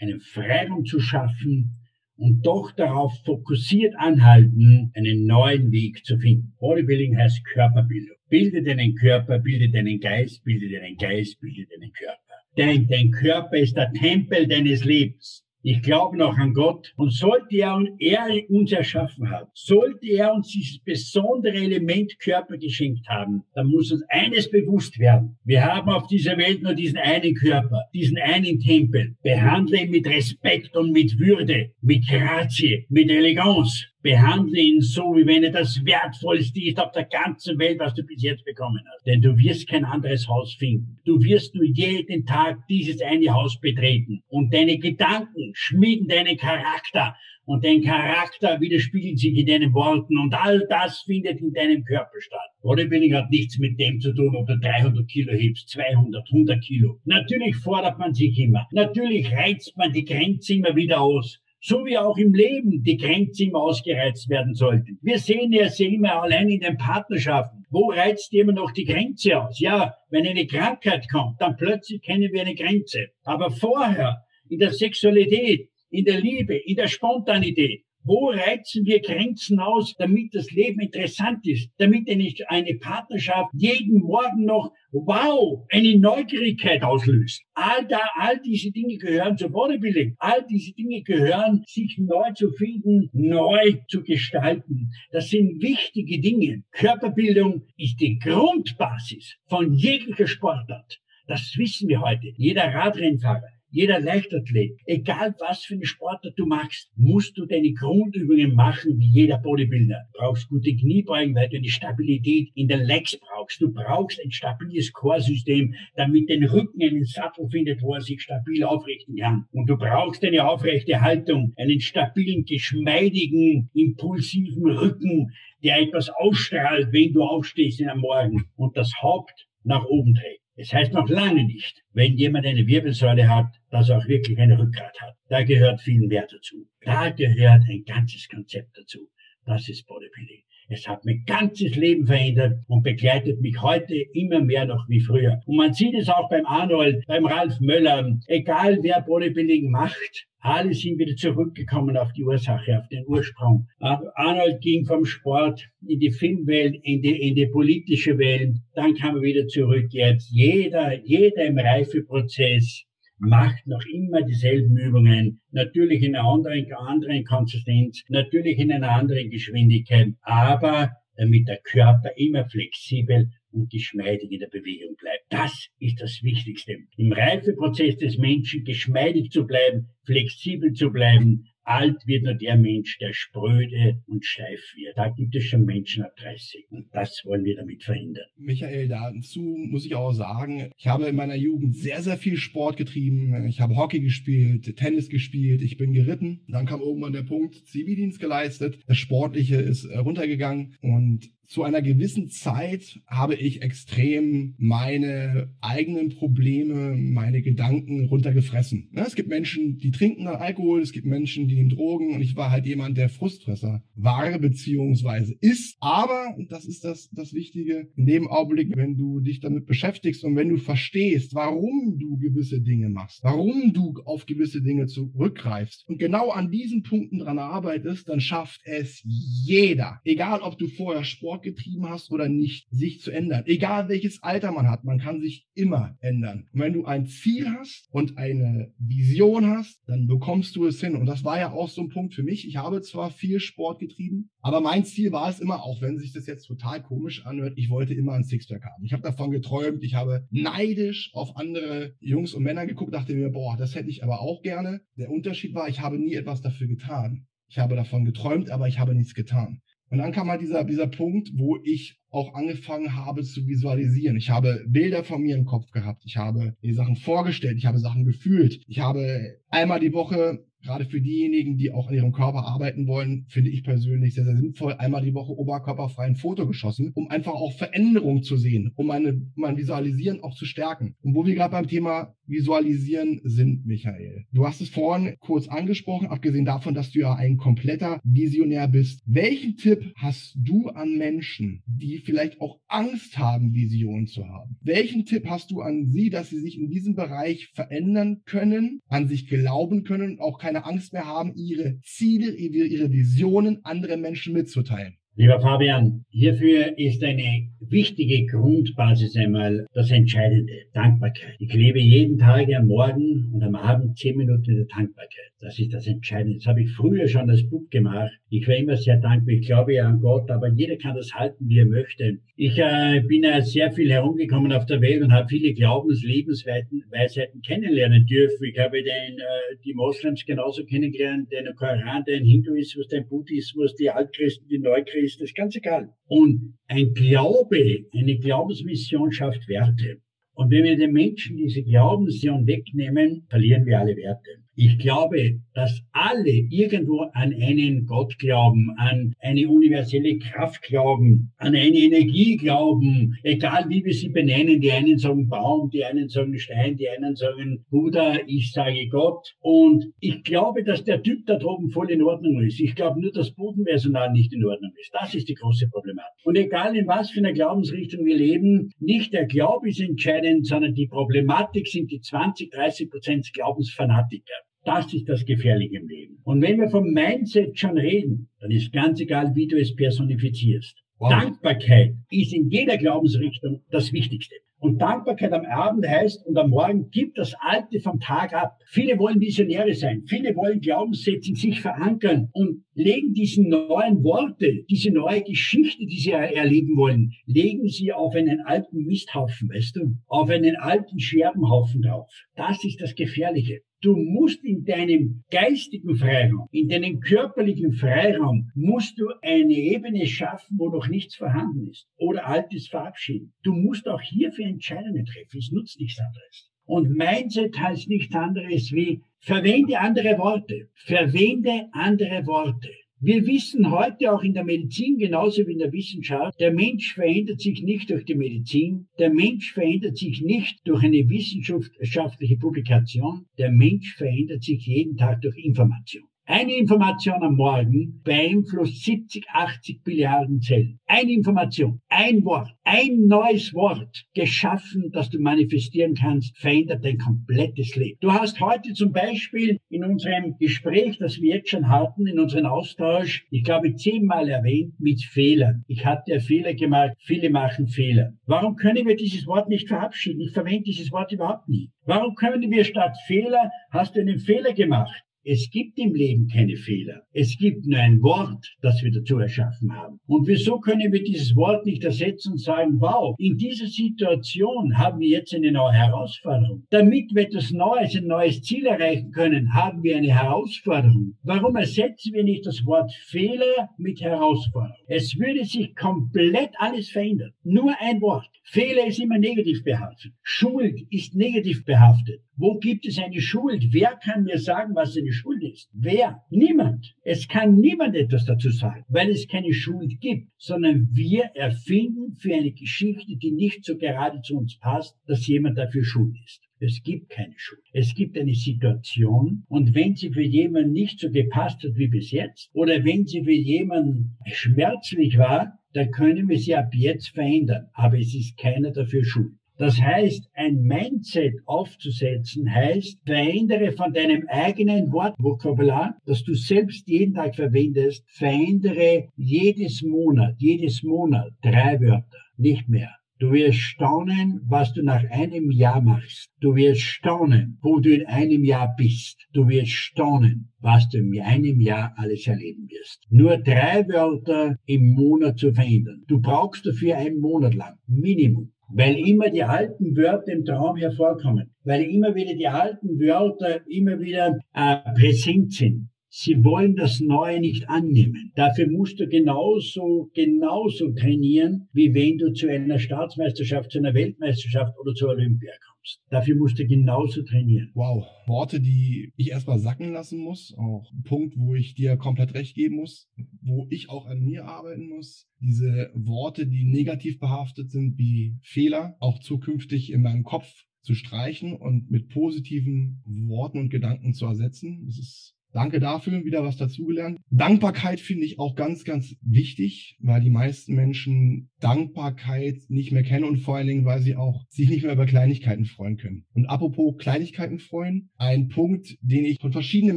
einen 0.00 0.20
Freiraum 0.20 0.84
zu 0.84 0.98
schaffen, 0.98 1.83
und 2.16 2.46
doch 2.46 2.72
darauf 2.72 3.12
fokussiert 3.24 3.94
anhalten, 3.96 4.92
einen 4.94 5.26
neuen 5.26 5.72
Weg 5.72 6.04
zu 6.04 6.18
finden. 6.18 6.54
Bodybuilding 6.58 7.16
heißt 7.18 7.44
Körperbildung. 7.44 8.16
Bilde 8.28 8.62
deinen 8.62 8.94
Körper, 8.94 9.38
bilde 9.38 9.70
deinen 9.70 10.00
Geist, 10.00 10.44
bilde 10.44 10.70
deinen 10.70 10.96
Geist, 10.96 11.40
bilde 11.40 11.66
deinen 11.66 11.92
Körper. 11.92 12.20
Dein, 12.56 12.86
dein 12.86 13.10
Körper 13.10 13.56
ist 13.56 13.76
der 13.76 13.92
Tempel 13.92 14.46
deines 14.46 14.84
Lebens. 14.84 15.44
Ich 15.66 15.80
glaube 15.80 16.18
noch 16.18 16.36
an 16.36 16.52
Gott. 16.52 16.92
Und 16.96 17.10
sollte 17.10 17.56
er, 17.56 17.82
er 17.98 18.50
uns 18.50 18.70
erschaffen 18.70 19.30
hat, 19.30 19.48
sollte 19.54 20.06
er 20.08 20.34
uns 20.34 20.48
dieses 20.48 20.78
besondere 20.80 21.54
Element 21.54 22.18
Körper 22.18 22.58
geschenkt 22.58 23.08
haben, 23.08 23.44
dann 23.54 23.68
muss 23.68 23.90
uns 23.90 24.04
eines 24.10 24.50
bewusst 24.50 24.98
werden. 24.98 25.38
Wir 25.42 25.64
haben 25.64 25.88
auf 25.88 26.06
dieser 26.06 26.36
Welt 26.36 26.62
nur 26.62 26.74
diesen 26.74 26.98
einen 26.98 27.34
Körper, 27.34 27.80
diesen 27.94 28.18
einen 28.18 28.60
Tempel. 28.60 29.16
Behandle 29.22 29.84
ihn 29.84 29.90
mit 29.90 30.06
Respekt 30.06 30.76
und 30.76 30.92
mit 30.92 31.18
Würde, 31.18 31.70
mit 31.80 32.06
Grazie, 32.06 32.84
mit 32.90 33.10
Eleganz. 33.10 33.93
Behandle 34.04 34.60
ihn 34.60 34.82
so, 34.82 35.16
wie 35.16 35.24
wenn 35.24 35.44
er 35.44 35.50
das 35.50 35.82
Wertvollste 35.82 36.60
ist 36.62 36.78
auf 36.78 36.92
der 36.92 37.06
ganzen 37.06 37.58
Welt, 37.58 37.78
was 37.78 37.94
du 37.94 38.02
bis 38.02 38.22
jetzt 38.22 38.44
bekommen 38.44 38.82
hast. 38.92 39.06
Denn 39.06 39.22
du 39.22 39.34
wirst 39.38 39.66
kein 39.66 39.86
anderes 39.86 40.28
Haus 40.28 40.54
finden. 40.58 40.98
Du 41.06 41.22
wirst 41.22 41.54
nur 41.54 41.64
jeden 41.64 42.26
Tag 42.26 42.58
dieses 42.68 43.00
eine 43.00 43.32
Haus 43.32 43.58
betreten. 43.58 44.20
Und 44.28 44.52
deine 44.52 44.76
Gedanken 44.76 45.52
schmieden 45.54 46.06
deinen 46.06 46.36
Charakter. 46.36 47.16
Und 47.46 47.64
dein 47.64 47.80
Charakter 47.80 48.60
widerspiegelt 48.60 49.18
sich 49.18 49.38
in 49.38 49.46
deinen 49.46 49.72
Worten. 49.72 50.18
Und 50.18 50.34
all 50.34 50.66
das 50.68 51.00
findet 51.06 51.40
in 51.40 51.54
deinem 51.54 51.82
Körper 51.84 52.20
statt. 52.20 52.50
Bodybuilding 52.60 53.14
hat 53.14 53.30
nichts 53.30 53.58
mit 53.58 53.80
dem 53.80 54.00
zu 54.00 54.12
tun, 54.12 54.36
ob 54.36 54.46
du 54.46 54.58
300 54.58 55.08
Kilo 55.08 55.32
hebst, 55.32 55.70
200, 55.70 56.28
100 56.30 56.62
Kilo. 56.62 57.00
Natürlich 57.06 57.56
fordert 57.56 57.98
man 57.98 58.12
sich 58.12 58.38
immer. 58.38 58.66
Natürlich 58.70 59.32
reizt 59.32 59.74
man 59.78 59.94
die 59.94 60.04
Grenze 60.04 60.56
immer 60.56 60.76
wieder 60.76 61.00
aus 61.00 61.40
so 61.66 61.86
wie 61.86 61.96
auch 61.96 62.18
im 62.18 62.34
Leben 62.34 62.82
die 62.82 62.98
Grenzen 62.98 63.48
immer 63.48 63.62
ausgereizt 63.62 64.28
werden 64.28 64.52
sollten. 64.52 64.98
Wir 65.00 65.18
sehen 65.18 65.50
ja 65.50 65.70
sehr 65.70 65.88
immer 65.88 66.20
allein 66.20 66.50
in 66.50 66.60
den 66.60 66.76
Partnerschaften. 66.76 67.64
Wo 67.70 67.88
reizt 67.88 68.32
jemand 68.34 68.58
noch 68.58 68.70
die 68.70 68.84
Grenze 68.84 69.40
aus? 69.40 69.58
Ja, 69.58 69.94
wenn 70.10 70.26
eine 70.26 70.46
Krankheit 70.46 71.08
kommt, 71.10 71.40
dann 71.40 71.56
plötzlich 71.56 72.02
kennen 72.02 72.30
wir 72.32 72.42
eine 72.42 72.54
Grenze. 72.54 73.06
Aber 73.22 73.50
vorher, 73.50 74.18
in 74.50 74.58
der 74.58 74.74
Sexualität, 74.74 75.70
in 75.88 76.04
der 76.04 76.20
Liebe, 76.20 76.54
in 76.54 76.76
der 76.76 76.88
Spontanität, 76.88 77.83
Wo 78.04 78.28
reizen 78.28 78.84
wir 78.84 79.00
Grenzen 79.00 79.58
aus, 79.60 79.94
damit 79.96 80.34
das 80.34 80.50
Leben 80.50 80.80
interessant 80.80 81.46
ist, 81.46 81.70
damit 81.78 82.08
eine, 82.08 82.30
eine 82.48 82.74
Partnerschaft 82.74 83.50
jeden 83.54 84.00
Morgen 84.00 84.44
noch, 84.44 84.72
wow, 84.92 85.64
eine 85.70 85.98
Neugierigkeit 85.98 86.82
auslöst. 86.82 87.42
All 87.54 87.86
da, 87.86 88.00
all 88.18 88.40
diese 88.44 88.70
Dinge 88.72 88.98
gehören 88.98 89.38
zur 89.38 89.50
Bodybuilding. 89.50 90.16
All 90.18 90.44
diese 90.48 90.74
Dinge 90.74 91.02
gehören, 91.02 91.64
sich 91.66 91.96
neu 91.98 92.32
zu 92.34 92.50
finden, 92.50 93.08
neu 93.12 93.78
zu 93.88 94.02
gestalten. 94.02 94.90
Das 95.10 95.30
sind 95.30 95.62
wichtige 95.62 96.20
Dinge. 96.20 96.62
Körperbildung 96.72 97.62
ist 97.78 98.00
die 98.00 98.18
Grundbasis 98.18 99.36
von 99.48 99.72
jeglicher 99.72 100.26
Sportart. 100.26 101.00
Das 101.26 101.54
wissen 101.56 101.88
wir 101.88 102.02
heute. 102.02 102.34
Jeder 102.36 102.74
Radrennfahrer, 102.74 103.48
jeder 103.74 103.98
Leichtathlet, 103.98 104.78
egal 104.86 105.34
was 105.40 105.64
für 105.64 105.74
eine 105.74 105.84
Sportart 105.84 106.34
du 106.36 106.46
machst, 106.46 106.92
musst 106.94 107.36
du 107.36 107.44
deine 107.44 107.72
Grundübungen 107.72 108.54
machen 108.54 109.00
wie 109.00 109.10
jeder 109.10 109.38
Bodybuilder. 109.38 110.06
Du 110.12 110.18
brauchst 110.20 110.48
gute 110.48 110.76
Kniebeugen, 110.76 111.34
weil 111.34 111.48
du 111.48 111.56
eine 111.56 111.68
Stabilität 111.68 112.50
in 112.54 112.68
den 112.68 112.84
Legs 112.84 113.18
brauchst. 113.18 113.60
Du 113.60 113.72
brauchst 113.72 114.20
ein 114.24 114.30
stabiles 114.30 114.92
Chorsystem, 114.92 115.74
damit 115.96 116.30
dein 116.30 116.44
Rücken 116.44 116.80
einen 116.80 117.04
Sattel 117.04 117.48
findet, 117.50 117.82
wo 117.82 117.94
er 117.94 118.00
sich 118.00 118.22
stabil 118.22 118.62
aufrichten 118.62 119.16
kann. 119.16 119.46
Und 119.50 119.68
du 119.68 119.76
brauchst 119.76 120.24
eine 120.24 120.48
aufrechte 120.48 121.00
Haltung, 121.00 121.52
einen 121.56 121.80
stabilen, 121.80 122.44
geschmeidigen, 122.44 123.70
impulsiven 123.74 124.70
Rücken, 124.70 125.32
der 125.64 125.80
etwas 125.80 126.10
ausstrahlt, 126.10 126.92
wenn 126.92 127.12
du 127.12 127.24
aufstehst 127.24 127.80
in 127.80 127.88
am 127.88 127.98
Morgen 127.98 128.44
und 128.54 128.76
das 128.76 128.92
Haupt 129.02 129.48
nach 129.64 129.84
oben 129.84 130.14
trägt. 130.14 130.43
Es 130.56 130.72
heißt 130.72 130.92
noch 130.92 131.08
lange 131.08 131.44
nicht, 131.44 131.82
wenn 131.92 132.16
jemand 132.16 132.46
eine 132.46 132.66
Wirbelsäule 132.66 133.28
hat, 133.28 133.52
dass 133.70 133.88
er 133.88 133.98
auch 133.98 134.06
wirklich 134.06 134.38
ein 134.38 134.52
Rückgrat 134.52 135.00
hat. 135.00 135.16
Da 135.28 135.42
gehört 135.42 135.80
viel 135.80 136.06
mehr 136.06 136.26
dazu. 136.30 136.68
Da 136.80 137.10
gehört 137.10 137.62
ein 137.68 137.84
ganzes 137.84 138.28
Konzept 138.28 138.78
dazu. 138.78 139.10
Das 139.44 139.68
ist 139.68 139.84
Bodybuilding. 139.86 140.44
Es 140.68 140.88
hat 140.88 141.04
mein 141.04 141.24
ganzes 141.26 141.76
Leben 141.76 142.06
verändert 142.06 142.58
und 142.68 142.82
begleitet 142.82 143.40
mich 143.40 143.60
heute 143.60 143.94
immer 144.12 144.40
mehr 144.40 144.64
noch 144.64 144.88
wie 144.88 145.00
früher. 145.00 145.40
Und 145.46 145.56
man 145.56 145.72
sieht 145.72 145.94
es 145.94 146.08
auch 146.08 146.28
beim 146.30 146.46
Arnold, 146.46 147.04
beim 147.06 147.26
Ralf 147.26 147.60
Möller, 147.60 148.18
egal 148.28 148.78
wer 148.82 149.02
Bodybuilding 149.02 149.70
macht, 149.70 150.26
alle 150.40 150.74
sind 150.74 150.98
wieder 150.98 151.16
zurückgekommen 151.16 151.96
auf 151.96 152.12
die 152.12 152.24
Ursache, 152.24 152.78
auf 152.78 152.86
den 152.88 153.06
Ursprung. 153.06 153.66
Arnold 153.78 154.60
ging 154.60 154.84
vom 154.84 155.04
Sport 155.04 155.66
in 155.86 156.00
die 156.00 156.10
Filmwelt, 156.10 156.76
in 156.82 157.00
die, 157.00 157.28
in 157.28 157.34
die 157.34 157.46
politische 157.46 158.18
Welt, 158.18 158.56
dann 158.74 158.94
kam 158.94 159.16
er 159.16 159.22
wieder 159.22 159.46
zurück 159.46 159.86
jetzt. 159.90 160.30
Jeder, 160.30 161.02
jeder 161.02 161.46
im 161.46 161.58
Reifeprozess 161.58 162.84
macht 163.18 163.66
noch 163.66 163.84
immer 163.86 164.22
dieselben 164.22 164.76
Übungen, 164.76 165.40
natürlich 165.50 166.02
in 166.02 166.16
einer 166.16 166.28
anderen, 166.28 166.72
anderen 166.72 167.24
Konsistenz, 167.24 168.02
natürlich 168.08 168.58
in 168.58 168.72
einer 168.72 168.90
anderen 168.90 169.30
Geschwindigkeit, 169.30 170.08
aber 170.22 170.92
damit 171.16 171.48
der 171.48 171.58
Körper 171.58 172.10
immer 172.16 172.48
flexibel 172.48 173.30
und 173.52 173.70
geschmeidig 173.70 174.32
in 174.32 174.40
der 174.40 174.48
Bewegung 174.48 174.96
bleibt. 174.96 175.24
Das 175.30 175.68
ist 175.78 176.00
das 176.00 176.22
Wichtigste. 176.22 176.76
Im 176.96 177.12
Reifeprozess 177.12 177.96
des 177.98 178.18
Menschen 178.18 178.64
geschmeidig 178.64 179.30
zu 179.30 179.46
bleiben, 179.46 179.90
flexibel 180.04 180.72
zu 180.72 180.90
bleiben, 180.90 181.46
Alt 181.64 182.06
wird 182.06 182.24
nur 182.24 182.34
der 182.34 182.56
Mensch, 182.56 182.98
der 182.98 183.12
spröde 183.12 184.02
und 184.06 184.24
steif 184.24 184.60
wird. 184.76 184.96
Da 184.96 185.08
gibt 185.08 185.34
es 185.34 185.44
schon 185.44 185.64
Menschen 185.64 186.04
ab 186.04 186.14
30 186.16 186.66
und 186.70 186.86
das 186.92 187.22
wollen 187.24 187.44
wir 187.44 187.56
damit 187.56 187.82
verhindern. 187.82 188.26
Michael, 188.36 188.88
dazu 188.88 189.40
muss 189.40 189.86
ich 189.86 189.94
auch 189.94 190.12
sagen, 190.12 190.70
ich 190.76 190.86
habe 190.86 191.06
in 191.06 191.16
meiner 191.16 191.34
Jugend 191.34 191.76
sehr, 191.76 192.02
sehr 192.02 192.18
viel 192.18 192.36
Sport 192.36 192.76
getrieben. 192.76 193.46
Ich 193.48 193.60
habe 193.60 193.76
Hockey 193.76 194.00
gespielt, 194.00 194.76
Tennis 194.76 195.08
gespielt, 195.08 195.62
ich 195.62 195.76
bin 195.76 195.94
geritten. 195.94 196.44
Dann 196.48 196.66
kam 196.66 196.80
irgendwann 196.80 197.12
der 197.12 197.22
Punkt, 197.22 197.66
Zivildienst 197.66 198.20
geleistet. 198.20 198.78
Das 198.86 198.98
Sportliche 198.98 199.56
ist 199.56 199.84
äh, 199.84 199.98
runtergegangen 199.98 200.76
und 200.82 201.30
zu 201.46 201.62
einer 201.62 201.82
gewissen 201.82 202.28
Zeit 202.28 203.00
habe 203.06 203.34
ich 203.34 203.62
extrem 203.62 204.54
meine 204.58 205.52
eigenen 205.60 206.10
Probleme, 206.10 206.96
meine 206.96 207.42
Gedanken 207.42 208.06
runtergefressen. 208.06 208.90
Es 208.94 209.14
gibt 209.14 209.28
Menschen, 209.28 209.78
die 209.78 209.90
trinken 209.90 210.26
Alkohol, 210.26 210.80
es 210.80 210.92
gibt 210.92 211.06
Menschen, 211.06 211.48
die 211.48 211.54
nehmen 211.54 211.68
Drogen 211.68 212.14
und 212.14 212.22
ich 212.22 212.36
war 212.36 212.50
halt 212.50 212.66
jemand, 212.66 212.96
der 212.96 213.08
Frustfresser 213.08 213.82
war 213.94 214.38
beziehungsweise 214.38 215.34
ist. 215.40 215.76
Aber, 215.80 216.34
und 216.36 216.50
das 216.50 216.64
ist 216.64 216.84
das, 216.84 217.10
das 217.10 217.32
Wichtige, 217.34 217.88
in 217.96 218.06
dem 218.06 218.28
Augenblick, 218.28 218.74
wenn 218.76 218.96
du 218.96 219.20
dich 219.20 219.40
damit 219.40 219.66
beschäftigst 219.66 220.24
und 220.24 220.36
wenn 220.36 220.48
du 220.48 220.56
verstehst, 220.56 221.34
warum 221.34 221.98
du 221.98 222.16
gewisse 222.18 222.60
Dinge 222.60 222.88
machst, 222.88 223.22
warum 223.22 223.72
du 223.72 223.94
auf 224.04 224.26
gewisse 224.26 224.62
Dinge 224.62 224.86
zurückgreifst 224.86 225.84
und 225.88 225.98
genau 225.98 226.30
an 226.30 226.50
diesen 226.50 226.82
Punkten 226.82 227.18
dran 227.18 227.38
arbeitest, 227.38 228.08
dann 228.08 228.20
schafft 228.20 228.60
es 228.64 229.02
jeder. 229.04 230.00
Egal, 230.04 230.40
ob 230.40 230.58
du 230.58 230.68
vorher 230.68 231.04
Sport 231.04 231.33
Sport 231.34 231.42
getrieben 231.42 231.88
hast 231.88 232.10
oder 232.12 232.28
nicht, 232.28 232.66
sich 232.70 233.00
zu 233.00 233.10
ändern. 233.10 233.44
Egal 233.46 233.88
welches 233.88 234.22
Alter 234.22 234.52
man 234.52 234.68
hat, 234.68 234.84
man 234.84 234.98
kann 234.98 235.20
sich 235.20 235.46
immer 235.54 235.96
ändern. 236.00 236.46
Und 236.52 236.60
wenn 236.60 236.72
du 236.72 236.84
ein 236.84 237.06
Ziel 237.06 237.48
hast 237.48 237.88
und 237.90 238.16
eine 238.18 238.72
Vision 238.78 239.46
hast, 239.46 239.82
dann 239.86 240.06
bekommst 240.06 240.54
du 240.56 240.66
es 240.66 240.80
hin. 240.80 240.94
Und 240.96 241.06
das 241.06 241.24
war 241.24 241.38
ja 241.38 241.52
auch 241.52 241.68
so 241.68 241.82
ein 241.82 241.88
Punkt 241.88 242.14
für 242.14 242.22
mich. 242.22 242.46
Ich 242.46 242.56
habe 242.56 242.82
zwar 242.82 243.10
viel 243.10 243.40
Sport 243.40 243.80
getrieben, 243.80 244.30
aber 244.40 244.60
mein 244.60 244.84
Ziel 244.84 245.12
war 245.12 245.28
es 245.28 245.40
immer, 245.40 245.64
auch 245.64 245.82
wenn 245.82 245.98
sich 245.98 246.12
das 246.12 246.26
jetzt 246.26 246.46
total 246.46 246.82
komisch 246.82 247.26
anhört, 247.26 247.54
ich 247.56 247.70
wollte 247.70 247.94
immer 247.94 248.12
ein 248.12 248.24
Sixpack 248.24 248.64
haben. 248.64 248.84
Ich 248.84 248.92
habe 248.92 249.02
davon 249.02 249.30
geträumt, 249.30 249.82
ich 249.82 249.94
habe 249.94 250.26
neidisch 250.30 251.10
auf 251.14 251.36
andere 251.36 251.94
Jungs 252.00 252.34
und 252.34 252.42
Männer 252.42 252.66
geguckt, 252.66 252.94
dachte 252.94 253.14
mir, 253.14 253.30
boah, 253.30 253.56
das 253.56 253.74
hätte 253.74 253.90
ich 253.90 254.04
aber 254.04 254.20
auch 254.20 254.42
gerne. 254.42 254.82
Der 254.96 255.10
Unterschied 255.10 255.54
war, 255.54 255.68
ich 255.68 255.80
habe 255.80 255.98
nie 255.98 256.14
etwas 256.14 256.40
dafür 256.40 256.68
getan. 256.68 257.26
Ich 257.48 257.58
habe 257.58 257.76
davon 257.76 258.04
geträumt, 258.04 258.50
aber 258.50 258.68
ich 258.68 258.78
habe 258.78 258.94
nichts 258.94 259.14
getan. 259.14 259.60
Und 259.90 259.98
dann 259.98 260.12
kam 260.12 260.28
halt 260.28 260.40
dieser, 260.40 260.64
dieser 260.64 260.86
Punkt, 260.86 261.30
wo 261.36 261.58
ich 261.62 261.98
auch 262.10 262.34
angefangen 262.34 262.94
habe 262.94 263.22
zu 263.22 263.46
visualisieren. 263.46 264.16
Ich 264.16 264.30
habe 264.30 264.64
Bilder 264.68 265.04
von 265.04 265.22
mir 265.22 265.36
im 265.36 265.44
Kopf 265.44 265.70
gehabt. 265.70 266.02
Ich 266.06 266.16
habe 266.16 266.56
mir 266.62 266.74
Sachen 266.74 266.96
vorgestellt. 266.96 267.58
Ich 267.58 267.66
habe 267.66 267.78
Sachen 267.78 268.04
gefühlt. 268.04 268.62
Ich 268.66 268.80
habe 268.80 269.38
einmal 269.50 269.80
die 269.80 269.92
Woche 269.92 270.44
gerade 270.64 270.86
für 270.86 271.00
diejenigen, 271.00 271.56
die 271.56 271.72
auch 271.72 271.88
an 271.88 271.94
ihrem 271.94 272.12
Körper 272.12 272.46
arbeiten 272.46 272.86
wollen, 272.86 273.26
finde 273.28 273.50
ich 273.50 273.62
persönlich 273.62 274.14
sehr, 274.14 274.24
sehr 274.24 274.36
sinnvoll, 274.36 274.74
einmal 274.74 275.02
die 275.02 275.14
Woche 275.14 275.32
oberkörperfrei 275.32 276.04
ein 276.04 276.16
Foto 276.16 276.46
geschossen, 276.46 276.92
um 276.94 277.08
einfach 277.08 277.34
auch 277.34 277.52
Veränderungen 277.52 278.22
zu 278.22 278.36
sehen, 278.36 278.72
um 278.74 278.86
meine, 278.86 279.20
mein 279.34 279.56
Visualisieren 279.56 280.22
auch 280.22 280.34
zu 280.34 280.46
stärken. 280.46 280.96
Und 281.02 281.14
wo 281.14 281.26
wir 281.26 281.34
gerade 281.34 281.52
beim 281.52 281.68
Thema 281.68 282.14
Visualisieren 282.26 283.20
sind, 283.24 283.66
Michael. 283.66 284.24
Du 284.32 284.46
hast 284.46 284.60
es 284.60 284.68
vorhin 284.68 285.16
kurz 285.20 285.48
angesprochen, 285.48 286.08
abgesehen 286.08 286.44
davon, 286.44 286.74
dass 286.74 286.90
du 286.90 287.00
ja 287.00 287.14
ein 287.14 287.36
kompletter 287.36 288.00
Visionär 288.04 288.68
bist. 288.68 289.02
Welchen 289.06 289.56
Tipp 289.56 289.92
hast 289.96 290.36
du 290.36 290.68
an 290.68 290.96
Menschen, 290.96 291.62
die 291.66 291.98
vielleicht 291.98 292.40
auch 292.40 292.60
Angst 292.66 293.18
haben, 293.18 293.54
Visionen 293.54 294.06
zu 294.06 294.26
haben? 294.26 294.56
Welchen 294.62 295.04
Tipp 295.04 295.26
hast 295.28 295.50
du 295.50 295.60
an 295.60 295.86
sie, 295.86 296.10
dass 296.10 296.30
sie 296.30 296.40
sich 296.40 296.58
in 296.58 296.68
diesem 296.68 296.94
Bereich 296.94 297.50
verändern 297.54 298.22
können, 298.24 298.80
an 298.88 299.08
sich 299.08 299.28
glauben 299.28 299.84
können 299.84 300.12
und 300.12 300.20
auch 300.20 300.38
keine 300.38 300.64
Angst 300.64 300.92
mehr 300.92 301.06
haben, 301.06 301.34
ihre 301.34 301.78
Ziele, 301.82 302.34
ihre 302.34 302.92
Visionen 302.92 303.64
anderen 303.64 304.00
Menschen 304.00 304.32
mitzuteilen. 304.32 304.96
Lieber 305.16 305.40
Fabian, 305.40 306.04
hierfür 306.10 306.76
ist 306.76 307.04
eine 307.04 307.48
wichtige 307.60 308.26
Grundbasis 308.26 309.16
einmal 309.16 309.68
das 309.72 309.92
Entscheidende, 309.92 310.52
Dankbarkeit. 310.72 311.36
Ich 311.38 311.52
lebe 311.54 311.78
jeden 311.78 312.18
Tag 312.18 312.48
am 312.52 312.66
Morgen 312.66 313.30
und 313.32 313.40
am 313.44 313.54
Abend 313.54 313.96
zehn 313.96 314.16
Minuten 314.16 314.50
in 314.50 314.56
der 314.56 314.66
Dankbarkeit. 314.66 315.30
Das 315.44 315.58
ist 315.58 315.74
das 315.74 315.86
Entscheidende. 315.86 316.38
Das 316.38 316.46
habe 316.46 316.62
ich 316.62 316.70
früher 316.70 317.06
schon 317.06 317.28
als 317.28 317.46
Buch 317.46 317.68
gemacht. 317.68 318.10
Ich 318.30 318.48
war 318.48 318.56
immer 318.56 318.78
sehr 318.78 318.96
dankbar. 318.96 319.34
Ich 319.34 319.46
glaube 319.46 319.74
ja 319.74 319.86
an 319.86 320.00
Gott, 320.00 320.30
aber 320.30 320.48
jeder 320.48 320.76
kann 320.76 320.96
das 320.96 321.12
halten, 321.12 321.46
wie 321.46 321.58
er 321.58 321.66
möchte. 321.66 322.16
Ich 322.34 322.56
äh, 322.56 323.02
bin 323.06 323.24
ja 323.24 323.42
sehr 323.42 323.70
viel 323.70 323.92
herumgekommen 323.92 324.52
auf 324.52 324.64
der 324.64 324.80
Welt 324.80 325.02
und 325.02 325.12
habe 325.12 325.28
viele 325.28 325.52
Glaubens-, 325.52 326.02
Lebensweisheiten 326.02 327.42
kennenlernen 327.42 328.06
dürfen. 328.06 328.42
Ich 328.44 328.58
habe 328.58 328.82
den, 328.82 329.18
äh, 329.18 329.56
die 329.62 329.74
Moslems 329.74 330.24
genauso 330.24 330.64
kennengelernt, 330.64 331.30
den 331.30 331.54
Koran, 331.56 332.04
den 332.04 332.24
Hinduismus, 332.24 332.88
den 332.88 333.06
Buddhismus, 333.06 333.74
die 333.74 333.90
Altchristen, 333.90 334.48
die 334.48 334.58
Neuchristen, 334.58 335.24
das 335.24 335.28
ist 335.28 335.36
ganz 335.36 335.54
egal. 335.56 335.90
Und 336.06 336.54
ein 336.68 336.94
Glaube, 336.94 337.84
eine 337.92 338.16
Glaubensmission 338.16 339.12
schafft 339.12 339.46
Werte. 339.46 339.98
Und 340.32 340.50
wenn 340.50 340.64
wir 340.64 340.78
den 340.78 340.92
Menschen 340.92 341.36
diese 341.36 341.62
Glaubensmission 341.62 342.46
wegnehmen, 342.46 343.26
verlieren 343.28 343.66
wir 343.66 343.78
alle 343.78 343.94
Werte. 343.94 344.43
Ich 344.56 344.78
glaube, 344.78 345.40
dass 345.52 345.82
alle 345.90 346.30
irgendwo 346.30 347.00
an 347.12 347.34
einen 347.34 347.86
Gott 347.86 348.16
glauben, 348.18 348.72
an 348.76 349.12
eine 349.20 349.48
universelle 349.48 350.18
Kraft 350.18 350.62
glauben, 350.62 351.32
an 351.38 351.56
eine 351.56 351.76
Energie 351.76 352.36
glauben, 352.36 353.16
egal 353.24 353.68
wie 353.68 353.84
wir 353.84 353.92
sie 353.92 354.10
benennen. 354.10 354.60
Die 354.60 354.70
einen 354.70 354.96
sagen 354.96 355.28
Baum, 355.28 355.70
die 355.70 355.84
einen 355.84 356.08
sagen 356.08 356.38
Stein, 356.38 356.76
die 356.76 356.88
einen 356.88 357.16
sagen 357.16 357.64
Buddha, 357.68 358.18
ich 358.28 358.52
sage 358.52 358.86
Gott. 358.88 359.34
Und 359.40 359.86
ich 359.98 360.22
glaube, 360.22 360.62
dass 360.62 360.84
der 360.84 361.02
Typ 361.02 361.26
da 361.26 361.36
droben 361.36 361.70
voll 361.70 361.90
in 361.90 362.02
Ordnung 362.02 362.40
ist. 362.44 362.60
Ich 362.60 362.76
glaube 362.76 363.00
nur, 363.00 363.10
dass 363.10 363.34
Bodenpersonal 363.34 364.12
nicht 364.12 364.32
in 364.32 364.44
Ordnung 364.44 364.70
ist. 364.80 364.92
Das 364.92 365.14
ist 365.16 365.28
die 365.28 365.34
große 365.34 365.68
Problematik. 365.68 366.24
Und 366.24 366.36
egal 366.36 366.76
in 366.76 366.86
was 366.86 367.10
für 367.10 367.18
einer 367.18 367.32
Glaubensrichtung 367.32 368.04
wir 368.04 368.16
leben, 368.16 368.70
nicht 368.78 369.12
der 369.12 369.26
Glaube 369.26 369.68
ist 369.68 369.80
entscheidend, 369.80 370.46
sondern 370.46 370.74
die 370.74 370.86
Problematik 370.86 371.66
sind 371.66 371.90
die 371.90 372.00
20, 372.00 372.52
30 372.52 372.90
Prozent 372.90 373.30
Glaubensfanatiker. 373.32 374.43
Das 374.64 374.92
ist 374.94 375.08
das 375.08 375.24
Gefährliche 375.26 375.76
im 375.76 375.88
Leben. 375.88 376.18
Und 376.24 376.40
wenn 376.40 376.58
wir 376.58 376.70
vom 376.70 376.90
Mindset 376.90 377.58
schon 377.58 377.76
reden, 377.76 378.30
dann 378.40 378.50
ist 378.50 378.72
ganz 378.72 378.98
egal, 379.00 379.34
wie 379.34 379.46
du 379.46 379.58
es 379.58 379.74
personifizierst. 379.74 380.76
Wow. 380.98 381.10
Dankbarkeit 381.10 381.94
ist 382.10 382.32
in 382.32 382.48
jeder 382.48 382.78
Glaubensrichtung 382.78 383.62
das 383.70 383.92
Wichtigste. 383.92 384.36
Und 384.64 384.78
Dankbarkeit 384.78 385.34
am 385.34 385.44
Abend 385.44 385.86
heißt 385.86 386.24
und 386.26 386.38
am 386.38 386.48
Morgen 386.48 386.88
gibt 386.88 387.18
das 387.18 387.34
Alte 387.38 387.80
vom 387.80 388.00
Tag 388.00 388.32
ab. 388.32 388.56
Viele 388.68 388.98
wollen 388.98 389.20
Visionäre 389.20 389.74
sein. 389.74 390.04
Viele 390.06 390.34
wollen 390.34 390.60
Glaubenssätze 390.60 391.28
in 391.28 391.34
sich 391.34 391.60
verankern 391.60 392.30
und 392.32 392.64
legen 392.72 393.12
diese 393.12 393.46
neuen 393.46 394.02
Worte, 394.02 394.64
diese 394.70 394.90
neue 394.90 395.22
Geschichte, 395.22 395.84
die 395.84 395.98
sie 395.98 396.12
erleben 396.12 396.78
wollen, 396.78 397.10
legen 397.26 397.68
sie 397.68 397.92
auf 397.92 398.14
einen 398.14 398.40
alten 398.40 398.86
Misthaufen, 398.86 399.50
weißt 399.50 399.76
du? 399.76 399.96
Auf 400.06 400.30
einen 400.30 400.56
alten 400.56 400.98
Scherbenhaufen 400.98 401.82
drauf. 401.82 402.08
Das 402.34 402.64
ist 402.64 402.80
das 402.80 402.94
Gefährliche. 402.94 403.60
Du 403.84 403.94
musst 403.98 404.42
in 404.42 404.64
deinem 404.64 405.24
geistigen 405.30 405.94
Freiraum, 405.94 406.48
in 406.52 406.70
deinem 406.70 407.00
körperlichen 407.00 407.74
Freiraum, 407.74 408.50
musst 408.54 408.98
du 408.98 409.10
eine 409.20 409.52
Ebene 409.52 410.06
schaffen, 410.06 410.56
wo 410.58 410.70
noch 410.70 410.88
nichts 410.88 411.16
vorhanden 411.16 411.66
ist 411.66 411.86
oder 411.98 412.26
Altes 412.26 412.68
verabschieden. 412.68 413.34
Du 413.42 413.52
musst 413.52 413.86
auch 413.86 414.00
hierfür 414.00 414.46
Entscheidungen 414.46 415.04
treffen. 415.04 415.36
Es 415.36 415.50
nutzt 415.52 415.78
nichts 415.78 416.00
anderes. 416.00 416.50
Und 416.64 416.96
Mindset 416.96 417.60
heißt 417.60 417.90
nichts 417.90 418.14
anderes 418.14 418.72
wie 418.72 419.02
verwende 419.20 419.78
andere 419.78 420.16
Worte. 420.16 420.70
Verwende 420.86 421.68
andere 421.72 422.26
Worte. 422.26 422.70
Wir 423.06 423.26
wissen 423.26 423.70
heute 423.70 424.10
auch 424.10 424.22
in 424.22 424.32
der 424.32 424.44
Medizin 424.44 424.96
genauso 424.96 425.46
wie 425.46 425.52
in 425.52 425.58
der 425.58 425.72
Wissenschaft, 425.72 426.40
der 426.40 426.54
Mensch 426.54 426.94
verändert 426.94 427.38
sich 427.38 427.62
nicht 427.62 427.90
durch 427.90 428.06
die 428.06 428.14
Medizin, 428.14 428.86
der 428.98 429.10
Mensch 429.10 429.52
verändert 429.52 429.98
sich 429.98 430.22
nicht 430.22 430.66
durch 430.66 430.82
eine 430.82 431.06
wissenschaftliche 431.10 432.38
Publikation, 432.38 433.26
der 433.36 433.50
Mensch 433.50 433.94
verändert 433.96 434.42
sich 434.42 434.66
jeden 434.66 434.96
Tag 434.96 435.20
durch 435.20 435.36
Information. 435.36 436.04
Eine 436.26 436.56
Information 436.56 437.22
am 437.22 437.34
Morgen 437.34 438.00
beeinflusst 438.02 438.82
70, 438.82 439.26
80 439.28 439.82
Milliarden 439.84 440.40
Zellen. 440.40 440.80
Eine 440.86 441.12
Information, 441.12 441.82
ein 441.88 442.24
Wort, 442.24 442.48
ein 442.64 443.08
neues 443.08 443.52
Wort 443.52 444.06
geschaffen, 444.14 444.90
das 444.90 445.10
du 445.10 445.20
manifestieren 445.20 445.92
kannst, 445.92 446.34
verändert 446.38 446.82
dein 446.82 446.96
komplettes 446.96 447.76
Leben. 447.76 447.98
Du 448.00 448.10
hast 448.10 448.40
heute 448.40 448.72
zum 448.72 448.90
Beispiel 448.92 449.58
in 449.68 449.84
unserem 449.84 450.38
Gespräch, 450.38 450.96
das 450.96 451.20
wir 451.20 451.36
jetzt 451.36 451.50
schon 451.50 451.68
hatten, 451.68 452.06
in 452.06 452.18
unserem 452.18 452.46
Austausch, 452.46 453.26
ich 453.30 453.44
glaube 453.44 453.74
zehnmal 453.74 454.26
erwähnt, 454.30 454.80
mit 454.80 455.02
Fehlern. 455.02 455.62
Ich 455.68 455.84
hatte 455.84 456.12
ja 456.12 456.20
Fehler 456.20 456.54
gemacht, 456.54 456.94
viele 457.00 457.28
machen 457.28 457.66
Fehler. 457.66 458.14
Warum 458.24 458.56
können 458.56 458.86
wir 458.86 458.96
dieses 458.96 459.26
Wort 459.26 459.50
nicht 459.50 459.68
verabschieden? 459.68 460.22
Ich 460.22 460.32
verwende 460.32 460.62
dieses 460.62 460.90
Wort 460.90 461.12
überhaupt 461.12 461.50
nie. 461.50 461.70
Warum 461.84 462.14
können 462.14 462.50
wir 462.50 462.64
statt 462.64 462.96
Fehler, 463.06 463.50
hast 463.70 463.94
du 463.94 464.00
einen 464.00 464.18
Fehler 464.18 464.54
gemacht? 464.54 465.03
Es 465.26 465.48
gibt 465.50 465.78
im 465.78 465.94
Leben 465.94 466.28
keine 466.28 466.54
Fehler. 466.54 467.02
Es 467.14 467.38
gibt 467.38 467.64
nur 467.64 467.78
ein 467.78 468.02
Wort, 468.02 468.54
das 468.60 468.82
wir 468.82 468.92
dazu 468.92 469.18
erschaffen 469.18 469.74
haben. 469.74 469.98
Und 470.06 470.26
wieso 470.26 470.58
können 470.60 470.92
wir 470.92 471.02
dieses 471.02 471.34
Wort 471.34 471.64
nicht 471.64 471.82
ersetzen 471.82 472.32
und 472.32 472.40
sagen, 472.40 472.78
wow, 472.78 473.14
in 473.18 473.38
dieser 473.38 473.66
Situation 473.66 474.76
haben 474.76 475.00
wir 475.00 475.08
jetzt 475.08 475.34
eine 475.34 475.50
neue 475.50 475.72
Herausforderung. 475.72 476.64
Damit 476.68 477.14
wir 477.14 477.22
etwas 477.22 477.52
Neues, 477.52 477.96
ein 477.96 478.06
neues 478.06 478.42
Ziel 478.42 478.66
erreichen 478.66 479.12
können, 479.12 479.54
haben 479.54 479.82
wir 479.82 479.96
eine 479.96 480.12
Herausforderung. 480.14 481.14
Warum 481.22 481.56
ersetzen 481.56 482.12
wir 482.12 482.22
nicht 482.22 482.44
das 482.44 482.66
Wort 482.66 482.92
Fehler 482.92 483.70
mit 483.78 484.02
Herausforderung? 484.02 484.76
Es 484.88 485.18
würde 485.18 485.46
sich 485.46 485.74
komplett 485.74 486.50
alles 486.58 486.90
verändern. 486.90 487.32
Nur 487.44 487.74
ein 487.80 488.02
Wort. 488.02 488.28
Fehler 488.42 488.86
ist 488.86 489.00
immer 489.00 489.18
negativ 489.18 489.64
behaftet. 489.64 490.12
Schuld 490.22 490.78
ist 490.90 491.14
negativ 491.14 491.64
behaftet. 491.64 492.20
Wo 492.36 492.58
gibt 492.58 492.84
es 492.86 492.98
eine 492.98 493.20
Schuld? 493.20 493.68
Wer 493.72 493.94
kann 494.02 494.24
mir 494.24 494.38
sagen, 494.38 494.74
was 494.74 494.96
eine 494.96 495.12
Schuld 495.12 495.42
ist? 495.42 495.70
Wer? 495.72 496.22
Niemand. 496.30 496.96
Es 497.02 497.28
kann 497.28 497.56
niemand 497.56 497.94
etwas 497.94 498.24
dazu 498.24 498.50
sagen, 498.50 498.84
weil 498.88 499.10
es 499.10 499.28
keine 499.28 499.52
Schuld 499.52 500.00
gibt, 500.00 500.32
sondern 500.36 500.88
wir 500.92 501.24
erfinden 501.34 502.16
für 502.16 502.34
eine 502.34 502.50
Geschichte, 502.50 503.16
die 503.16 503.30
nicht 503.30 503.64
so 503.64 503.76
gerade 503.76 504.20
zu 504.22 504.36
uns 504.36 504.58
passt, 504.58 504.96
dass 505.06 505.28
jemand 505.28 505.58
dafür 505.58 505.84
schuld 505.84 506.16
ist. 506.24 506.42
Es 506.58 506.82
gibt 506.82 507.10
keine 507.10 507.34
Schuld. 507.36 507.62
Es 507.72 507.94
gibt 507.94 508.18
eine 508.18 508.34
Situation 508.34 509.44
und 509.48 509.74
wenn 509.74 509.94
sie 509.94 510.10
für 510.10 510.22
jemanden 510.22 510.72
nicht 510.72 510.98
so 510.98 511.10
gepasst 511.10 511.62
hat 511.62 511.76
wie 511.76 511.88
bis 511.88 512.10
jetzt 512.10 512.50
oder 512.52 512.84
wenn 512.84 513.06
sie 513.06 513.22
für 513.22 513.32
jemanden 513.32 514.16
schmerzlich 514.26 515.18
war, 515.18 515.58
dann 515.72 515.90
können 515.90 516.28
wir 516.28 516.38
sie 516.38 516.54
ab 516.54 516.72
jetzt 516.74 517.10
verändern. 517.10 517.68
Aber 517.74 517.98
es 517.98 518.14
ist 518.14 518.38
keiner 518.38 518.70
dafür 518.70 519.04
schuld. 519.04 519.34
Das 519.56 519.80
heißt, 519.80 520.28
ein 520.34 520.62
Mindset 520.62 521.34
aufzusetzen 521.46 522.52
heißt, 522.52 522.98
verändere 523.06 523.70
von 523.70 523.92
deinem 523.92 524.26
eigenen 524.28 524.90
Wortvokabular, 524.90 525.96
das 526.06 526.24
du 526.24 526.34
selbst 526.34 526.88
jeden 526.88 527.14
Tag 527.14 527.36
verwendest, 527.36 528.04
verändere 528.08 529.06
jedes 529.16 529.82
Monat, 529.82 530.34
jedes 530.38 530.82
Monat 530.82 531.32
drei 531.40 531.80
Wörter, 531.80 532.18
nicht 532.36 532.68
mehr. 532.68 532.90
Du 533.20 533.30
wirst 533.30 533.60
staunen, 533.60 534.40
was 534.48 534.72
du 534.72 534.82
nach 534.82 535.04
einem 535.08 535.52
Jahr 535.52 535.80
machst. 535.80 536.30
Du 536.40 536.56
wirst 536.56 536.80
staunen, 536.80 537.58
wo 537.62 537.78
du 537.78 537.94
in 537.94 538.06
einem 538.06 538.42
Jahr 538.42 538.74
bist. 538.76 539.24
Du 539.32 539.48
wirst 539.48 539.70
staunen, 539.70 540.52
was 540.58 540.88
du 540.88 540.98
in 540.98 541.20
einem 541.20 541.60
Jahr 541.60 541.94
alles 541.96 542.26
erleben 542.26 542.68
wirst. 542.68 543.06
Nur 543.10 543.36
drei 543.36 543.86
Wörter 543.88 544.56
im 544.66 544.94
Monat 544.94 545.38
zu 545.38 545.54
verändern. 545.54 546.02
Du 546.08 546.20
brauchst 546.20 546.66
dafür 546.66 546.96
einen 546.96 547.20
Monat 547.20 547.54
lang, 547.54 547.76
Minimum 547.86 548.50
weil 548.68 548.96
immer 548.96 549.30
die 549.30 549.42
alten 549.42 549.96
Wörter 549.96 550.32
im 550.32 550.44
Traum 550.44 550.76
hervorkommen, 550.76 551.50
weil 551.64 551.82
immer 551.82 552.14
wieder 552.14 552.34
die 552.34 552.48
alten 552.48 552.98
Wörter 552.98 553.60
immer 553.68 553.98
wieder 554.00 554.38
äh, 554.52 554.76
präsent 554.94 555.52
sind. 555.52 555.88
Sie 556.16 556.44
wollen 556.44 556.76
das 556.76 557.00
Neue 557.00 557.40
nicht 557.40 557.68
annehmen. 557.68 558.30
Dafür 558.36 558.70
musst 558.70 559.00
du 559.00 559.08
genauso, 559.08 560.12
genauso 560.14 560.92
trainieren, 560.92 561.68
wie 561.72 561.92
wenn 561.92 562.18
du 562.18 562.32
zu 562.32 562.48
einer 562.48 562.78
Staatsmeisterschaft, 562.78 563.72
zu 563.72 563.78
einer 563.78 563.94
Weltmeisterschaft 563.94 564.78
oder 564.78 564.94
zur 564.94 565.08
Olympia 565.08 565.50
kommst. 565.66 565.98
Dafür 566.10 566.36
musst 566.36 566.56
du 566.60 566.68
genauso 566.68 567.24
trainieren. 567.24 567.72
Wow. 567.74 568.06
Worte, 568.28 568.60
die 568.60 569.12
ich 569.16 569.32
erstmal 569.32 569.58
sacken 569.58 569.92
lassen 569.92 570.20
muss. 570.20 570.54
Auch 570.56 570.88
ein 570.92 571.02
Punkt, 571.02 571.34
wo 571.36 571.56
ich 571.56 571.74
dir 571.74 571.96
komplett 571.96 572.32
recht 572.34 572.54
geben 572.54 572.76
muss, 572.76 573.08
wo 573.42 573.66
ich 573.70 573.90
auch 573.90 574.06
an 574.06 574.20
mir 574.20 574.44
arbeiten 574.44 574.90
muss. 574.90 575.26
Diese 575.40 575.90
Worte, 575.96 576.46
die 576.46 576.62
negativ 576.62 577.18
behaftet 577.18 577.72
sind, 577.72 577.98
wie 577.98 578.36
Fehler, 578.40 578.94
auch 579.00 579.18
zukünftig 579.18 579.92
in 579.92 580.02
meinem 580.02 580.22
Kopf 580.22 580.46
zu 580.82 580.94
streichen 580.94 581.54
und 581.54 581.90
mit 581.90 582.08
positiven 582.10 583.02
Worten 583.26 583.58
und 583.58 583.70
Gedanken 583.70 584.12
zu 584.12 584.26
ersetzen. 584.26 584.84
Das 584.86 584.98
ist 584.98 585.34
Danke 585.54 585.78
dafür, 585.78 586.24
wieder 586.24 586.42
was 586.42 586.56
dazugelernt. 586.56 587.18
Dankbarkeit 587.30 588.00
finde 588.00 588.26
ich 588.26 588.40
auch 588.40 588.56
ganz, 588.56 588.84
ganz 588.84 589.14
wichtig, 589.22 589.96
weil 590.00 590.20
die 590.20 590.30
meisten 590.30 590.74
Menschen 590.74 591.48
Dankbarkeit 591.60 592.56
nicht 592.68 592.90
mehr 592.92 593.04
kennen 593.04 593.24
und 593.24 593.38
vor 593.38 593.56
allen 593.56 593.68
Dingen, 593.68 593.84
weil 593.84 594.02
sie 594.02 594.16
auch 594.16 594.44
sich 594.50 594.68
nicht 594.68 594.82
mehr 594.82 594.92
über 594.92 595.06
Kleinigkeiten 595.06 595.64
freuen 595.64 595.96
können. 595.96 596.24
Und 596.34 596.46
apropos 596.46 596.96
Kleinigkeiten 596.98 597.60
freuen, 597.60 598.10
ein 598.16 598.48
Punkt, 598.48 598.98
den 599.00 599.24
ich 599.24 599.38
von 599.40 599.52
verschiedenen 599.52 599.96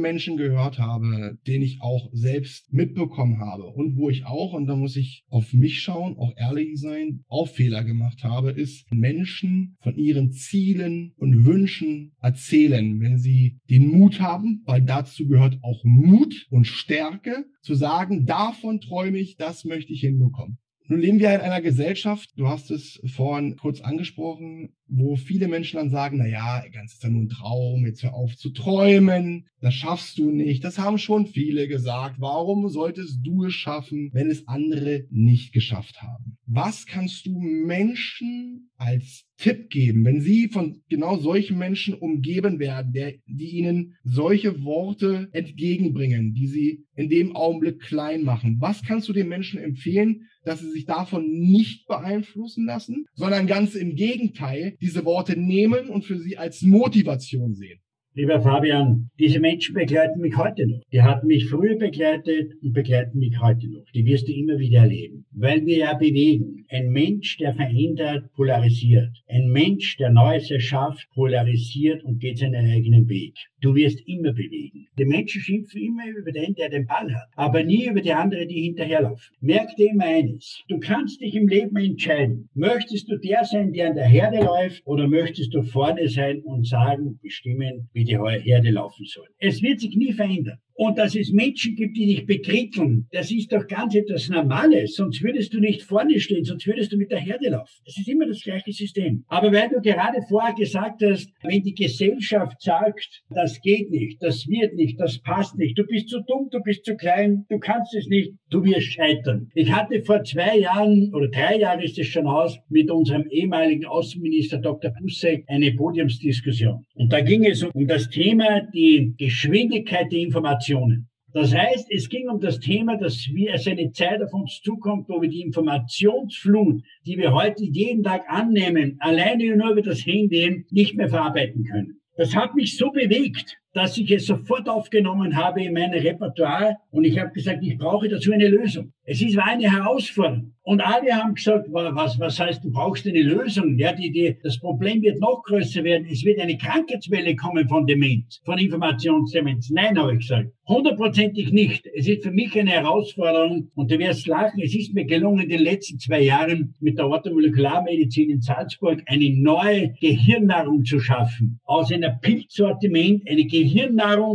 Menschen 0.00 0.36
gehört 0.36 0.78
habe, 0.78 1.36
den 1.46 1.60
ich 1.60 1.82
auch 1.82 2.08
selbst 2.12 2.72
mitbekommen 2.72 3.40
habe 3.40 3.64
und 3.64 3.96
wo 3.96 4.08
ich 4.10 4.26
auch, 4.26 4.52
und 4.52 4.66
da 4.66 4.76
muss 4.76 4.96
ich 4.96 5.24
auf 5.28 5.52
mich 5.52 5.80
schauen, 5.80 6.16
auch 6.16 6.32
ehrlich 6.36 6.80
sein, 6.80 7.24
auch 7.26 7.48
Fehler 7.48 7.82
gemacht 7.82 8.22
habe, 8.22 8.52
ist 8.52 8.86
Menschen 8.90 9.76
von 9.80 9.96
ihren 9.96 10.30
Zielen 10.30 11.14
und 11.16 11.44
Wünschen 11.44 12.12
erzählen, 12.20 13.00
wenn 13.00 13.18
sie 13.18 13.58
den 13.68 13.88
Mut 13.88 14.20
haben, 14.20 14.62
weil 14.64 14.82
dazu 14.82 15.26
gehört 15.26 15.47
gehört 15.48 15.64
auch 15.64 15.82
Mut 15.84 16.46
und 16.50 16.66
Stärke 16.66 17.46
zu 17.62 17.74
sagen, 17.74 18.26
davon 18.26 18.80
träume 18.80 19.18
ich, 19.18 19.36
das 19.36 19.64
möchte 19.64 19.92
ich 19.92 20.00
hinbekommen. 20.00 20.58
Nun 20.90 21.00
leben 21.00 21.18
wir 21.18 21.34
in 21.34 21.42
einer 21.42 21.60
Gesellschaft, 21.60 22.30
du 22.36 22.48
hast 22.48 22.70
es 22.70 22.98
vorhin 23.14 23.56
kurz 23.56 23.82
angesprochen, 23.82 24.70
wo 24.86 25.16
viele 25.16 25.46
Menschen 25.46 25.76
dann 25.76 25.90
sagen, 25.90 26.16
na 26.16 26.26
ja, 26.26 26.64
ganz 26.72 26.94
ist 26.94 27.02
ja 27.02 27.10
nur 27.10 27.22
ein 27.22 27.28
Traum, 27.28 27.84
jetzt 27.84 28.02
hör 28.02 28.14
auf 28.14 28.34
zu 28.36 28.50
träumen, 28.50 29.46
das 29.60 29.74
schaffst 29.74 30.18
du 30.18 30.30
nicht. 30.30 30.64
Das 30.64 30.78
haben 30.78 30.98
schon 30.98 31.26
viele 31.26 31.68
gesagt. 31.68 32.16
Warum 32.20 32.68
solltest 32.68 33.18
du 33.22 33.44
es 33.44 33.52
schaffen, 33.52 34.10
wenn 34.14 34.30
es 34.30 34.48
andere 34.48 35.04
nicht 35.10 35.52
geschafft 35.52 36.00
haben? 36.00 36.38
Was 36.46 36.86
kannst 36.86 37.26
du 37.26 37.38
Menschen 37.38 38.70
als 38.76 39.26
Tipp 39.36 39.70
geben, 39.70 40.04
wenn 40.04 40.20
sie 40.20 40.48
von 40.48 40.80
genau 40.88 41.18
solchen 41.18 41.58
Menschen 41.58 41.94
umgeben 41.94 42.58
werden, 42.58 42.92
der, 42.92 43.14
die 43.26 43.58
ihnen 43.58 43.94
solche 44.04 44.64
Worte 44.64 45.28
entgegenbringen, 45.32 46.32
die 46.32 46.46
sie 46.46 46.84
in 46.94 47.08
dem 47.08 47.36
Augenblick 47.36 47.80
klein 47.80 48.22
machen? 48.22 48.56
Was 48.60 48.82
kannst 48.82 49.08
du 49.08 49.12
den 49.12 49.28
Menschen 49.28 49.60
empfehlen, 49.60 50.28
dass 50.48 50.60
sie 50.60 50.70
sich 50.70 50.86
davon 50.86 51.28
nicht 51.30 51.86
beeinflussen 51.86 52.64
lassen, 52.64 53.06
sondern 53.14 53.46
ganz 53.46 53.74
im 53.74 53.94
Gegenteil 53.94 54.76
diese 54.80 55.04
Worte 55.04 55.38
nehmen 55.38 55.88
und 55.90 56.04
für 56.04 56.18
sie 56.18 56.38
als 56.38 56.62
Motivation 56.62 57.54
sehen. 57.54 57.80
Lieber 58.14 58.40
Fabian, 58.40 59.10
diese 59.20 59.38
Menschen 59.38 59.76
begleiten 59.76 60.20
mich 60.20 60.36
heute 60.36 60.66
noch. 60.66 60.80
Die 60.92 61.02
hatten 61.02 61.28
mich 61.28 61.48
früher 61.48 61.76
begleitet 61.78 62.52
und 62.62 62.72
begleiten 62.72 63.18
mich 63.20 63.40
heute 63.40 63.70
noch. 63.70 63.84
Die 63.94 64.04
wirst 64.06 64.26
du 64.26 64.32
immer 64.32 64.58
wieder 64.58 64.80
erleben. 64.80 65.26
Weil 65.30 65.64
wir 65.66 65.76
ja 65.76 65.94
bewegen. 65.94 66.64
Ein 66.68 66.90
Mensch, 66.90 67.36
der 67.36 67.54
verändert, 67.54 68.32
polarisiert. 68.32 69.22
Ein 69.28 69.50
Mensch, 69.50 69.98
der 69.98 70.10
Neues 70.10 70.50
erschafft, 70.50 71.06
polarisiert 71.14 72.02
und 72.02 72.18
geht 72.18 72.38
seinen 72.38 72.68
eigenen 72.68 73.08
Weg. 73.08 73.36
Du 73.60 73.74
wirst 73.74 74.00
immer 74.06 74.32
bewegen. 74.32 74.86
Die 74.98 75.04
Menschen 75.04 75.40
schimpfen 75.40 75.82
immer 75.82 76.06
über 76.06 76.30
den, 76.30 76.54
der 76.54 76.68
den 76.68 76.86
Ball 76.86 77.12
hat, 77.12 77.28
aber 77.34 77.64
nie 77.64 77.86
über 77.86 78.00
die 78.00 78.12
anderen, 78.12 78.46
die 78.46 78.62
hinterherlaufen. 78.62 79.34
Merk 79.40 79.74
dir 79.76 79.90
immer 79.90 80.04
eines. 80.04 80.62
Du 80.68 80.78
kannst 80.78 81.20
dich 81.20 81.34
im 81.34 81.48
Leben 81.48 81.76
entscheiden. 81.76 82.48
Möchtest 82.54 83.10
du 83.10 83.18
der 83.18 83.44
sein, 83.44 83.72
der 83.72 83.88
an 83.88 83.96
der 83.96 84.06
Herde 84.06 84.44
läuft, 84.44 84.86
oder 84.86 85.08
möchtest 85.08 85.54
du 85.54 85.62
vorne 85.62 86.08
sein 86.08 86.42
und 86.42 86.66
sagen, 86.66 87.18
bestimmen, 87.20 87.88
wie 87.92 88.04
die 88.04 88.16
Herde 88.16 88.70
laufen 88.70 89.04
soll? 89.06 89.26
Es 89.38 89.60
wird 89.60 89.80
sich 89.80 89.96
nie 89.96 90.12
verändern. 90.12 90.58
Und 90.80 90.96
dass 90.96 91.16
es 91.16 91.32
Menschen 91.32 91.74
gibt, 91.74 91.96
die 91.96 92.06
dich 92.06 92.24
bekritteln, 92.24 93.08
das 93.10 93.32
ist 93.32 93.52
doch 93.52 93.66
ganz 93.66 93.96
etwas 93.96 94.28
Normales. 94.28 94.94
Sonst 94.94 95.20
würdest 95.24 95.52
du 95.52 95.58
nicht 95.58 95.82
vorne 95.82 96.20
stehen, 96.20 96.44
sonst 96.44 96.68
würdest 96.68 96.92
du 96.92 96.96
mit 96.96 97.10
der 97.10 97.18
Herde 97.18 97.48
laufen. 97.48 97.82
Das 97.84 97.98
ist 97.98 98.06
immer 98.06 98.28
das 98.28 98.40
gleiche 98.42 98.70
System. 98.70 99.24
Aber 99.26 99.52
weil 99.52 99.70
du 99.70 99.80
gerade 99.80 100.18
vorher 100.28 100.54
gesagt 100.54 101.02
hast, 101.02 101.32
wenn 101.42 101.64
die 101.64 101.74
Gesellschaft 101.74 102.62
sagt, 102.62 103.24
das 103.28 103.60
geht 103.60 103.90
nicht, 103.90 104.22
das 104.22 104.46
wird 104.46 104.74
nicht, 104.74 105.00
das 105.00 105.20
passt 105.20 105.58
nicht, 105.58 105.76
du 105.76 105.84
bist 105.84 106.10
zu 106.10 106.20
dumm, 106.20 106.48
du 106.52 106.60
bist 106.60 106.84
zu 106.84 106.94
klein, 106.94 107.44
du 107.48 107.58
kannst 107.58 107.92
es 107.96 108.06
nicht, 108.06 108.34
du 108.48 108.62
wirst 108.62 108.92
scheitern. 108.92 109.50
Ich 109.54 109.72
hatte 109.72 110.04
vor 110.04 110.22
zwei 110.22 110.58
Jahren 110.58 111.12
oder 111.12 111.26
drei 111.26 111.58
Jahren 111.58 111.80
ist 111.80 111.98
es 111.98 112.06
schon 112.06 112.28
aus 112.28 112.56
mit 112.68 112.88
unserem 112.88 113.26
ehemaligen 113.30 113.84
Außenminister 113.84 114.58
Dr. 114.58 114.92
Busseck 115.00 115.42
eine 115.48 115.72
Podiumsdiskussion. 115.72 116.86
Und 116.94 117.12
da 117.12 117.20
ging 117.20 117.44
es 117.44 117.64
um 117.64 117.88
das 117.88 118.08
Thema 118.10 118.60
die 118.72 119.14
Geschwindigkeit 119.18 120.12
der 120.12 120.20
Information 120.20 120.67
Informationen. 120.68 121.08
Das 121.34 121.54
heißt, 121.54 121.88
es 121.90 122.08
ging 122.08 122.28
um 122.28 122.40
das 122.40 122.58
Thema, 122.58 122.96
dass 122.96 123.28
wir 123.32 123.52
es 123.52 123.66
eine 123.66 123.92
Zeit 123.92 124.22
auf 124.22 124.32
uns 124.32 124.60
zukommt, 124.62 125.08
wo 125.08 125.20
wir 125.20 125.28
die 125.28 125.42
Informationsflut, 125.42 126.82
die 127.06 127.18
wir 127.18 127.34
heute 127.34 127.64
jeden 127.64 128.02
Tag 128.02 128.22
annehmen, 128.28 128.96
alleine 129.00 129.54
nur 129.56 129.72
über 129.72 129.82
das 129.82 130.06
Handy 130.06 130.64
nicht 130.70 130.96
mehr 130.96 131.08
verarbeiten 131.08 131.64
können. 131.64 132.00
Das 132.16 132.34
hat 132.34 132.54
mich 132.54 132.76
so 132.76 132.90
bewegt, 132.90 133.58
dass 133.78 133.96
ich 133.96 134.10
es 134.10 134.26
sofort 134.26 134.68
aufgenommen 134.68 135.36
habe 135.36 135.62
in 135.62 135.72
mein 135.72 135.92
Repertoire 135.92 136.78
und 136.90 137.04
ich 137.04 137.18
habe 137.18 137.30
gesagt, 137.30 137.62
ich 137.62 137.78
brauche 137.78 138.08
dazu 138.08 138.32
eine 138.32 138.48
Lösung. 138.48 138.92
Es 139.04 139.22
ist 139.22 139.38
eine 139.38 139.72
Herausforderung. 139.72 140.52
Und 140.68 140.82
alle 140.82 141.14
haben 141.14 141.34
gesagt, 141.34 141.68
was, 141.70 142.20
was 142.20 142.38
heißt, 142.38 142.62
du 142.62 142.70
brauchst 142.70 143.06
eine 143.06 143.22
Lösung? 143.22 143.78
Ja, 143.78 143.94
die, 143.94 144.10
die, 144.10 144.36
das 144.42 144.58
Problem 144.58 145.00
wird 145.00 145.18
noch 145.18 145.42
größer 145.44 145.82
werden. 145.82 146.06
Es 146.10 146.24
wird 146.24 146.38
eine 146.38 146.58
Krankheitswelle 146.58 147.34
kommen 147.36 147.66
von 147.68 147.86
Demenz, 147.86 148.42
von 148.44 148.58
Informationsdemenz. 148.58 149.70
Nein, 149.70 149.98
habe 149.98 150.12
ich 150.12 150.18
gesagt. 150.18 150.50
Hundertprozentig 150.68 151.52
nicht. 151.52 151.86
Es 151.94 152.06
ist 152.06 152.22
für 152.22 152.32
mich 152.32 152.58
eine 152.60 152.72
Herausforderung 152.72 153.70
und 153.74 153.90
du 153.90 153.98
wirst 153.98 154.26
lachen. 154.26 154.60
Es 154.62 154.74
ist 154.74 154.92
mir 154.92 155.06
gelungen, 155.06 155.44
in 155.44 155.48
den 155.48 155.62
letzten 155.62 155.98
zwei 155.98 156.20
Jahren 156.20 156.74
mit 156.80 156.98
der 156.98 157.08
Orthomolekularmedizin 157.08 158.28
in 158.28 158.42
Salzburg 158.42 159.02
eine 159.06 159.30
neue 159.30 159.94
Gehirnnahrung 159.98 160.84
zu 160.84 161.00
schaffen. 161.00 161.60
Aus 161.64 161.90
einer 161.90 162.10
Pilzsortiment 162.10 163.22
eine 163.26 163.46
Gehirnnahrung, 163.46 163.67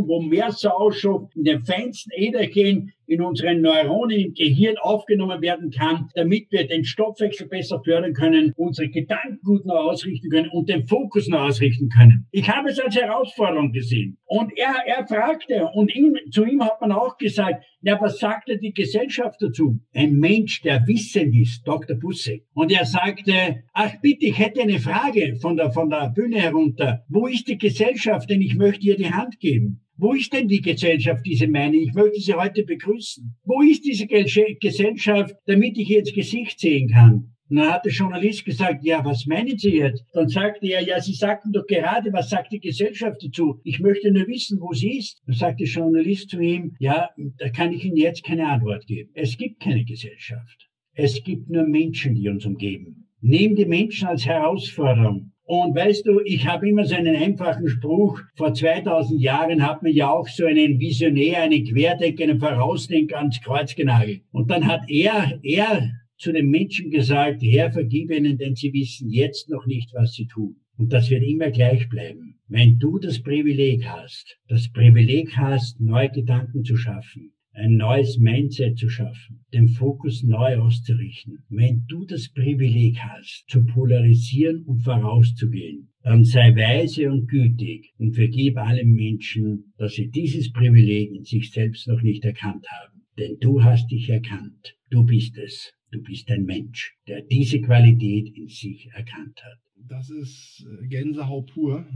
wo 0.06 0.20
mehr 0.20 0.52
Sauerstoff 0.52 1.28
in 1.34 1.44
den 1.44 1.64
feinsten 1.64 2.10
Äderchen 2.12 2.92
in 3.06 3.22
unseren 3.22 3.60
Neuronen 3.60 4.18
im 4.18 4.34
Gehirn 4.34 4.76
aufgenommen 4.78 5.40
werden 5.42 5.70
kann, 5.70 6.08
damit 6.14 6.50
wir 6.50 6.66
den 6.66 6.84
Stoffwechsel 6.84 7.48
besser 7.48 7.80
fördern 7.84 8.14
können, 8.14 8.52
unsere 8.56 8.88
Gedanken 8.88 9.40
gut 9.44 9.64
noch 9.66 9.76
ausrichten 9.76 10.30
können 10.30 10.48
und 10.50 10.68
den 10.68 10.86
Fokus 10.86 11.28
noch 11.28 11.42
ausrichten 11.42 11.88
können. 11.88 12.26
Ich 12.30 12.48
habe 12.48 12.70
es 12.70 12.78
als 12.78 12.96
Herausforderung 12.96 13.72
gesehen. 13.72 14.18
Und 14.26 14.52
er, 14.56 14.74
er 14.86 15.06
fragte, 15.06 15.68
und 15.74 15.94
ihm, 15.94 16.16
zu 16.30 16.44
ihm 16.44 16.62
hat 16.62 16.80
man 16.80 16.92
auch 16.92 17.16
gesagt, 17.16 17.64
ja, 17.82 18.00
was 18.00 18.18
sagte 18.18 18.58
die 18.58 18.72
Gesellschaft 18.72 19.40
dazu? 19.40 19.78
Ein 19.92 20.14
Mensch, 20.14 20.62
der 20.62 20.86
wissend 20.86 21.34
ist, 21.36 21.66
Dr. 21.66 21.96
Busse. 21.96 22.40
Und 22.54 22.72
er 22.72 22.86
sagte, 22.86 23.62
ach 23.74 23.92
bitte, 24.00 24.26
ich 24.26 24.38
hätte 24.38 24.62
eine 24.62 24.78
Frage 24.78 25.36
von 25.40 25.56
der, 25.56 25.70
von 25.70 25.90
der 25.90 26.08
Bühne 26.08 26.40
herunter. 26.40 27.04
Wo 27.08 27.26
ist 27.26 27.46
die 27.46 27.58
Gesellschaft? 27.58 28.30
Denn 28.30 28.40
ich 28.40 28.56
möchte 28.56 28.86
ihr 28.86 28.96
die 28.96 29.12
Hand 29.12 29.38
geben. 29.38 29.83
Wo 29.96 30.12
ist 30.12 30.32
denn 30.32 30.48
die 30.48 30.60
Gesellschaft, 30.60 31.24
diese 31.24 31.46
meine? 31.46 31.76
Ich 31.76 31.92
möchte 31.94 32.20
sie 32.20 32.34
heute 32.34 32.64
begrüßen. 32.64 33.36
Wo 33.44 33.62
ist 33.62 33.84
diese 33.84 34.06
Gesellschaft, 34.06 35.34
damit 35.46 35.78
ich 35.78 35.88
jetzt 35.88 36.14
Gesicht 36.14 36.58
sehen 36.58 36.88
kann? 36.88 37.34
Und 37.50 37.56
dann 37.58 37.72
hat 37.72 37.84
der 37.84 37.92
Journalist 37.92 38.44
gesagt, 38.44 38.84
ja, 38.84 39.04
was 39.04 39.26
meinen 39.26 39.58
Sie 39.58 39.76
jetzt? 39.76 40.04
Dann 40.12 40.28
sagte 40.28 40.66
er, 40.66 40.82
ja, 40.82 41.00
Sie 41.00 41.12
sagten 41.12 41.52
doch 41.52 41.66
gerade, 41.66 42.12
was 42.12 42.30
sagt 42.30 42.52
die 42.52 42.58
Gesellschaft 42.58 43.22
dazu? 43.22 43.60
Ich 43.64 43.80
möchte 43.80 44.10
nur 44.10 44.26
wissen, 44.26 44.58
wo 44.60 44.72
sie 44.72 44.98
ist. 44.98 45.22
Dann 45.26 45.36
sagt 45.36 45.60
der 45.60 45.66
Journalist 45.66 46.30
zu 46.30 46.40
ihm, 46.40 46.74
ja, 46.78 47.10
da 47.38 47.50
kann 47.50 47.72
ich 47.72 47.84
Ihnen 47.84 47.96
jetzt 47.96 48.24
keine 48.24 48.48
Antwort 48.48 48.86
geben. 48.86 49.10
Es 49.14 49.36
gibt 49.36 49.60
keine 49.60 49.84
Gesellschaft. 49.84 50.68
Es 50.94 51.22
gibt 51.22 51.50
nur 51.50 51.66
Menschen, 51.68 52.14
die 52.14 52.28
uns 52.28 52.46
umgeben. 52.46 53.08
Nehmen 53.20 53.56
die 53.56 53.66
Menschen 53.66 54.08
als 54.08 54.24
Herausforderung. 54.24 55.33
Und 55.46 55.76
weißt 55.76 56.06
du, 56.06 56.20
ich 56.24 56.46
habe 56.46 56.68
immer 56.68 56.86
so 56.86 56.94
einen 56.94 57.16
einfachen 57.16 57.68
Spruch. 57.68 58.18
Vor 58.34 58.54
2000 58.54 59.20
Jahren 59.20 59.62
hat 59.62 59.82
man 59.82 59.92
ja 59.92 60.10
auch 60.10 60.26
so 60.26 60.46
einen 60.46 60.80
Visionär, 60.80 61.42
einen 61.42 61.64
Querdenker, 61.64 62.24
einen 62.24 62.40
Vorausdenker 62.40 63.18
ans 63.18 63.40
Kreuz 63.42 63.74
genagelt. 63.74 64.22
Und 64.32 64.50
dann 64.50 64.66
hat 64.66 64.88
er, 64.88 65.38
er 65.42 65.90
zu 66.16 66.32
den 66.32 66.48
Menschen 66.48 66.90
gesagt, 66.90 67.42
Herr, 67.42 67.70
vergib 67.70 68.10
ihnen, 68.10 68.38
denn 68.38 68.54
sie 68.54 68.72
wissen 68.72 69.10
jetzt 69.10 69.50
noch 69.50 69.66
nicht, 69.66 69.92
was 69.92 70.14
sie 70.14 70.26
tun. 70.26 70.56
Und 70.78 70.92
das 70.94 71.10
wird 71.10 71.22
immer 71.22 71.50
gleich 71.50 71.90
bleiben. 71.90 72.40
Wenn 72.48 72.78
du 72.78 72.98
das 72.98 73.22
Privileg 73.22 73.84
hast, 73.84 74.38
das 74.48 74.72
Privileg 74.72 75.36
hast, 75.36 75.78
neue 75.78 76.08
Gedanken 76.10 76.64
zu 76.64 76.76
schaffen, 76.76 77.33
ein 77.54 77.76
neues 77.76 78.18
Mindset 78.18 78.76
zu 78.78 78.88
schaffen, 78.88 79.44
den 79.52 79.68
Fokus 79.68 80.22
neu 80.22 80.58
auszurichten. 80.58 81.44
Wenn 81.48 81.84
du 81.86 82.04
das 82.04 82.30
Privileg 82.32 82.98
hast, 82.98 83.44
zu 83.48 83.64
polarisieren 83.64 84.64
und 84.64 84.80
vorauszugehen, 84.80 85.88
dann 86.02 86.24
sei 86.24 86.54
weise 86.54 87.10
und 87.10 87.28
gütig 87.28 87.92
und 87.98 88.14
vergib 88.14 88.58
allen 88.58 88.92
Menschen, 88.92 89.72
dass 89.78 89.94
sie 89.94 90.10
dieses 90.10 90.52
Privileg 90.52 91.12
in 91.14 91.24
sich 91.24 91.50
selbst 91.50 91.86
noch 91.88 92.02
nicht 92.02 92.24
erkannt 92.24 92.66
haben. 92.68 93.02
Denn 93.18 93.36
du 93.40 93.62
hast 93.62 93.88
dich 93.88 94.08
erkannt. 94.10 94.76
Du 94.90 95.04
bist 95.04 95.38
es. 95.38 95.72
Du 95.92 96.02
bist 96.02 96.28
ein 96.30 96.44
Mensch, 96.44 96.96
der 97.06 97.22
diese 97.22 97.60
Qualität 97.60 98.36
in 98.36 98.48
sich 98.48 98.88
erkannt 98.92 99.40
hat. 99.44 99.58
Das 99.76 100.08
ist 100.08 100.66
äh, 100.66 100.86
Gänsehaut 100.86 101.52
pur 101.52 101.86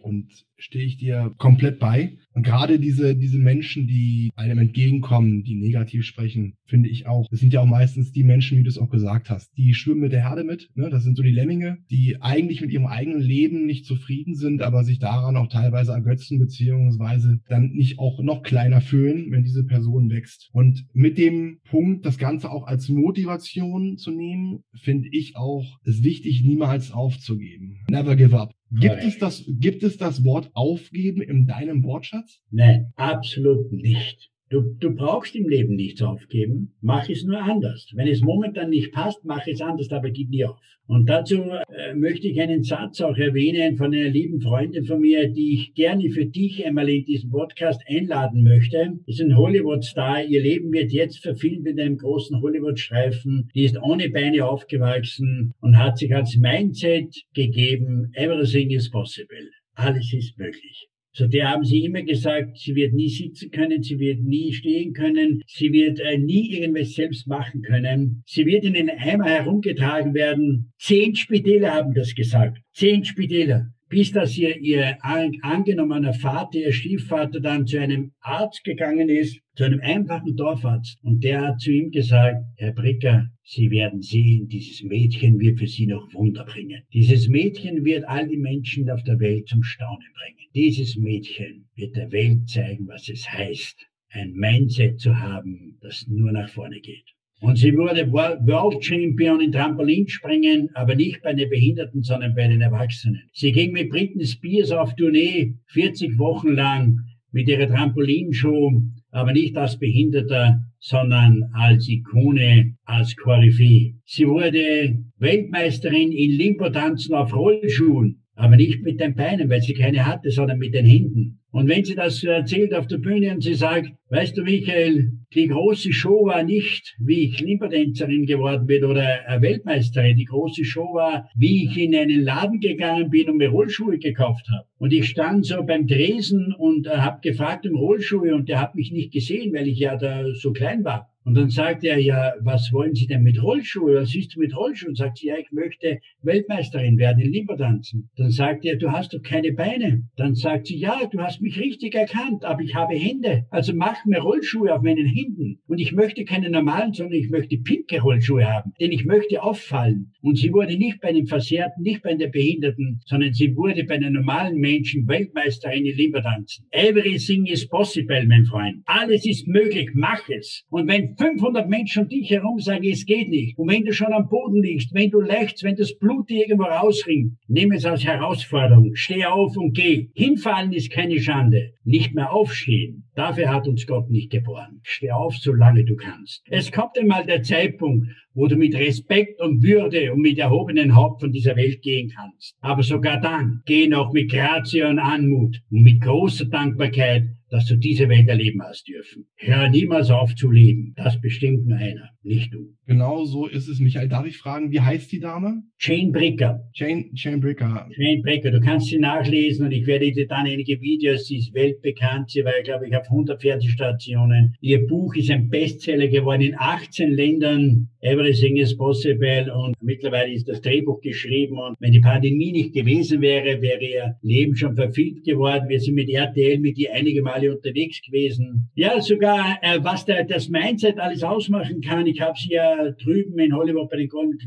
und 0.00 0.46
stehe 0.56 0.84
ich 0.84 0.96
dir 0.96 1.34
komplett 1.38 1.78
bei. 1.78 2.18
Und 2.32 2.42
gerade 2.44 2.78
diese, 2.78 3.16
diese 3.16 3.38
Menschen, 3.38 3.86
die 3.86 4.30
einem 4.36 4.58
entgegenkommen, 4.58 5.42
die 5.44 5.54
negativ 5.54 6.04
sprechen, 6.04 6.54
finde 6.64 6.88
ich 6.88 7.06
auch. 7.06 7.26
Das 7.30 7.40
sind 7.40 7.52
ja 7.52 7.60
auch 7.60 7.66
meistens 7.66 8.12
die 8.12 8.24
Menschen, 8.24 8.58
wie 8.58 8.62
du 8.62 8.68
es 8.68 8.78
auch 8.78 8.90
gesagt 8.90 9.30
hast, 9.30 9.50
die 9.56 9.74
schwimmen 9.74 10.02
mit 10.02 10.12
der 10.12 10.28
Herde 10.28 10.44
mit. 10.44 10.68
Ne? 10.74 10.90
Das 10.90 11.04
sind 11.04 11.16
so 11.16 11.22
die 11.22 11.30
Lemminge, 11.30 11.78
die 11.90 12.20
eigentlich 12.20 12.60
mit 12.60 12.70
ihrem 12.70 12.86
eigenen 12.86 13.20
Leben 13.20 13.66
nicht 13.66 13.86
zufrieden 13.86 14.34
sind, 14.34 14.62
aber 14.62 14.84
sich 14.84 14.98
daran 14.98 15.36
auch 15.36 15.48
teilweise 15.48 15.92
ergötzen, 15.92 16.38
beziehungsweise 16.38 17.40
dann 17.48 17.70
nicht 17.70 17.98
auch 17.98 18.22
noch 18.22 18.42
kleiner 18.42 18.80
fühlen, 18.80 19.30
wenn 19.30 19.44
diese 19.44 19.64
Person 19.64 20.10
wächst. 20.10 20.50
Und 20.52 20.86
mit 20.92 21.18
dem 21.18 21.58
Punkt, 21.64 22.04
das 22.04 22.18
Ganze 22.18 22.50
auch 22.50 22.66
als 22.66 22.88
Motivation 22.88 23.96
zu 23.96 24.10
nehmen, 24.10 24.60
finde 24.74 25.08
ich 25.10 25.36
auch 25.36 25.78
es 25.84 26.02
wichtig, 26.02 26.44
niemals 26.44 26.92
aufzugeben. 27.28 27.78
Never 27.88 28.16
give 28.16 28.36
up. 28.36 28.54
Gibt 28.70 29.02
es 29.02 29.18
das, 29.18 29.44
gibt 29.46 29.82
es 29.82 29.96
das 29.96 30.24
Wort 30.24 30.50
aufgeben 30.54 31.22
in 31.22 31.46
deinem 31.46 31.82
Wortschatz? 31.84 32.40
Nein, 32.50 32.92
absolut 32.96 33.72
nicht. 33.72 34.30
Du, 34.50 34.62
du 34.80 34.94
brauchst 34.94 35.36
im 35.36 35.46
Leben 35.46 35.76
nichts 35.76 36.00
aufgeben, 36.00 36.74
mach 36.80 37.08
es 37.10 37.22
nur 37.22 37.42
anders. 37.42 37.90
Wenn 37.94 38.08
es 38.08 38.22
momentan 38.22 38.70
nicht 38.70 38.92
passt, 38.92 39.22
mach 39.24 39.46
es 39.46 39.60
anders, 39.60 39.90
aber 39.92 40.10
gib 40.10 40.30
nie 40.30 40.46
auf. 40.46 40.58
Und 40.86 41.06
dazu 41.10 41.42
äh, 41.42 41.94
möchte 41.94 42.28
ich 42.28 42.40
einen 42.40 42.62
Satz 42.62 43.02
auch 43.02 43.18
erwähnen 43.18 43.76
von 43.76 43.92
einer 43.92 44.08
lieben 44.08 44.40
Freundin 44.40 44.84
von 44.84 45.00
mir, 45.00 45.28
die 45.28 45.52
ich 45.52 45.74
gerne 45.74 46.08
für 46.08 46.24
dich 46.24 46.64
einmal 46.64 46.88
in 46.88 47.04
diesem 47.04 47.30
Podcast 47.30 47.82
einladen 47.86 48.42
möchte. 48.42 48.98
Ist 49.04 49.20
ein 49.20 49.36
Hollywood-Star. 49.36 50.24
Ihr 50.24 50.40
Leben 50.40 50.72
wird 50.72 50.92
jetzt 50.92 51.18
verfilmt 51.18 51.64
mit 51.64 51.78
einem 51.78 51.98
großen 51.98 52.40
Hollywood-Streifen. 52.40 53.50
Die 53.54 53.64
ist 53.64 53.76
ohne 53.82 54.08
Beine 54.08 54.48
aufgewachsen 54.48 55.52
und 55.60 55.76
hat 55.76 55.98
sich 55.98 56.14
als 56.14 56.38
Mindset 56.38 57.14
gegeben, 57.34 58.10
everything 58.14 58.70
is 58.70 58.90
possible. 58.90 59.50
Alles 59.74 60.10
ist 60.14 60.38
möglich. 60.38 60.88
Zu 61.12 61.26
der 61.28 61.50
haben 61.50 61.64
sie 61.64 61.84
immer 61.84 62.02
gesagt, 62.02 62.58
sie 62.58 62.74
wird 62.74 62.92
nie 62.92 63.08
sitzen 63.08 63.50
können, 63.50 63.82
sie 63.82 63.98
wird 63.98 64.20
nie 64.20 64.52
stehen 64.52 64.92
können, 64.92 65.42
sie 65.46 65.72
wird 65.72 66.00
äh, 66.00 66.18
nie 66.18 66.52
irgendwas 66.52 66.92
selbst 66.92 67.26
machen 67.26 67.62
können. 67.62 68.22
Sie 68.26 68.46
wird 68.46 68.64
in 68.64 68.74
den 68.74 68.90
Eimer 68.90 69.28
herumgetragen 69.28 70.14
werden. 70.14 70.72
Zehn 70.78 71.16
Spitäler 71.16 71.74
haben 71.74 71.94
das 71.94 72.14
gesagt. 72.14 72.58
Zehn 72.72 73.04
Spitäler 73.04 73.72
bis 73.88 74.12
dass 74.12 74.36
ihr, 74.36 74.56
ihr 74.58 74.98
angenommener 75.02 76.12
Vater, 76.12 76.58
ihr 76.58 76.72
Stiefvater 76.72 77.40
dann 77.40 77.66
zu 77.66 77.80
einem 77.80 78.12
Arzt 78.20 78.64
gegangen 78.64 79.08
ist, 79.08 79.40
zu 79.54 79.64
einem 79.64 79.80
einfachen 79.80 80.36
Dorfarzt. 80.36 80.98
Und 81.02 81.24
der 81.24 81.40
hat 81.40 81.60
zu 81.60 81.70
ihm 81.70 81.90
gesagt, 81.90 82.44
Herr 82.56 82.72
Bricker, 82.72 83.28
Sie 83.42 83.70
werden 83.70 84.02
sehen, 84.02 84.46
dieses 84.48 84.82
Mädchen 84.82 85.38
wird 85.38 85.58
für 85.58 85.66
Sie 85.66 85.86
noch 85.86 86.12
Wunder 86.12 86.44
bringen. 86.44 86.82
Dieses 86.92 87.28
Mädchen 87.28 87.84
wird 87.84 88.04
all 88.06 88.28
die 88.28 88.36
Menschen 88.36 88.90
auf 88.90 89.02
der 89.04 89.18
Welt 89.20 89.48
zum 89.48 89.62
Staunen 89.62 90.12
bringen. 90.14 90.48
Dieses 90.54 90.96
Mädchen 90.96 91.68
wird 91.74 91.96
der 91.96 92.12
Welt 92.12 92.48
zeigen, 92.48 92.86
was 92.88 93.08
es 93.08 93.28
heißt, 93.30 93.86
ein 94.10 94.32
Mindset 94.32 95.00
zu 95.00 95.18
haben, 95.18 95.78
das 95.80 96.06
nur 96.08 96.32
nach 96.32 96.50
vorne 96.50 96.80
geht. 96.80 97.17
Und 97.40 97.56
sie 97.56 97.76
wurde 97.76 98.10
World 98.10 98.84
Champion 98.84 99.40
in 99.40 99.52
Trampolinspringen, 99.52 100.70
aber 100.74 100.96
nicht 100.96 101.22
bei 101.22 101.34
den 101.34 101.48
Behinderten, 101.48 102.02
sondern 102.02 102.34
bei 102.34 102.48
den 102.48 102.60
Erwachsenen. 102.60 103.22
Sie 103.32 103.52
ging 103.52 103.72
mit 103.72 103.90
Britney 103.90 104.26
Spears 104.26 104.72
auf 104.72 104.94
Tournee, 104.96 105.54
40 105.68 106.18
Wochen 106.18 106.48
lang, 106.48 106.96
mit 107.30 107.48
ihrer 107.48 107.68
Trampolinshow, 107.68 108.72
aber 109.10 109.32
nicht 109.32 109.56
als 109.56 109.78
Behinderter, 109.78 110.64
sondern 110.80 111.44
als 111.52 111.88
Ikone, 111.88 112.76
als 112.84 113.14
Koryphäe. 113.16 113.94
Sie 114.04 114.26
wurde 114.26 114.98
Weltmeisterin 115.18 116.12
in 116.12 116.32
Limbo-Tanzen 116.32 117.14
auf 117.14 117.34
Rollschuhen, 117.34 118.22
aber 118.38 118.56
nicht 118.56 118.82
mit 118.82 119.00
den 119.00 119.14
Beinen, 119.16 119.50
weil 119.50 119.60
sie 119.60 119.74
keine 119.74 120.06
hatte, 120.06 120.30
sondern 120.30 120.58
mit 120.58 120.72
den 120.72 120.86
Händen. 120.86 121.40
Und 121.50 121.68
wenn 121.68 121.84
sie 121.84 121.96
das 121.96 122.22
erzählt 122.22 122.72
auf 122.72 122.86
der 122.86 122.98
Bühne 122.98 123.32
und 123.32 123.42
sie 123.42 123.54
sagt, 123.54 123.90
weißt 124.10 124.36
du, 124.36 124.42
Michael, 124.42 125.10
die 125.34 125.48
große 125.48 125.92
Show 125.92 126.26
war 126.26 126.44
nicht, 126.44 126.94
wie 127.00 127.24
ich 127.24 127.40
Limperdänzerin 127.40 128.26
geworden 128.26 128.66
bin 128.66 128.84
oder 128.84 129.02
Weltmeisterin. 129.40 130.16
Die 130.16 130.24
große 130.24 130.64
Show 130.64 130.94
war, 130.94 131.28
wie 131.36 131.64
ich 131.64 131.76
in 131.76 131.96
einen 131.96 132.20
Laden 132.20 132.60
gegangen 132.60 133.10
bin 133.10 133.28
und 133.28 133.38
mir 133.38 133.48
Rollschuhe 133.48 133.98
gekauft 133.98 134.46
habe. 134.50 134.68
Und 134.78 134.92
ich 134.92 135.06
stand 135.06 135.46
so 135.46 135.64
beim 135.64 135.86
Dresen 135.86 136.54
und 136.56 136.86
äh, 136.86 136.90
habe 136.90 137.20
gefragt 137.22 137.66
um 137.66 137.76
Rollschuhe 137.76 138.34
und 138.34 138.48
der 138.48 138.60
hat 138.60 138.76
mich 138.76 138.92
nicht 138.92 139.12
gesehen, 139.12 139.52
weil 139.52 139.66
ich 139.66 139.80
ja 139.80 139.96
da 139.96 140.24
so 140.34 140.52
klein 140.52 140.84
war. 140.84 141.08
Und 141.28 141.34
dann 141.34 141.50
sagt 141.50 141.84
er, 141.84 141.98
ja, 141.98 142.32
was 142.40 142.72
wollen 142.72 142.94
Sie 142.94 143.06
denn 143.06 143.22
mit 143.22 143.42
Rollschuhe? 143.42 143.96
Was 143.96 144.14
ist 144.14 144.34
mit 144.38 144.56
Rollschuhen? 144.56 144.94
Sagt 144.94 145.18
sie, 145.18 145.26
ja, 145.26 145.36
ich 145.36 145.52
möchte 145.52 145.98
Weltmeisterin 146.22 146.96
werden 146.96 147.22
in 147.22 147.30
Limbertanzen. 147.30 148.08
Dann 148.16 148.30
sagt 148.30 148.64
er, 148.64 148.76
du 148.76 148.92
hast 148.92 149.12
doch 149.12 149.20
keine 149.20 149.52
Beine. 149.52 150.08
Dann 150.16 150.34
sagt 150.34 150.68
sie, 150.68 150.78
ja, 150.78 151.02
du 151.12 151.20
hast 151.20 151.42
mich 151.42 151.60
richtig 151.60 151.94
erkannt, 151.94 152.46
aber 152.46 152.62
ich 152.62 152.74
habe 152.74 152.94
Hände. 152.94 153.44
Also 153.50 153.74
mach 153.74 154.06
mir 154.06 154.20
Rollschuhe 154.20 154.74
auf 154.74 154.80
meinen 154.80 155.04
Händen. 155.04 155.60
Und 155.66 155.80
ich 155.80 155.92
möchte 155.92 156.24
keine 156.24 156.48
normalen, 156.48 156.94
sondern 156.94 157.18
ich 157.20 157.28
möchte 157.28 157.58
pinke 157.58 158.00
Rollschuhe 158.00 158.46
haben. 158.46 158.72
Denn 158.80 158.90
ich 158.90 159.04
möchte 159.04 159.42
auffallen. 159.42 160.14
Und 160.22 160.38
sie 160.38 160.50
wurde 160.54 160.78
nicht 160.78 161.02
bei 161.02 161.12
den 161.12 161.26
Versehrten, 161.26 161.82
nicht 161.82 162.02
bei 162.02 162.14
den 162.14 162.30
Behinderten, 162.30 163.00
sondern 163.04 163.34
sie 163.34 163.54
wurde 163.54 163.84
bei 163.84 163.98
den 163.98 164.14
normalen 164.14 164.56
Menschen 164.56 165.06
Weltmeisterin 165.06 165.84
in 165.84 165.94
Limbertanzen. 165.94 166.64
Everything 166.70 167.44
is 167.44 167.68
possible, 167.68 168.24
mein 168.26 168.46
Freund. 168.46 168.82
Alles 168.86 169.26
ist 169.26 169.46
möglich, 169.46 169.90
mach 169.92 170.26
es. 170.30 170.64
Und 170.70 170.88
wenn 170.88 171.17
500 171.18 171.68
Menschen 171.68 172.04
um 172.04 172.08
dich 172.08 172.30
herum 172.30 172.60
sagen, 172.60 172.84
es 172.84 173.04
geht 173.04 173.28
nicht. 173.28 173.58
Und 173.58 173.68
wenn 173.68 173.84
du 173.84 173.92
schon 173.92 174.12
am 174.12 174.28
Boden 174.28 174.62
liegst, 174.62 174.94
wenn 174.94 175.10
du 175.10 175.20
lächst, 175.20 175.64
wenn 175.64 175.74
das 175.74 175.98
Blut 175.98 176.30
dir 176.30 176.42
irgendwo 176.42 176.64
rausringt, 176.64 177.34
nimm 177.48 177.72
es 177.72 177.84
als 177.84 178.04
Herausforderung. 178.04 178.94
Steh 178.94 179.24
auf 179.24 179.56
und 179.56 179.74
geh. 179.74 180.10
Hinfallen 180.14 180.72
ist 180.72 180.90
keine 180.90 181.18
Schande. 181.18 181.72
Nicht 181.82 182.14
mehr 182.14 182.32
aufstehen. 182.32 183.08
Dafür 183.16 183.52
hat 183.52 183.66
uns 183.66 183.86
Gott 183.86 184.10
nicht 184.10 184.30
geboren. 184.30 184.80
Steh 184.84 185.10
auf, 185.10 185.34
solange 185.36 185.84
du 185.84 185.96
kannst. 185.96 186.44
Es 186.48 186.70
kommt 186.70 186.96
einmal 186.96 187.26
der 187.26 187.42
Zeitpunkt, 187.42 188.06
wo 188.34 188.46
du 188.46 188.56
mit 188.56 188.76
Respekt 188.76 189.40
und 189.40 189.64
Würde 189.64 190.12
und 190.12 190.20
mit 190.20 190.38
erhobenen 190.38 190.94
Haupt 190.94 191.22
von 191.22 191.32
dieser 191.32 191.56
Welt 191.56 191.82
gehen 191.82 192.12
kannst. 192.14 192.54
Aber 192.60 192.84
sogar 192.84 193.20
dann, 193.20 193.62
geh 193.66 193.88
noch 193.88 194.12
mit 194.12 194.30
Grazie 194.30 194.82
und 194.82 195.00
Anmut 195.00 195.60
und 195.70 195.82
mit 195.82 196.00
großer 196.00 196.44
Dankbarkeit 196.44 197.24
dass 197.50 197.66
du 197.66 197.76
diese 197.76 198.08
Welt 198.08 198.28
erleben 198.28 198.62
hast 198.62 198.88
dürfen. 198.88 199.26
Hör 199.36 199.68
niemals 199.68 200.10
auf 200.10 200.34
zu 200.34 200.50
leben. 200.50 200.94
Das 200.96 201.20
bestimmt 201.20 201.66
nur 201.66 201.78
einer, 201.78 202.10
nicht 202.28 202.54
du. 202.54 202.74
Genau 202.86 203.24
so 203.24 203.46
ist 203.46 203.68
es, 203.68 203.80
Michael. 203.80 204.08
Darf 204.08 204.26
ich 204.26 204.38
fragen, 204.38 204.70
wie 204.70 204.80
heißt 204.80 205.10
die 205.12 205.20
Dame? 205.20 205.62
Jane 205.78 206.10
Bricker. 206.10 206.60
Jane, 206.72 207.06
Jane 207.14 207.38
Bricker. 207.38 207.88
Jane 207.96 208.22
Bricker. 208.22 208.50
Du 208.50 208.60
kannst 208.60 208.86
sie 208.86 208.98
nachlesen 208.98 209.66
und 209.66 209.72
ich 209.72 209.86
werde 209.86 210.10
dir 210.12 210.26
dann 210.26 210.46
einige 210.46 210.80
Videos, 210.80 211.26
sie 211.26 211.38
ist 211.38 211.52
weltbekannt, 211.54 212.30
sie 212.30 212.44
war, 212.44 212.52
glaube 212.64 212.88
ich, 212.88 212.96
auf 212.96 213.04
100 213.10 213.40
Fernsehstationen. 213.40 214.54
Ihr 214.60 214.86
Buch 214.86 215.14
ist 215.16 215.30
ein 215.30 215.48
Bestseller 215.48 216.08
geworden 216.08 216.42
in 216.42 216.54
18 216.56 217.10
Ländern. 217.10 217.88
Everything 218.00 218.56
is 218.56 218.76
possible 218.76 219.52
und 219.52 219.74
mittlerweile 219.82 220.32
ist 220.32 220.48
das 220.48 220.60
Drehbuch 220.60 221.00
geschrieben 221.00 221.58
und 221.58 221.76
wenn 221.80 221.90
die 221.90 222.00
Pandemie 222.00 222.52
nicht 222.52 222.72
gewesen 222.72 223.20
wäre, 223.20 223.60
wäre 223.60 223.82
ihr 223.82 224.16
Leben 224.22 224.54
schon 224.56 224.76
verfilmt 224.76 225.24
geworden. 225.24 225.68
Wir 225.68 225.80
sind 225.80 225.94
mit 225.94 226.08
RTL 226.08 226.60
mit 226.60 226.78
ihr 226.78 226.94
einige 226.94 227.22
Male 227.22 227.52
unterwegs 227.52 228.00
gewesen. 228.02 228.70
Ja, 228.76 229.00
sogar 229.00 229.58
äh, 229.62 229.78
was 229.82 230.04
der, 230.04 230.24
das 230.24 230.48
Mindset 230.48 230.98
alles 230.98 231.24
ausmachen 231.24 231.80
kann. 231.80 232.06
Ich 232.06 232.17
habe 232.20 232.38
sie 232.38 232.50
ja 232.50 232.90
drüben 232.92 233.38
in 233.38 233.54
Hollywood 233.54 233.90
bei 233.90 233.96
den 233.96 234.08
Golden 234.08 234.38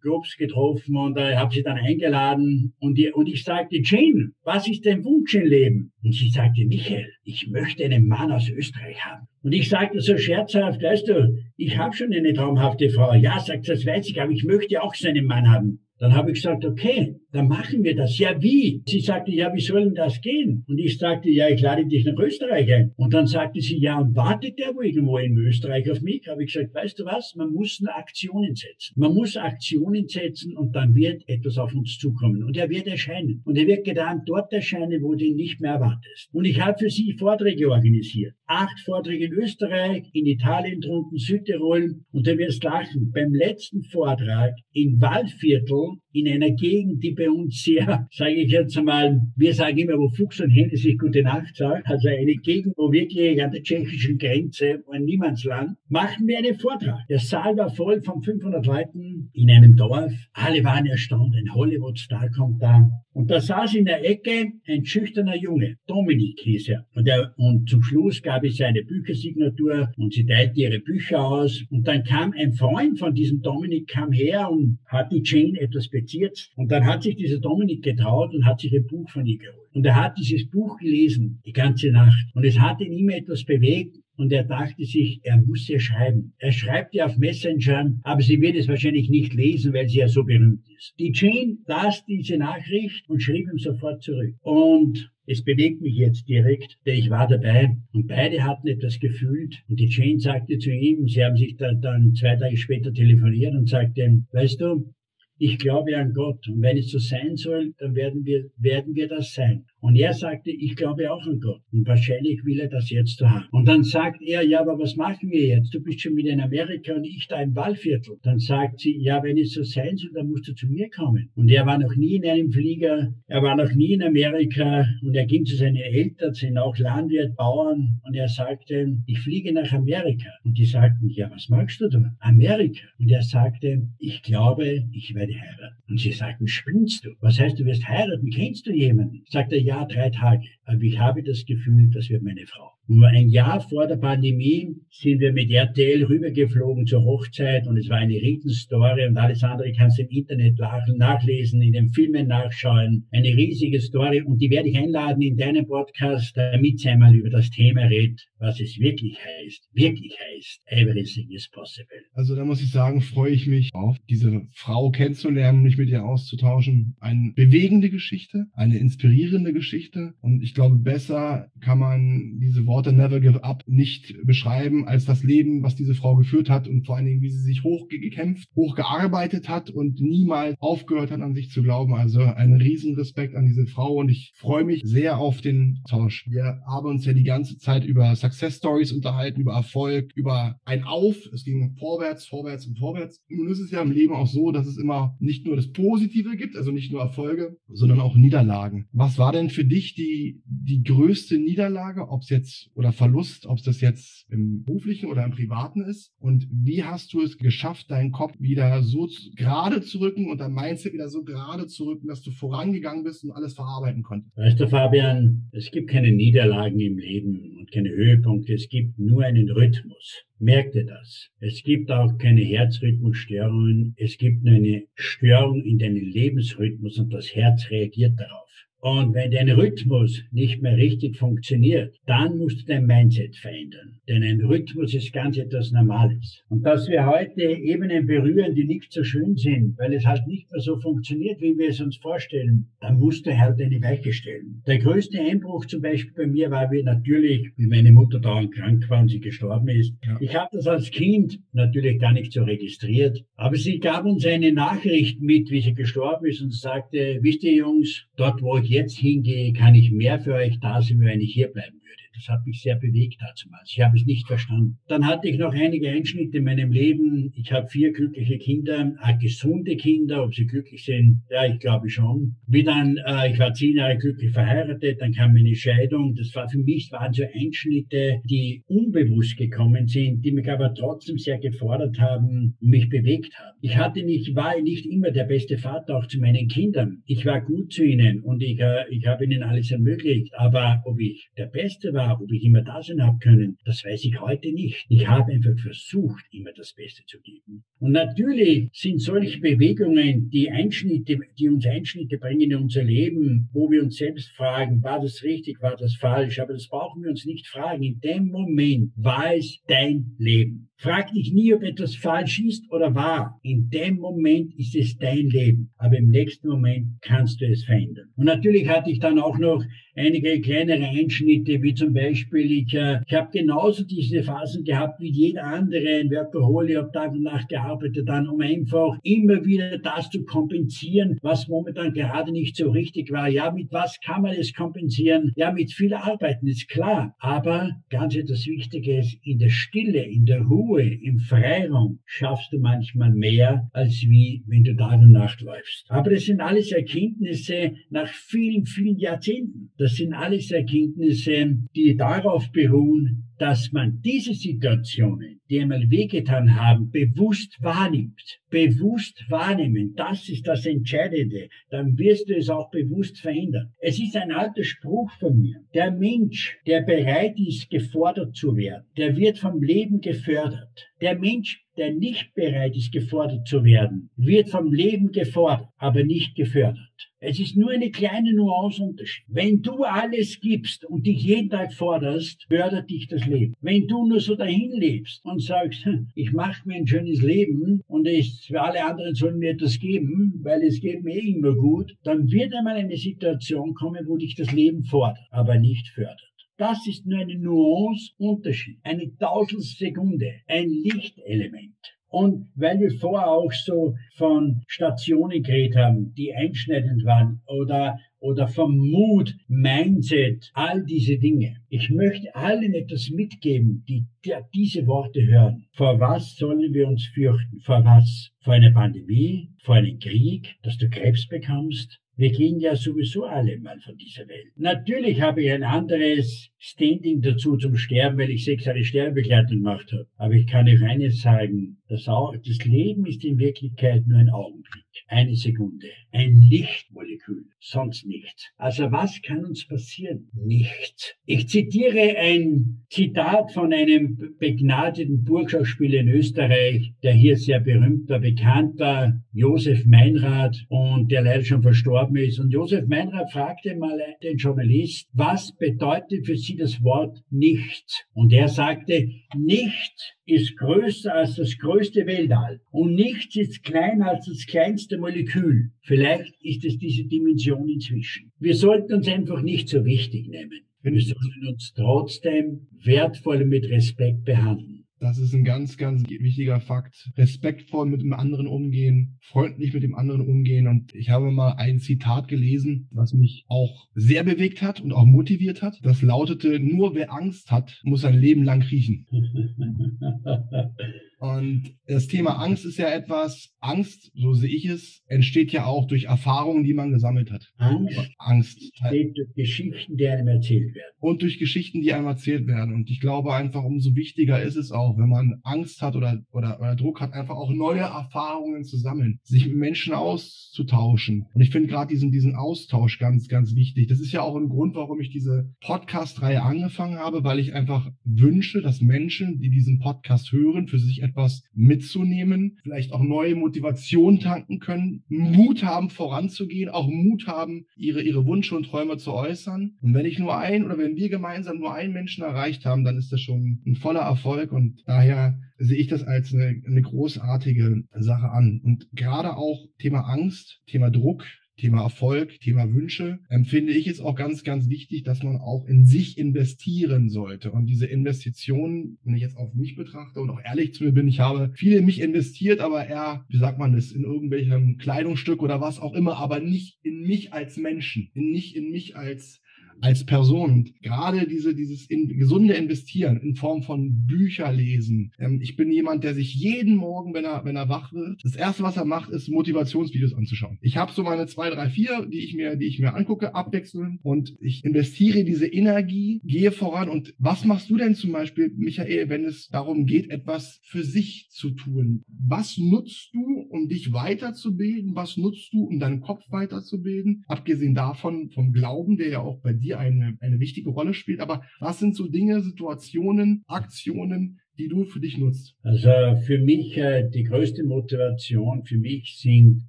Globes 0.00 0.36
getroffen 0.36 0.96
und 0.96 1.16
äh, 1.16 1.36
habe 1.36 1.54
sie 1.54 1.62
dann 1.62 1.78
eingeladen 1.78 2.74
und, 2.80 2.96
die, 2.96 3.10
und 3.12 3.28
ich 3.28 3.44
sagte, 3.44 3.80
Jane, 3.82 4.30
was 4.42 4.68
ist 4.68 4.86
dein 4.86 5.04
Wunsch 5.04 5.34
im 5.34 5.46
Leben? 5.46 5.92
Und 6.02 6.14
sie 6.14 6.28
sagte, 6.28 6.64
Michael, 6.66 7.08
ich 7.24 7.48
möchte 7.50 7.84
einen 7.84 8.06
Mann 8.06 8.32
aus 8.32 8.48
Österreich 8.48 9.04
haben. 9.04 9.26
Und 9.42 9.52
ich 9.52 9.68
sagte 9.68 10.00
so 10.00 10.16
scherzhaft, 10.16 10.82
weißt 10.82 11.08
du, 11.08 11.36
ich 11.56 11.78
habe 11.78 11.94
schon 11.94 12.12
eine 12.12 12.32
traumhafte 12.32 12.90
Frau. 12.90 13.14
Ja, 13.14 13.38
sagt 13.38 13.68
das 13.68 13.86
weiß 13.86 14.08
ich, 14.08 14.20
aber 14.20 14.32
ich 14.32 14.44
möchte 14.44 14.82
auch 14.82 14.94
so 14.94 15.08
einen 15.08 15.26
Mann 15.26 15.50
haben. 15.50 15.86
Dann 15.98 16.14
habe 16.14 16.30
ich 16.30 16.36
gesagt, 16.36 16.64
okay, 16.64 17.16
dann 17.32 17.48
machen 17.48 17.84
wir 17.84 17.94
das. 17.94 18.18
Ja, 18.18 18.40
wie? 18.42 18.82
Sie 18.86 19.00
sagte, 19.00 19.32
ja, 19.32 19.52
wie 19.54 19.60
soll 19.60 19.84
denn 19.84 19.94
das 19.94 20.20
gehen? 20.20 20.64
Und 20.66 20.78
ich 20.78 20.98
sagte, 20.98 21.28
ja, 21.30 21.48
ich 21.48 21.60
lade 21.60 21.86
dich 21.86 22.04
nach 22.04 22.18
Österreich 22.18 22.72
ein. 22.72 22.92
Und 22.96 23.12
dann 23.12 23.26
sagte 23.26 23.60
sie, 23.60 23.78
ja, 23.78 23.98
und 23.98 24.16
wartet 24.16 24.58
der 24.58 24.74
wohl 24.74 24.86
irgendwo 24.86 25.18
in 25.18 25.36
Österreich 25.36 25.90
auf 25.90 26.00
mich? 26.00 26.26
Habe 26.26 26.44
ich 26.44 26.52
gesagt, 26.52 26.74
weißt 26.74 26.98
du 26.98 27.04
was? 27.04 27.34
Man 27.36 27.52
muss 27.52 27.82
Aktionen 27.86 28.54
setzen. 28.54 28.94
Man 28.96 29.14
muss 29.14 29.36
Aktionen 29.36 30.08
setzen 30.08 30.56
und 30.56 30.74
dann 30.74 30.94
wird 30.94 31.22
etwas 31.28 31.58
auf 31.58 31.74
uns 31.74 31.98
zukommen. 31.98 32.44
Und 32.44 32.56
er 32.56 32.70
wird 32.70 32.86
erscheinen. 32.86 33.42
Und 33.44 33.58
er 33.58 33.66
wird 33.66 33.84
gedan 33.84 34.22
dort 34.24 34.52
erscheinen, 34.52 35.02
wo 35.02 35.14
du 35.14 35.24
ihn 35.24 35.36
nicht 35.36 35.60
mehr 35.60 35.72
erwartest. 35.72 36.30
Und 36.32 36.46
ich 36.46 36.60
habe 36.60 36.78
für 36.78 36.90
sie 36.90 37.14
Vorträge 37.18 37.70
organisiert. 37.70 38.34
Acht 38.46 38.80
Vorträge 38.80 39.26
in 39.26 39.32
Österreich, 39.32 40.08
in 40.14 40.24
Italien 40.24 40.80
drunten, 40.80 41.18
Südtirol. 41.18 41.96
Und 42.10 42.26
du 42.26 42.38
wirst 42.38 42.64
lachen. 42.64 43.10
Beim 43.12 43.34
letzten 43.34 43.82
Vortrag 43.82 44.54
in 44.72 45.00
Waldviertel 45.00 45.98
in 46.12 46.28
einer 46.28 46.50
Gegend, 46.50 47.02
die 47.02 47.12
bei 47.12 47.30
uns 47.30 47.62
sehr, 47.62 48.08
sage 48.12 48.34
ich 48.34 48.50
jetzt 48.50 48.76
einmal, 48.76 49.20
wir 49.36 49.54
sagen 49.54 49.78
immer, 49.78 49.98
wo 49.98 50.08
Fuchs 50.08 50.40
und 50.40 50.50
Hände 50.50 50.76
sich 50.76 50.98
gute 50.98 51.22
Nacht 51.22 51.56
sagt, 51.56 51.86
also 51.86 52.08
eine 52.08 52.34
Gegend, 52.34 52.74
wo 52.76 52.90
wirklich 52.92 53.42
an 53.42 53.50
der 53.50 53.62
tschechischen 53.62 54.18
Grenze, 54.18 54.82
ein 54.90 55.04
Niemandsland, 55.04 55.76
machten 55.88 56.26
wir 56.26 56.38
einen 56.38 56.58
Vortrag. 56.58 57.06
Der 57.08 57.18
Saal 57.18 57.56
war 57.56 57.70
voll 57.70 58.02
von 58.02 58.22
500 58.22 58.64
Leuten 58.66 59.30
in 59.32 59.50
einem 59.50 59.76
Dorf. 59.76 60.12
Alle 60.32 60.64
waren 60.64 60.86
erstaunt, 60.86 61.34
ein 61.34 61.54
Hollywood-Star 61.54 62.30
kommt 62.30 62.62
da. 62.62 62.88
Und 63.18 63.32
da 63.32 63.40
saß 63.40 63.74
in 63.74 63.84
der 63.84 64.08
Ecke 64.08 64.52
ein 64.68 64.84
schüchterner 64.84 65.34
Junge, 65.34 65.74
Dominik 65.88 66.38
hieß 66.38 66.68
er. 66.68 66.86
Und, 66.94 67.08
er, 67.08 67.34
und 67.36 67.68
zum 67.68 67.82
Schluss 67.82 68.22
gab 68.22 68.44
es 68.44 68.60
eine 68.60 68.84
Büchersignatur 68.84 69.90
und 69.96 70.14
sie 70.14 70.24
teilte 70.24 70.60
ihre 70.60 70.78
Bücher 70.78 71.26
aus. 71.26 71.64
Und 71.68 71.88
dann 71.88 72.04
kam 72.04 72.32
ein 72.38 72.52
Freund 72.52 72.96
von 72.96 73.16
diesem 73.16 73.42
Dominik, 73.42 73.88
kam 73.88 74.12
her 74.12 74.48
und 74.48 74.78
hat 74.86 75.10
die 75.10 75.22
Jane 75.24 75.58
etwas 75.58 75.88
bezirzt. 75.88 76.52
Und 76.54 76.70
dann 76.70 76.86
hat 76.86 77.02
sich 77.02 77.16
dieser 77.16 77.40
Dominik 77.40 77.82
getraut 77.82 78.32
und 78.32 78.46
hat 78.46 78.60
sich 78.60 78.72
ein 78.72 78.86
Buch 78.86 79.10
von 79.10 79.26
ihr 79.26 79.38
geholt. 79.38 79.68
Und 79.74 79.84
er 79.84 79.96
hat 79.96 80.16
dieses 80.16 80.48
Buch 80.48 80.78
gelesen, 80.78 81.40
die 81.44 81.52
ganze 81.52 81.90
Nacht. 81.90 82.24
Und 82.34 82.44
es 82.44 82.60
hat 82.60 82.80
in 82.80 82.92
ihm 82.92 83.08
etwas 83.08 83.44
bewegt. 83.44 83.96
Und 84.18 84.32
er 84.32 84.42
dachte 84.42 84.84
sich, 84.84 85.20
er 85.22 85.36
muss 85.36 85.68
ihr 85.68 85.78
schreiben. 85.78 86.34
Er 86.38 86.50
schreibt 86.50 86.92
ihr 86.92 87.06
auf 87.06 87.16
Messenger, 87.18 87.94
aber 88.02 88.20
sie 88.20 88.40
wird 88.40 88.56
es 88.56 88.66
wahrscheinlich 88.66 89.08
nicht 89.08 89.32
lesen, 89.32 89.72
weil 89.72 89.88
sie 89.88 89.98
ja 89.98 90.08
so 90.08 90.24
berühmt 90.24 90.66
ist. 90.76 90.94
Die 90.98 91.12
Jane 91.14 91.58
las 91.66 92.04
diese 92.04 92.36
Nachricht 92.36 93.08
und 93.08 93.22
schrieb 93.22 93.46
ihm 93.48 93.58
sofort 93.58 94.02
zurück. 94.02 94.34
Und 94.40 95.08
es 95.24 95.44
bewegt 95.44 95.82
mich 95.82 95.94
jetzt 95.94 96.28
direkt, 96.28 96.78
denn 96.84 96.98
ich 96.98 97.10
war 97.10 97.28
dabei 97.28 97.76
und 97.92 98.08
beide 98.08 98.42
hatten 98.42 98.66
etwas 98.66 98.98
gefühlt 98.98 99.62
und 99.68 99.78
die 99.78 99.88
Jane 99.88 100.18
sagte 100.18 100.58
zu 100.58 100.70
ihm, 100.72 101.06
sie 101.06 101.24
haben 101.24 101.36
sich 101.36 101.56
dann, 101.56 101.80
dann 101.80 102.14
zwei 102.14 102.34
Tage 102.34 102.56
später 102.56 102.92
telefoniert 102.92 103.54
und 103.54 103.68
sagte, 103.68 104.24
weißt 104.32 104.60
du, 104.60 104.94
ich 105.36 105.58
glaube 105.58 105.96
an 105.96 106.12
Gott 106.12 106.48
und 106.48 106.60
wenn 106.62 106.76
es 106.76 106.90
so 106.90 106.98
sein 106.98 107.36
soll, 107.36 107.72
dann 107.78 107.94
werden 107.94 108.24
wir, 108.24 108.50
werden 108.56 108.94
wir 108.94 109.06
das 109.06 109.32
sein. 109.34 109.66
Und 109.80 109.96
er 109.96 110.12
sagte, 110.12 110.50
ich 110.50 110.74
glaube 110.76 111.10
auch 111.10 111.24
an 111.26 111.40
Gott. 111.40 111.60
Und 111.72 111.86
wahrscheinlich 111.86 112.44
will 112.44 112.58
er 112.58 112.68
das 112.68 112.90
jetzt 112.90 113.20
haben. 113.20 113.46
Und 113.52 113.66
dann 113.66 113.84
sagt 113.84 114.20
er, 114.22 114.42
ja, 114.42 114.60
aber 114.60 114.78
was 114.78 114.96
machen 114.96 115.30
wir 115.30 115.46
jetzt? 115.46 115.72
Du 115.72 115.82
bist 115.82 116.00
schon 116.00 116.16
wieder 116.16 116.32
in 116.32 116.40
Amerika 116.40 116.94
und 116.94 117.04
ich 117.04 117.26
da 117.28 117.40
im 117.40 117.54
Wallviertel. 117.54 118.16
Dann 118.22 118.38
sagt 118.38 118.80
sie, 118.80 118.98
ja, 119.00 119.22
wenn 119.22 119.38
es 119.38 119.52
so 119.52 119.62
sein 119.62 119.96
soll, 119.96 120.10
dann 120.14 120.28
musst 120.28 120.48
du 120.48 120.54
zu 120.54 120.66
mir 120.66 120.88
kommen. 120.90 121.30
Und 121.36 121.50
er 121.50 121.64
war 121.64 121.78
noch 121.78 121.94
nie 121.94 122.16
in 122.16 122.26
einem 122.26 122.50
Flieger, 122.50 123.14
er 123.26 123.42
war 123.42 123.56
noch 123.56 123.72
nie 123.72 123.92
in 123.92 124.02
Amerika 124.02 124.86
und 125.02 125.14
er 125.14 125.26
ging 125.26 125.44
zu 125.44 125.56
seinen 125.56 125.76
Eltern, 125.76 126.34
sind 126.34 126.58
auch 126.58 126.76
Landwirt, 126.78 127.36
Bauern 127.36 128.00
und 128.04 128.14
er 128.14 128.28
sagte, 128.28 128.98
ich 129.06 129.20
fliege 129.20 129.52
nach 129.52 129.72
Amerika. 129.72 130.28
Und 130.44 130.58
die 130.58 130.64
sagten, 130.64 131.08
ja, 131.10 131.30
was 131.30 131.48
magst 131.48 131.80
du 131.80 131.88
da? 131.88 132.16
Amerika. 132.20 132.86
Und 132.98 133.10
er 133.10 133.22
sagte, 133.22 133.88
ich 133.98 134.22
glaube, 134.22 134.84
ich 134.92 135.14
werde 135.14 135.34
heiraten. 135.34 135.76
Und 135.88 136.00
sie 136.00 136.12
sagten, 136.12 136.46
spinnst 136.48 137.04
du? 137.04 137.10
Was 137.20 137.38
heißt, 137.38 137.58
du 137.58 137.64
wirst 137.64 137.86
heiraten? 137.88 138.30
Kennst 138.30 138.66
du 138.66 138.72
jemanden? 138.72 139.22
Sagt 139.28 139.52
er, 139.52 139.60
ja, 139.68 139.84
drei 139.84 140.08
Tage. 140.08 140.48
Aber 140.64 140.80
ich 140.80 140.98
habe 140.98 141.22
das 141.22 141.44
Gefühl, 141.44 141.90
das 141.90 142.08
wird 142.08 142.22
meine 142.22 142.46
Frau. 142.46 142.77
Und 142.88 143.04
ein 143.04 143.28
Jahr 143.28 143.60
vor 143.60 143.86
der 143.86 143.96
Pandemie 143.96 144.74
sind 144.90 145.20
wir 145.20 145.34
mit 145.34 145.50
RTL 145.50 146.04
rübergeflogen 146.04 146.86
zur 146.86 147.04
Hochzeit 147.04 147.66
und 147.66 147.76
es 147.76 147.90
war 147.90 147.98
eine 147.98 148.14
Riesenstory 148.14 149.06
und 149.06 149.18
alles 149.18 149.44
andere 149.44 149.70
kannst 149.72 149.98
du 149.98 150.04
im 150.04 150.08
Internet 150.08 150.58
nachlesen, 150.96 151.60
in 151.60 151.72
den 151.72 151.90
Filmen 151.90 152.28
nachschauen. 152.28 153.06
Eine 153.10 153.28
riesige 153.36 153.78
Story 153.82 154.22
und 154.22 154.38
die 154.40 154.48
werde 154.48 154.70
ich 154.70 154.78
einladen 154.78 155.20
in 155.20 155.36
deinem 155.36 155.66
Podcast, 155.66 156.34
damit 156.34 156.80
sie 156.80 156.88
einmal 156.88 157.14
über 157.14 157.28
das 157.28 157.50
Thema 157.50 157.82
redet, 157.82 158.26
was 158.38 158.58
es 158.58 158.78
wirklich 158.78 159.18
heißt, 159.18 159.68
wirklich 159.74 160.16
heißt, 160.18 160.62
everything 160.68 161.30
is 161.30 161.46
possible. 161.50 162.00
Also 162.14 162.34
da 162.36 162.46
muss 162.46 162.62
ich 162.62 162.70
sagen, 162.70 163.02
freue 163.02 163.32
ich 163.32 163.46
mich 163.46 163.68
auf, 163.74 163.98
diese 164.08 164.46
Frau 164.54 164.90
kennenzulernen, 164.90 165.62
mich 165.62 165.76
mit 165.76 165.90
ihr 165.90 166.06
auszutauschen. 166.06 166.96
Eine 167.00 167.32
bewegende 167.36 167.90
Geschichte, 167.90 168.46
eine 168.54 168.78
inspirierende 168.78 169.52
Geschichte 169.52 170.14
und 170.22 170.42
ich 170.42 170.54
glaube, 170.54 170.76
besser 170.76 171.50
kann 171.60 171.78
man 171.78 172.38
diese 172.40 172.64
Worte 172.64 172.77
Worte 172.78 172.92
Never 172.92 173.18
Give 173.18 173.42
Up 173.42 173.64
nicht 173.66 174.14
beschreiben 174.24 174.86
als 174.86 175.04
das 175.04 175.24
Leben, 175.24 175.64
was 175.64 175.74
diese 175.74 175.94
Frau 175.94 176.14
geführt 176.14 176.48
hat 176.48 176.68
und 176.68 176.86
vor 176.86 176.94
allen 176.94 177.06
Dingen, 177.06 177.22
wie 177.22 177.28
sie 177.28 177.42
sich 177.42 177.64
hochgekämpft, 177.64 178.48
hochgearbeitet 178.54 179.48
hat 179.48 179.68
und 179.68 180.00
niemals 180.00 180.54
aufgehört 180.60 181.10
hat, 181.10 181.20
an 181.20 181.34
sich 181.34 181.50
zu 181.50 181.64
glauben. 181.64 181.94
Also 181.94 182.20
ein 182.20 182.52
Riesenrespekt 182.52 183.34
an 183.34 183.46
diese 183.46 183.66
Frau 183.66 183.94
und 183.94 184.10
ich 184.10 184.32
freue 184.36 184.62
mich 184.62 184.82
sehr 184.84 185.18
auf 185.18 185.40
den 185.40 185.80
Tausch. 185.90 186.24
Wir 186.28 186.60
haben 186.68 186.86
uns 186.86 187.04
ja 187.04 187.14
die 187.14 187.24
ganze 187.24 187.58
Zeit 187.58 187.84
über 187.84 188.14
Success 188.14 188.58
Stories 188.58 188.92
unterhalten, 188.92 189.40
über 189.40 189.54
Erfolg, 189.54 190.12
über 190.14 190.60
ein 190.64 190.84
Auf. 190.84 191.16
Es 191.34 191.42
ging 191.42 191.74
vorwärts, 191.80 192.28
vorwärts 192.28 192.64
und 192.64 192.78
vorwärts. 192.78 193.20
Nun 193.28 193.48
ist 193.48 193.58
es 193.58 193.72
ja 193.72 193.82
im 193.82 193.90
Leben 193.90 194.14
auch 194.14 194.28
so, 194.28 194.52
dass 194.52 194.68
es 194.68 194.78
immer 194.78 195.16
nicht 195.18 195.44
nur 195.46 195.56
das 195.56 195.72
Positive 195.72 196.36
gibt, 196.36 196.56
also 196.56 196.70
nicht 196.70 196.92
nur 196.92 197.00
Erfolge, 197.00 197.56
sondern 197.66 197.98
auch 197.98 198.14
Niederlagen. 198.14 198.86
Was 198.92 199.18
war 199.18 199.32
denn 199.32 199.50
für 199.50 199.64
dich 199.64 199.96
die, 199.96 200.42
die 200.44 200.84
größte 200.84 201.38
Niederlage, 201.38 202.08
ob 202.08 202.22
es 202.22 202.28
jetzt 202.28 202.67
oder 202.74 202.92
Verlust, 202.92 203.46
ob 203.46 203.58
es 203.58 203.64
das 203.64 203.80
jetzt 203.80 204.26
im 204.30 204.64
beruflichen 204.64 205.06
oder 205.06 205.24
im 205.24 205.30
privaten 205.30 205.82
ist. 205.82 206.12
Und 206.18 206.46
wie 206.50 206.84
hast 206.84 207.12
du 207.12 207.22
es 207.22 207.36
geschafft, 207.38 207.90
deinen 207.90 208.12
Kopf 208.12 208.34
wieder 208.38 208.82
so 208.82 209.08
gerade 209.36 209.80
zu 209.80 209.98
rücken 209.98 210.30
und 210.30 210.38
dein 210.38 210.52
Mindset 210.52 210.92
wieder 210.92 211.08
so 211.08 211.22
gerade 211.24 211.66
zu 211.66 211.84
rücken, 211.84 212.08
dass 212.08 212.22
du 212.22 212.30
vorangegangen 212.30 213.04
bist 213.04 213.24
und 213.24 213.32
alles 213.32 213.54
verarbeiten 213.54 214.02
konntest? 214.02 214.36
Weißt 214.36 214.60
du, 214.60 214.68
Fabian, 214.68 215.48
es 215.52 215.70
gibt 215.70 215.90
keine 215.90 216.12
Niederlagen 216.12 216.80
im 216.80 216.98
Leben 216.98 217.56
und 217.58 217.72
keine 217.72 217.90
Höhepunkte. 217.90 218.54
Es 218.54 218.68
gibt 218.68 218.98
nur 218.98 219.24
einen 219.24 219.50
Rhythmus. 219.50 220.24
Merk 220.38 220.72
dir 220.72 220.84
das. 220.84 221.30
Es 221.40 221.62
gibt 221.62 221.90
auch 221.90 222.16
keine 222.18 222.42
Herzrhythmusstörungen. 222.42 223.94
Es 223.96 224.18
gibt 224.18 224.44
nur 224.44 224.54
eine 224.54 224.84
Störung 224.94 225.62
in 225.64 225.78
deinem 225.78 225.96
Lebensrhythmus 225.96 226.98
und 226.98 227.12
das 227.12 227.34
Herz 227.34 227.70
reagiert 227.70 228.18
darauf. 228.18 228.47
Und 228.80 229.12
wenn 229.14 229.32
dein 229.32 229.50
Rhythmus 229.50 230.22
nicht 230.30 230.62
mehr 230.62 230.76
richtig 230.76 231.16
funktioniert, 231.16 231.96
dann 232.06 232.38
musst 232.38 232.60
du 232.60 232.64
dein 232.66 232.86
Mindset 232.86 233.34
verändern. 233.36 233.98
Denn 234.08 234.22
ein 234.22 234.40
Rhythmus 234.40 234.94
ist 234.94 235.12
ganz 235.12 235.36
etwas 235.36 235.72
Normales. 235.72 236.42
Und 236.48 236.62
dass 236.62 236.88
wir 236.88 237.06
heute 237.06 237.42
Ebenen 237.42 238.06
berühren, 238.06 238.54
die 238.54 238.64
nicht 238.64 238.92
so 238.92 239.02
schön 239.02 239.36
sind, 239.36 239.76
weil 239.78 239.92
es 239.92 240.06
halt 240.06 240.26
nicht 240.26 240.50
mehr 240.52 240.60
so 240.60 240.78
funktioniert, 240.78 241.40
wie 241.40 241.58
wir 241.58 241.68
es 241.68 241.80
uns 241.80 241.96
vorstellen, 241.96 242.68
dann 242.80 242.98
musst 242.98 243.26
du 243.26 243.36
halt 243.36 243.60
eine 243.60 243.82
Weiche 243.82 244.12
stellen. 244.12 244.62
Der 244.66 244.78
größte 244.78 245.20
Einbruch 245.20 245.66
zum 245.66 245.82
Beispiel 245.82 246.12
bei 246.14 246.26
mir 246.26 246.50
war 246.50 246.70
wie 246.70 246.82
natürlich, 246.82 247.48
wie 247.56 247.66
meine 247.66 247.90
Mutter 247.90 248.20
dauernd 248.20 248.54
krank 248.54 248.88
war 248.88 249.00
und 249.00 249.08
sie 249.08 249.20
gestorben 249.20 249.68
ist. 249.68 249.92
Ja. 250.06 250.16
Ich 250.20 250.34
habe 250.36 250.50
das 250.52 250.68
als 250.68 250.90
Kind 250.90 251.40
natürlich 251.52 251.98
gar 251.98 252.12
nicht 252.12 252.32
so 252.32 252.44
registriert. 252.44 253.24
Aber 253.34 253.56
sie 253.56 253.78
gab 253.80 254.04
uns 254.04 254.24
eine 254.24 254.52
Nachricht 254.52 255.20
mit, 255.20 255.50
wie 255.50 255.60
sie 255.60 255.74
gestorben 255.74 256.26
ist 256.26 256.40
und 256.40 256.54
sagte, 256.54 257.18
wisst 257.22 257.42
ihr 257.42 257.54
Jungs, 257.54 258.06
dort 258.16 258.40
wo 258.40 258.56
ich 258.56 258.67
jetzt 258.68 258.96
hingehe, 258.98 259.52
kann 259.52 259.74
ich 259.74 259.90
mehr 259.90 260.20
für 260.20 260.34
euch 260.34 260.58
da 260.60 260.80
sein, 260.82 261.00
wenn 261.00 261.20
ich 261.20 261.32
hier 261.34 261.48
bleiben 261.48 261.80
würde. 261.88 262.02
Das 262.14 262.28
hat 262.28 262.46
mich 262.46 262.60
sehr 262.60 262.76
bewegt 262.76 263.20
damals. 263.20 263.70
Ich 263.70 263.80
habe 263.80 263.96
es 263.96 264.04
nicht 264.04 264.26
verstanden. 264.26 264.78
Dann 264.88 265.06
hatte 265.06 265.28
ich 265.28 265.38
noch 265.38 265.52
einige 265.52 265.90
Einschnitte 265.90 266.38
in 266.38 266.44
meinem 266.44 266.72
Leben. 266.72 267.32
Ich 267.36 267.52
habe 267.52 267.68
vier 267.68 267.92
glückliche 267.92 268.38
Kinder, 268.38 268.92
äh, 269.02 269.16
gesunde 269.18 269.76
Kinder. 269.76 270.24
Ob 270.24 270.34
sie 270.34 270.46
glücklich 270.46 270.84
sind, 270.84 271.22
ja, 271.30 271.46
ich 271.46 271.58
glaube 271.60 271.88
schon. 271.88 272.36
Wie 272.46 272.62
dann, 272.62 272.96
äh, 273.06 273.32
ich 273.32 273.38
war 273.38 273.52
zehn 273.54 273.76
Jahre 273.76 273.98
glücklich 273.98 274.32
verheiratet, 274.32 275.00
dann 275.00 275.12
kam 275.12 275.34
eine 275.34 275.54
Scheidung. 275.54 276.14
Das 276.14 276.34
war 276.34 276.48
für 276.48 276.58
mich, 276.58 276.90
waren 276.92 277.12
so 277.12 277.24
Einschnitte, 277.32 278.20
die 278.24 278.62
unbewusst 278.66 279.36
gekommen 279.36 279.86
sind, 279.86 280.24
die 280.24 280.32
mich 280.32 280.50
aber 280.50 280.74
trotzdem 280.74 281.18
sehr 281.18 281.38
gefordert 281.38 281.98
haben 281.98 282.56
und 282.60 282.68
mich 282.68 282.88
bewegt 282.88 283.32
haben. 283.38 283.56
Ich 283.60 283.76
hatte 283.76 284.02
nicht, 284.02 284.34
war 284.34 284.60
nicht 284.60 284.86
immer 284.86 285.10
der 285.10 285.24
beste 285.24 285.58
Vater 285.58 285.96
auch 285.96 286.06
zu 286.06 286.18
meinen 286.18 286.48
Kindern. 286.48 287.02
Ich 287.06 287.24
war 287.24 287.40
gut 287.40 287.72
zu 287.72 287.84
ihnen 287.84 288.20
und 288.22 288.42
ich, 288.42 288.58
äh, 288.60 288.84
ich 288.90 289.06
habe 289.06 289.24
ihnen 289.24 289.42
alles 289.42 289.70
ermöglicht. 289.70 290.32
Aber 290.36 290.82
ob 290.84 291.00
ich 291.00 291.28
der 291.36 291.46
Beste 291.46 291.77
war, 291.92 292.20
ob 292.20 292.30
ich 292.30 292.44
immer 292.44 292.62
da 292.62 292.82
sein 292.82 293.02
habe 293.02 293.18
können, 293.18 293.56
das 293.64 293.84
weiß 293.84 294.04
ich 294.04 294.20
heute 294.20 294.52
nicht. 294.52 294.86
Ich 294.88 295.06
habe 295.06 295.32
einfach 295.32 295.58
versucht, 295.58 296.24
immer 296.30 296.52
das 296.56 296.74
Beste 296.74 297.04
zu 297.06 297.20
geben. 297.20 297.64
Und 297.78 297.92
natürlich 297.92 298.68
sind 298.72 299.00
solche 299.00 299.40
Bewegungen, 299.40 300.30
die 300.30 300.50
Einschnitte, 300.50 301.18
die 301.38 301.48
uns 301.48 301.66
Einschnitte 301.66 302.18
bringen 302.18 302.50
in 302.50 302.54
unser 302.56 302.82
Leben, 302.82 303.48
wo 303.52 303.70
wir 303.70 303.82
uns 303.82 303.96
selbst 303.96 304.30
fragen, 304.32 304.82
war 304.82 305.00
das 305.00 305.22
richtig, 305.22 305.60
war 305.62 305.76
das 305.76 305.94
falsch, 305.96 306.38
aber 306.38 306.52
das 306.52 306.68
brauchen 306.68 307.02
wir 307.02 307.10
uns 307.10 307.24
nicht 307.24 307.46
fragen. 307.46 307.82
In 307.82 308.00
dem 308.00 308.28
Moment 308.28 308.92
war 308.96 309.34
es 309.34 309.62
dein 309.66 310.16
Leben. 310.18 310.68
Frag 310.80 311.12
dich 311.12 311.32
nie, 311.32 311.52
ob 311.52 311.64
etwas 311.64 311.96
falsch 311.96 312.38
ist 312.38 312.70
oder 312.70 312.94
wahr. 312.94 313.40
In 313.42 313.68
dem 313.68 313.96
Moment 313.96 314.54
ist 314.56 314.76
es 314.76 314.96
dein 314.96 315.28
Leben. 315.28 315.70
Aber 315.76 315.98
im 315.98 316.08
nächsten 316.08 316.46
Moment 316.46 317.00
kannst 317.00 317.40
du 317.40 317.46
es 317.46 317.64
verändern. 317.64 318.10
Und 318.16 318.26
natürlich 318.26 318.68
hatte 318.68 318.88
ich 318.88 319.00
dann 319.00 319.18
auch 319.18 319.38
noch 319.38 319.64
einige 319.96 320.40
kleinere 320.40 320.84
Einschnitte, 320.84 321.60
wie 321.62 321.74
zum 321.74 321.92
Beispiel, 321.92 322.52
ich, 322.52 322.72
äh, 322.74 323.00
ich 323.08 323.14
habe 323.14 323.30
genauso 323.32 323.82
diese 323.84 324.22
Phasen 324.22 324.62
gehabt 324.62 325.00
wie 325.00 325.10
jeder 325.10 325.44
andere, 325.44 325.98
ein 325.98 326.10
Workaholic, 326.10 326.76
habe 326.76 326.92
Tag 326.92 327.10
und 327.10 327.24
Nacht 327.24 327.48
gearbeitet, 327.48 328.08
dann 328.08 328.28
um 328.28 328.40
einfach 328.40 328.98
immer 329.02 329.44
wieder 329.44 329.78
das 329.78 330.10
zu 330.10 330.24
kompensieren, 330.24 331.18
was 331.22 331.48
momentan 331.48 331.92
gerade 331.92 332.30
nicht 332.30 332.54
so 332.54 332.70
richtig 332.70 333.10
war. 333.10 333.28
Ja, 333.28 333.50
mit 333.50 333.72
was 333.72 333.98
kann 334.00 334.22
man 334.22 334.36
es 334.36 334.54
kompensieren? 334.54 335.32
Ja, 335.34 335.50
mit 335.50 335.72
viel 335.72 335.92
Arbeiten, 335.92 336.46
ist 336.46 336.68
klar. 336.68 337.16
Aber 337.18 337.70
ganz 337.90 338.14
etwas 338.14 338.46
Wichtiges, 338.46 339.16
in 339.24 339.38
der 339.38 339.50
Stille, 339.50 340.04
in 340.04 340.24
der 340.24 340.42
Ruhe, 340.42 340.67
Ruhe, 340.68 340.82
im 340.82 341.18
Freiraum 341.18 342.00
schaffst 342.04 342.52
du 342.52 342.58
manchmal 342.58 343.12
mehr, 343.12 343.68
als 343.72 344.02
wie 344.02 344.44
wenn 344.46 344.64
du 344.64 344.76
Tag 344.76 345.00
und 345.00 345.12
Nacht 345.12 345.40
läufst. 345.40 345.90
Aber 345.90 346.10
das 346.10 346.24
sind 346.24 346.40
alles 346.40 346.72
Erkenntnisse 346.72 347.72
nach 347.90 348.08
vielen, 348.08 348.66
vielen 348.66 348.98
Jahrzehnten. 348.98 349.70
Das 349.78 349.96
sind 349.96 350.12
alles 350.12 350.50
Erkenntnisse, 350.50 351.56
die 351.74 351.96
darauf 351.96 352.50
beruhen, 352.52 353.24
dass 353.38 353.72
man 353.72 354.00
diese 354.04 354.34
Situationen, 354.34 355.37
die 355.48 355.60
einmal 355.60 355.88
wehgetan 355.90 356.54
haben, 356.54 356.90
bewusst 356.90 357.56
wahrnimmt. 357.62 358.40
Bewusst 358.50 359.24
wahrnehmen, 359.28 359.94
das 359.96 360.28
ist 360.28 360.46
das 360.46 360.64
Entscheidende. 360.64 361.48
Dann 361.70 361.98
wirst 361.98 362.28
du 362.28 362.36
es 362.36 362.48
auch 362.48 362.70
bewusst 362.70 363.20
verändern. 363.20 363.72
Es 363.78 364.00
ist 364.00 364.16
ein 364.16 364.32
alter 364.32 364.64
Spruch 364.64 365.10
von 365.20 365.38
mir. 365.38 365.56
Der 365.74 365.90
Mensch, 365.90 366.56
der 366.66 366.82
bereit 366.82 367.38
ist, 367.38 367.68
gefordert 367.68 368.36
zu 368.36 368.56
werden, 368.56 368.84
der 368.96 369.16
wird 369.16 369.38
vom 369.38 369.62
Leben 369.62 370.00
gefördert. 370.00 370.88
Der 371.00 371.18
Mensch, 371.18 371.62
der 371.76 371.92
nicht 371.92 372.34
bereit 372.34 372.74
ist, 372.76 372.92
gefordert 372.92 373.46
zu 373.46 373.64
werden, 373.64 374.10
wird 374.16 374.48
vom 374.48 374.72
Leben 374.72 375.12
gefordert, 375.12 375.68
aber 375.76 376.02
nicht 376.02 376.34
gefördert. 376.34 376.78
Es 377.20 377.40
ist 377.40 377.56
nur 377.56 377.70
eine 377.70 377.90
kleine 377.90 378.32
Nuanceunterschied. 378.32 379.26
Wenn 379.28 379.60
du 379.60 379.82
alles 379.82 380.40
gibst 380.40 380.84
und 380.84 381.04
dich 381.04 381.22
jeden 381.22 381.50
Tag 381.50 381.72
forderst, 381.72 382.44
fördert 382.48 382.90
dich 382.90 383.08
das 383.08 383.26
Leben. 383.26 383.54
Wenn 383.60 383.86
du 383.88 384.06
nur 384.06 384.20
so 384.20 384.36
dahin 384.36 384.70
lebst 384.72 385.24
und 385.24 385.37
sagst, 385.38 385.84
hm, 385.84 386.08
ich 386.14 386.32
mache 386.32 386.66
mir 386.66 386.76
ein 386.76 386.86
schönes 386.86 387.22
Leben 387.22 387.82
und 387.86 388.08
für 388.46 388.60
alle 388.60 388.84
anderen 388.84 389.14
sollen 389.14 389.38
mir 389.38 389.50
etwas 389.50 389.78
geben, 389.78 390.40
weil 390.42 390.62
es 390.62 390.80
geht 390.80 391.02
mir 391.02 391.14
eh 391.14 391.32
immer 391.32 391.54
gut, 391.54 391.96
dann 392.04 392.30
wird 392.30 392.54
einmal 392.54 392.76
eine 392.76 392.96
Situation 392.96 393.74
kommen, 393.74 394.06
wo 394.06 394.16
dich 394.16 394.34
das 394.34 394.52
Leben 394.52 394.84
fordert, 394.84 395.26
aber 395.30 395.58
nicht 395.58 395.88
fördert. 395.88 396.28
Das 396.56 396.86
ist 396.88 397.06
nur 397.06 397.20
eine 397.20 397.38
Nuance 397.38 398.12
Unterschied, 398.18 398.78
eine 398.82 399.16
Tausendssekunde, 399.16 400.40
ein 400.48 400.68
Lichtelement. 400.68 401.76
Und 402.08 402.48
weil 402.54 402.80
wir 402.80 402.90
vorher 402.98 403.28
auch 403.28 403.52
so 403.52 403.94
von 404.16 404.62
Stationen 404.66 405.42
geredet 405.42 405.76
haben, 405.76 406.14
die 406.14 406.34
einschneidend 406.34 407.04
waren 407.04 407.42
oder, 407.46 407.98
oder 408.20 408.48
vom 408.48 408.76
Mut, 408.76 409.34
Mindset, 409.48 410.50
all 410.54 410.84
diese 410.84 411.18
Dinge. 411.18 411.56
Ich 411.68 411.90
möchte 411.90 412.34
allen 412.34 412.74
etwas 412.74 413.10
mitgeben, 413.10 413.84
die, 413.88 414.06
die 414.24 414.32
diese 414.54 414.86
Worte 414.86 415.24
hören. 415.24 415.66
Vor 415.72 416.00
was 416.00 416.36
sollen 416.36 416.72
wir 416.72 416.88
uns 416.88 417.06
fürchten? 417.14 417.60
Vor 417.60 417.84
was? 417.84 418.30
Vor 418.40 418.54
einer 418.54 418.72
Pandemie? 418.72 419.50
Vor 419.62 419.76
einem 419.76 419.98
Krieg? 419.98 420.56
Dass 420.62 420.78
du 420.78 420.88
Krebs 420.88 421.28
bekommst? 421.28 422.00
Wir 422.16 422.32
gehen 422.32 422.58
ja 422.58 422.74
sowieso 422.74 423.26
alle 423.26 423.60
mal 423.60 423.78
von 423.78 423.96
dieser 423.96 424.26
Welt. 424.26 424.52
Natürlich 424.56 425.20
habe 425.20 425.44
ich 425.44 425.52
ein 425.52 425.62
anderes 425.62 426.50
Standing 426.58 427.20
dazu 427.20 427.56
zum 427.56 427.76
Sterben, 427.76 428.18
weil 428.18 428.30
ich 428.30 428.44
sechs 428.44 428.64
Jahre 428.64 428.82
Sterbebegleitung 428.82 429.58
gemacht 429.58 429.92
habe. 429.92 430.08
Aber 430.16 430.34
ich 430.34 430.48
kann 430.48 430.66
euch 430.68 430.82
eines 430.82 431.20
sagen, 431.20 431.77
das, 431.88 432.04
das 432.04 432.64
Leben 432.64 433.06
ist 433.06 433.24
in 433.24 433.38
Wirklichkeit 433.38 434.06
nur 434.06 434.18
ein 434.18 434.28
Augenblick, 434.28 434.84
eine 435.06 435.34
Sekunde, 435.34 435.88
ein 436.12 436.36
Lichtmolekül. 436.36 437.46
sonst 437.60 438.06
nichts. 438.06 438.46
Also 438.56 438.92
was 438.92 439.20
kann 439.22 439.44
uns 439.44 439.66
passieren? 439.66 440.28
Nichts. 440.34 441.14
Ich 441.24 441.48
zitiere 441.48 442.16
ein 442.18 442.84
Zitat 442.90 443.52
von 443.52 443.72
einem 443.72 444.34
begnadeten 444.38 445.24
Burgschauspieler 445.24 446.00
in 446.00 446.08
Österreich, 446.08 446.92
der 447.02 447.14
hier 447.14 447.36
sehr 447.36 447.60
berühmt 447.60 448.08
war, 448.08 448.20
bekannt 448.20 448.78
war, 448.78 449.20
Josef 449.32 449.84
Meinrad 449.86 450.56
und 450.68 451.10
der 451.10 451.22
leider 451.22 451.44
schon 451.44 451.62
verstorben 451.62 452.16
ist. 452.16 452.38
Und 452.38 452.52
Josef 452.52 452.86
Meinrad 452.86 453.32
fragte 453.32 453.74
mal 453.76 453.98
den 454.22 454.36
Journalist, 454.36 455.08
was 455.12 455.56
bedeutet 455.56 456.26
für 456.26 456.36
Sie 456.36 456.56
das 456.56 456.82
Wort 456.82 457.18
nicht? 457.30 458.06
Und 458.12 458.32
er 458.32 458.48
sagte, 458.48 459.08
nicht 459.36 460.17
ist 460.28 460.56
größer 460.58 461.14
als 461.14 461.36
das 461.36 461.58
größte 461.58 462.06
Weltall 462.06 462.60
und 462.70 462.94
nichts 462.94 463.34
ist 463.36 463.64
kleiner 463.64 464.10
als 464.10 464.26
das 464.26 464.46
kleinste 464.46 464.98
Molekül. 464.98 465.70
Vielleicht 465.80 466.34
ist 466.42 466.64
es 466.64 466.78
diese 466.78 467.04
Dimension 467.04 467.68
inzwischen. 467.68 468.30
Wir 468.38 468.54
sollten 468.54 468.94
uns 468.94 469.08
einfach 469.08 469.42
nicht 469.42 469.68
so 469.68 469.84
wichtig 469.84 470.28
nehmen. 470.28 470.60
Wir 470.82 471.00
sollten 471.00 471.48
uns 471.48 471.72
trotzdem 471.74 472.68
wertvoll 472.84 473.44
mit 473.44 473.68
Respekt 473.68 474.24
behandeln. 474.24 474.77
Das 475.00 475.18
ist 475.18 475.32
ein 475.32 475.44
ganz, 475.44 475.76
ganz 475.76 476.08
wichtiger 476.08 476.60
Fakt. 476.60 477.10
Respektvoll 477.16 477.86
mit 477.86 478.02
dem 478.02 478.12
anderen 478.12 478.46
umgehen, 478.46 479.18
freundlich 479.20 479.72
mit 479.72 479.82
dem 479.82 479.94
anderen 479.94 480.22
umgehen. 480.22 480.66
Und 480.66 480.94
ich 480.94 481.10
habe 481.10 481.30
mal 481.30 481.52
ein 481.52 481.78
Zitat 481.78 482.26
gelesen, 482.28 482.88
was 482.90 483.12
mich 483.12 483.44
auch 483.48 483.86
sehr 483.94 484.24
bewegt 484.24 484.60
hat 484.62 484.80
und 484.80 484.92
auch 484.92 485.04
motiviert 485.04 485.62
hat. 485.62 485.78
Das 485.82 486.02
lautete, 486.02 486.58
nur 486.58 486.94
wer 486.94 487.12
Angst 487.12 487.50
hat, 487.50 487.80
muss 487.84 488.00
sein 488.00 488.18
Leben 488.18 488.42
lang 488.42 488.60
kriechen. 488.60 489.06
Und 491.18 491.74
das 491.86 492.06
Thema 492.06 492.38
Angst 492.38 492.64
ist 492.64 492.78
ja 492.78 492.88
etwas, 492.88 493.50
Angst, 493.60 494.12
so 494.14 494.34
sehe 494.34 494.54
ich 494.54 494.66
es, 494.66 495.02
entsteht 495.08 495.50
ja 495.50 495.66
auch 495.66 495.86
durch 495.88 496.04
Erfahrungen, 496.04 496.62
die 496.62 496.74
man 496.74 496.92
gesammelt 496.92 497.32
hat. 497.32 497.48
Angst, 497.56 497.98
Angst. 498.18 498.62
entsteht 498.62 499.16
durch 499.16 499.34
Geschichten, 499.34 499.96
die 499.96 500.06
einem 500.06 500.28
erzählt 500.28 500.74
werden. 500.74 500.94
Und 501.00 501.22
durch 501.22 501.38
Geschichten, 501.40 501.80
die 501.80 501.92
einem 501.92 502.06
erzählt 502.06 502.46
werden. 502.46 502.72
Und 502.72 502.88
ich 502.88 503.00
glaube 503.00 503.34
einfach, 503.34 503.64
umso 503.64 503.96
wichtiger 503.96 504.40
ist 504.40 504.54
es 504.54 504.70
auch, 504.70 504.96
wenn 504.96 505.08
man 505.08 505.40
Angst 505.42 505.82
hat 505.82 505.96
oder, 505.96 506.22
oder, 506.30 506.60
oder 506.60 506.76
Druck 506.76 507.00
hat, 507.00 507.14
einfach 507.14 507.34
auch 507.34 507.50
neue 507.50 507.80
Erfahrungen 507.80 508.62
zu 508.62 508.76
sammeln, 508.76 509.18
sich 509.24 509.46
mit 509.46 509.56
Menschen 509.56 509.94
auszutauschen. 509.94 511.26
Und 511.34 511.40
ich 511.40 511.50
finde 511.50 511.68
gerade 511.68 511.92
diesen, 511.92 512.12
diesen 512.12 512.36
Austausch 512.36 513.00
ganz, 513.00 513.26
ganz 513.26 513.56
wichtig. 513.56 513.88
Das 513.88 513.98
ist 513.98 514.12
ja 514.12 514.22
auch 514.22 514.36
ein 514.36 514.48
Grund, 514.48 514.76
warum 514.76 515.00
ich 515.00 515.10
diese 515.10 515.52
Podcast-Reihe 515.62 516.42
angefangen 516.42 516.98
habe, 516.98 517.24
weil 517.24 517.40
ich 517.40 517.54
einfach 517.54 517.90
wünsche, 518.04 518.62
dass 518.62 518.80
Menschen, 518.80 519.40
die 519.40 519.50
diesen 519.50 519.80
Podcast 519.80 520.30
hören, 520.30 520.68
für 520.68 520.78
sich 520.78 521.02
etwas 521.08 521.42
mitzunehmen, 521.54 522.58
vielleicht 522.62 522.92
auch 522.92 523.02
neue 523.02 523.34
Motivation 523.34 524.20
tanken 524.20 524.58
können, 524.58 525.04
Mut 525.08 525.64
haben 525.64 525.90
voranzugehen, 525.90 526.68
auch 526.68 526.88
Mut 526.88 527.26
haben, 527.26 527.66
ihre, 527.76 528.02
ihre 528.02 528.26
Wünsche 528.26 528.56
und 528.56 528.64
Träume 528.64 528.96
zu 528.96 529.12
äußern. 529.12 529.76
Und 529.80 529.94
wenn 529.94 530.06
ich 530.06 530.18
nur 530.18 530.36
ein 530.36 530.64
oder 530.64 530.78
wenn 530.78 530.96
wir 530.96 531.08
gemeinsam 531.08 531.58
nur 531.58 531.74
einen 531.74 531.92
Menschen 531.92 532.24
erreicht 532.24 532.64
haben, 532.64 532.84
dann 532.84 532.96
ist 532.96 533.12
das 533.12 533.20
schon 533.20 533.60
ein 533.66 533.76
voller 533.76 534.00
Erfolg 534.00 534.52
und 534.52 534.82
daher 534.86 535.38
sehe 535.58 535.78
ich 535.78 535.88
das 535.88 536.04
als 536.04 536.32
eine, 536.32 536.62
eine 536.66 536.82
großartige 536.82 537.84
Sache 537.98 538.30
an. 538.30 538.60
Und 538.62 538.88
gerade 538.92 539.36
auch 539.36 539.66
Thema 539.78 540.00
Angst, 540.02 540.60
Thema 540.66 540.90
Druck, 540.90 541.24
Thema 541.58 541.82
Erfolg, 541.82 542.40
Thema 542.40 542.72
Wünsche, 542.72 543.18
empfinde 543.28 543.72
ich 543.72 543.86
es 543.86 544.00
auch 544.00 544.14
ganz, 544.14 544.44
ganz 544.44 544.68
wichtig, 544.68 545.02
dass 545.02 545.22
man 545.22 545.36
auch 545.36 545.66
in 545.66 545.84
sich 545.84 546.16
investieren 546.16 547.10
sollte. 547.10 547.52
Und 547.52 547.66
diese 547.66 547.86
Investitionen, 547.86 548.98
wenn 549.04 549.14
ich 549.14 549.22
jetzt 549.22 549.36
auf 549.36 549.54
mich 549.54 549.76
betrachte 549.76 550.20
und 550.20 550.30
auch 550.30 550.40
ehrlich 550.42 550.72
zu 550.72 550.84
mir 550.84 550.92
bin, 550.92 551.08
ich 551.08 551.20
habe 551.20 551.52
viel 551.54 551.74
in 551.74 551.84
mich 551.84 552.00
investiert, 552.00 552.60
aber 552.60 552.86
eher, 552.86 553.24
wie 553.28 553.38
sagt 553.38 553.58
man 553.58 553.74
das, 553.74 553.92
in 553.92 554.04
irgendwelchem 554.04 554.78
Kleidungsstück 554.78 555.42
oder 555.42 555.60
was 555.60 555.78
auch 555.78 555.94
immer, 555.94 556.16
aber 556.16 556.40
nicht 556.40 556.78
in 556.82 557.02
mich 557.02 557.32
als 557.32 557.56
Menschen, 557.56 558.10
nicht 558.14 558.56
in 558.56 558.70
mich 558.70 558.96
als 558.96 559.42
als 559.80 560.04
Person. 560.04 560.50
Und 560.50 560.82
gerade 560.82 561.26
diese, 561.26 561.54
dieses 561.54 561.86
in, 561.86 562.08
gesunde 562.18 562.54
Investieren 562.54 563.18
in 563.18 563.34
Form 563.34 563.62
von 563.62 564.06
Bücher 564.06 564.52
lesen. 564.52 565.12
Ähm, 565.18 565.40
ich 565.42 565.56
bin 565.56 565.70
jemand, 565.70 566.04
der 566.04 566.14
sich 566.14 566.34
jeden 566.34 566.76
Morgen, 566.76 567.14
wenn 567.14 567.24
er, 567.24 567.44
wenn 567.44 567.56
er 567.56 567.68
wach 567.68 567.92
wird, 567.92 568.20
das 568.22 568.36
erste, 568.36 568.62
was 568.62 568.76
er 568.76 568.84
macht, 568.84 569.10
ist 569.10 569.28
Motivationsvideos 569.28 570.14
anzuschauen. 570.14 570.58
Ich 570.60 570.76
habe 570.76 570.92
so 570.92 571.02
meine 571.02 571.26
zwei, 571.26 571.50
drei, 571.50 571.68
vier, 571.68 572.06
die 572.06 572.18
ich 572.18 572.34
mir, 572.34 572.56
die 572.56 572.66
ich 572.66 572.78
mir 572.78 572.94
angucke, 572.94 573.34
abwechseln 573.34 573.98
und 574.02 574.36
ich 574.40 574.64
investiere 574.64 575.24
diese 575.24 575.46
Energie, 575.46 576.20
gehe 576.24 576.50
voran. 576.50 576.88
Und 576.88 577.14
was 577.18 577.44
machst 577.44 577.70
du 577.70 577.76
denn 577.76 577.94
zum 577.94 578.12
Beispiel, 578.12 578.52
Michael, 578.56 579.08
wenn 579.08 579.24
es 579.24 579.48
darum 579.48 579.86
geht, 579.86 580.10
etwas 580.10 580.60
für 580.64 580.82
sich 580.82 581.28
zu 581.30 581.50
tun? 581.50 582.04
Was 582.08 582.58
nutzt 582.58 583.10
du, 583.12 583.37
um 583.50 583.68
dich 583.68 583.92
weiterzubilden? 583.92 584.94
Was 584.94 585.16
nutzt 585.16 585.52
du, 585.52 585.64
um 585.64 585.78
deinen 585.78 586.00
Kopf 586.00 586.22
weiterzubilden? 586.30 587.24
Abgesehen 587.26 587.74
davon, 587.74 588.30
vom 588.30 588.52
Glauben, 588.52 588.96
der 588.96 589.08
ja 589.08 589.20
auch 589.20 589.40
bei 589.40 589.52
dir 589.52 589.78
eine, 589.78 590.16
eine 590.20 590.40
wichtige 590.40 590.70
Rolle 590.70 590.94
spielt. 590.94 591.20
Aber 591.20 591.42
was 591.60 591.78
sind 591.78 591.96
so 591.96 592.08
Dinge, 592.08 592.42
Situationen, 592.42 593.44
Aktionen, 593.46 594.38
die 594.58 594.68
du 594.68 594.84
für 594.84 595.00
dich 595.00 595.18
nutzt? 595.18 595.56
Also 595.62 595.90
für 596.26 596.38
mich 596.38 596.76
äh, 596.76 597.08
die 597.08 597.24
größte 597.24 597.64
Motivation 597.64 598.64
für 598.64 598.78
mich 598.78 599.16
sind 599.18 599.62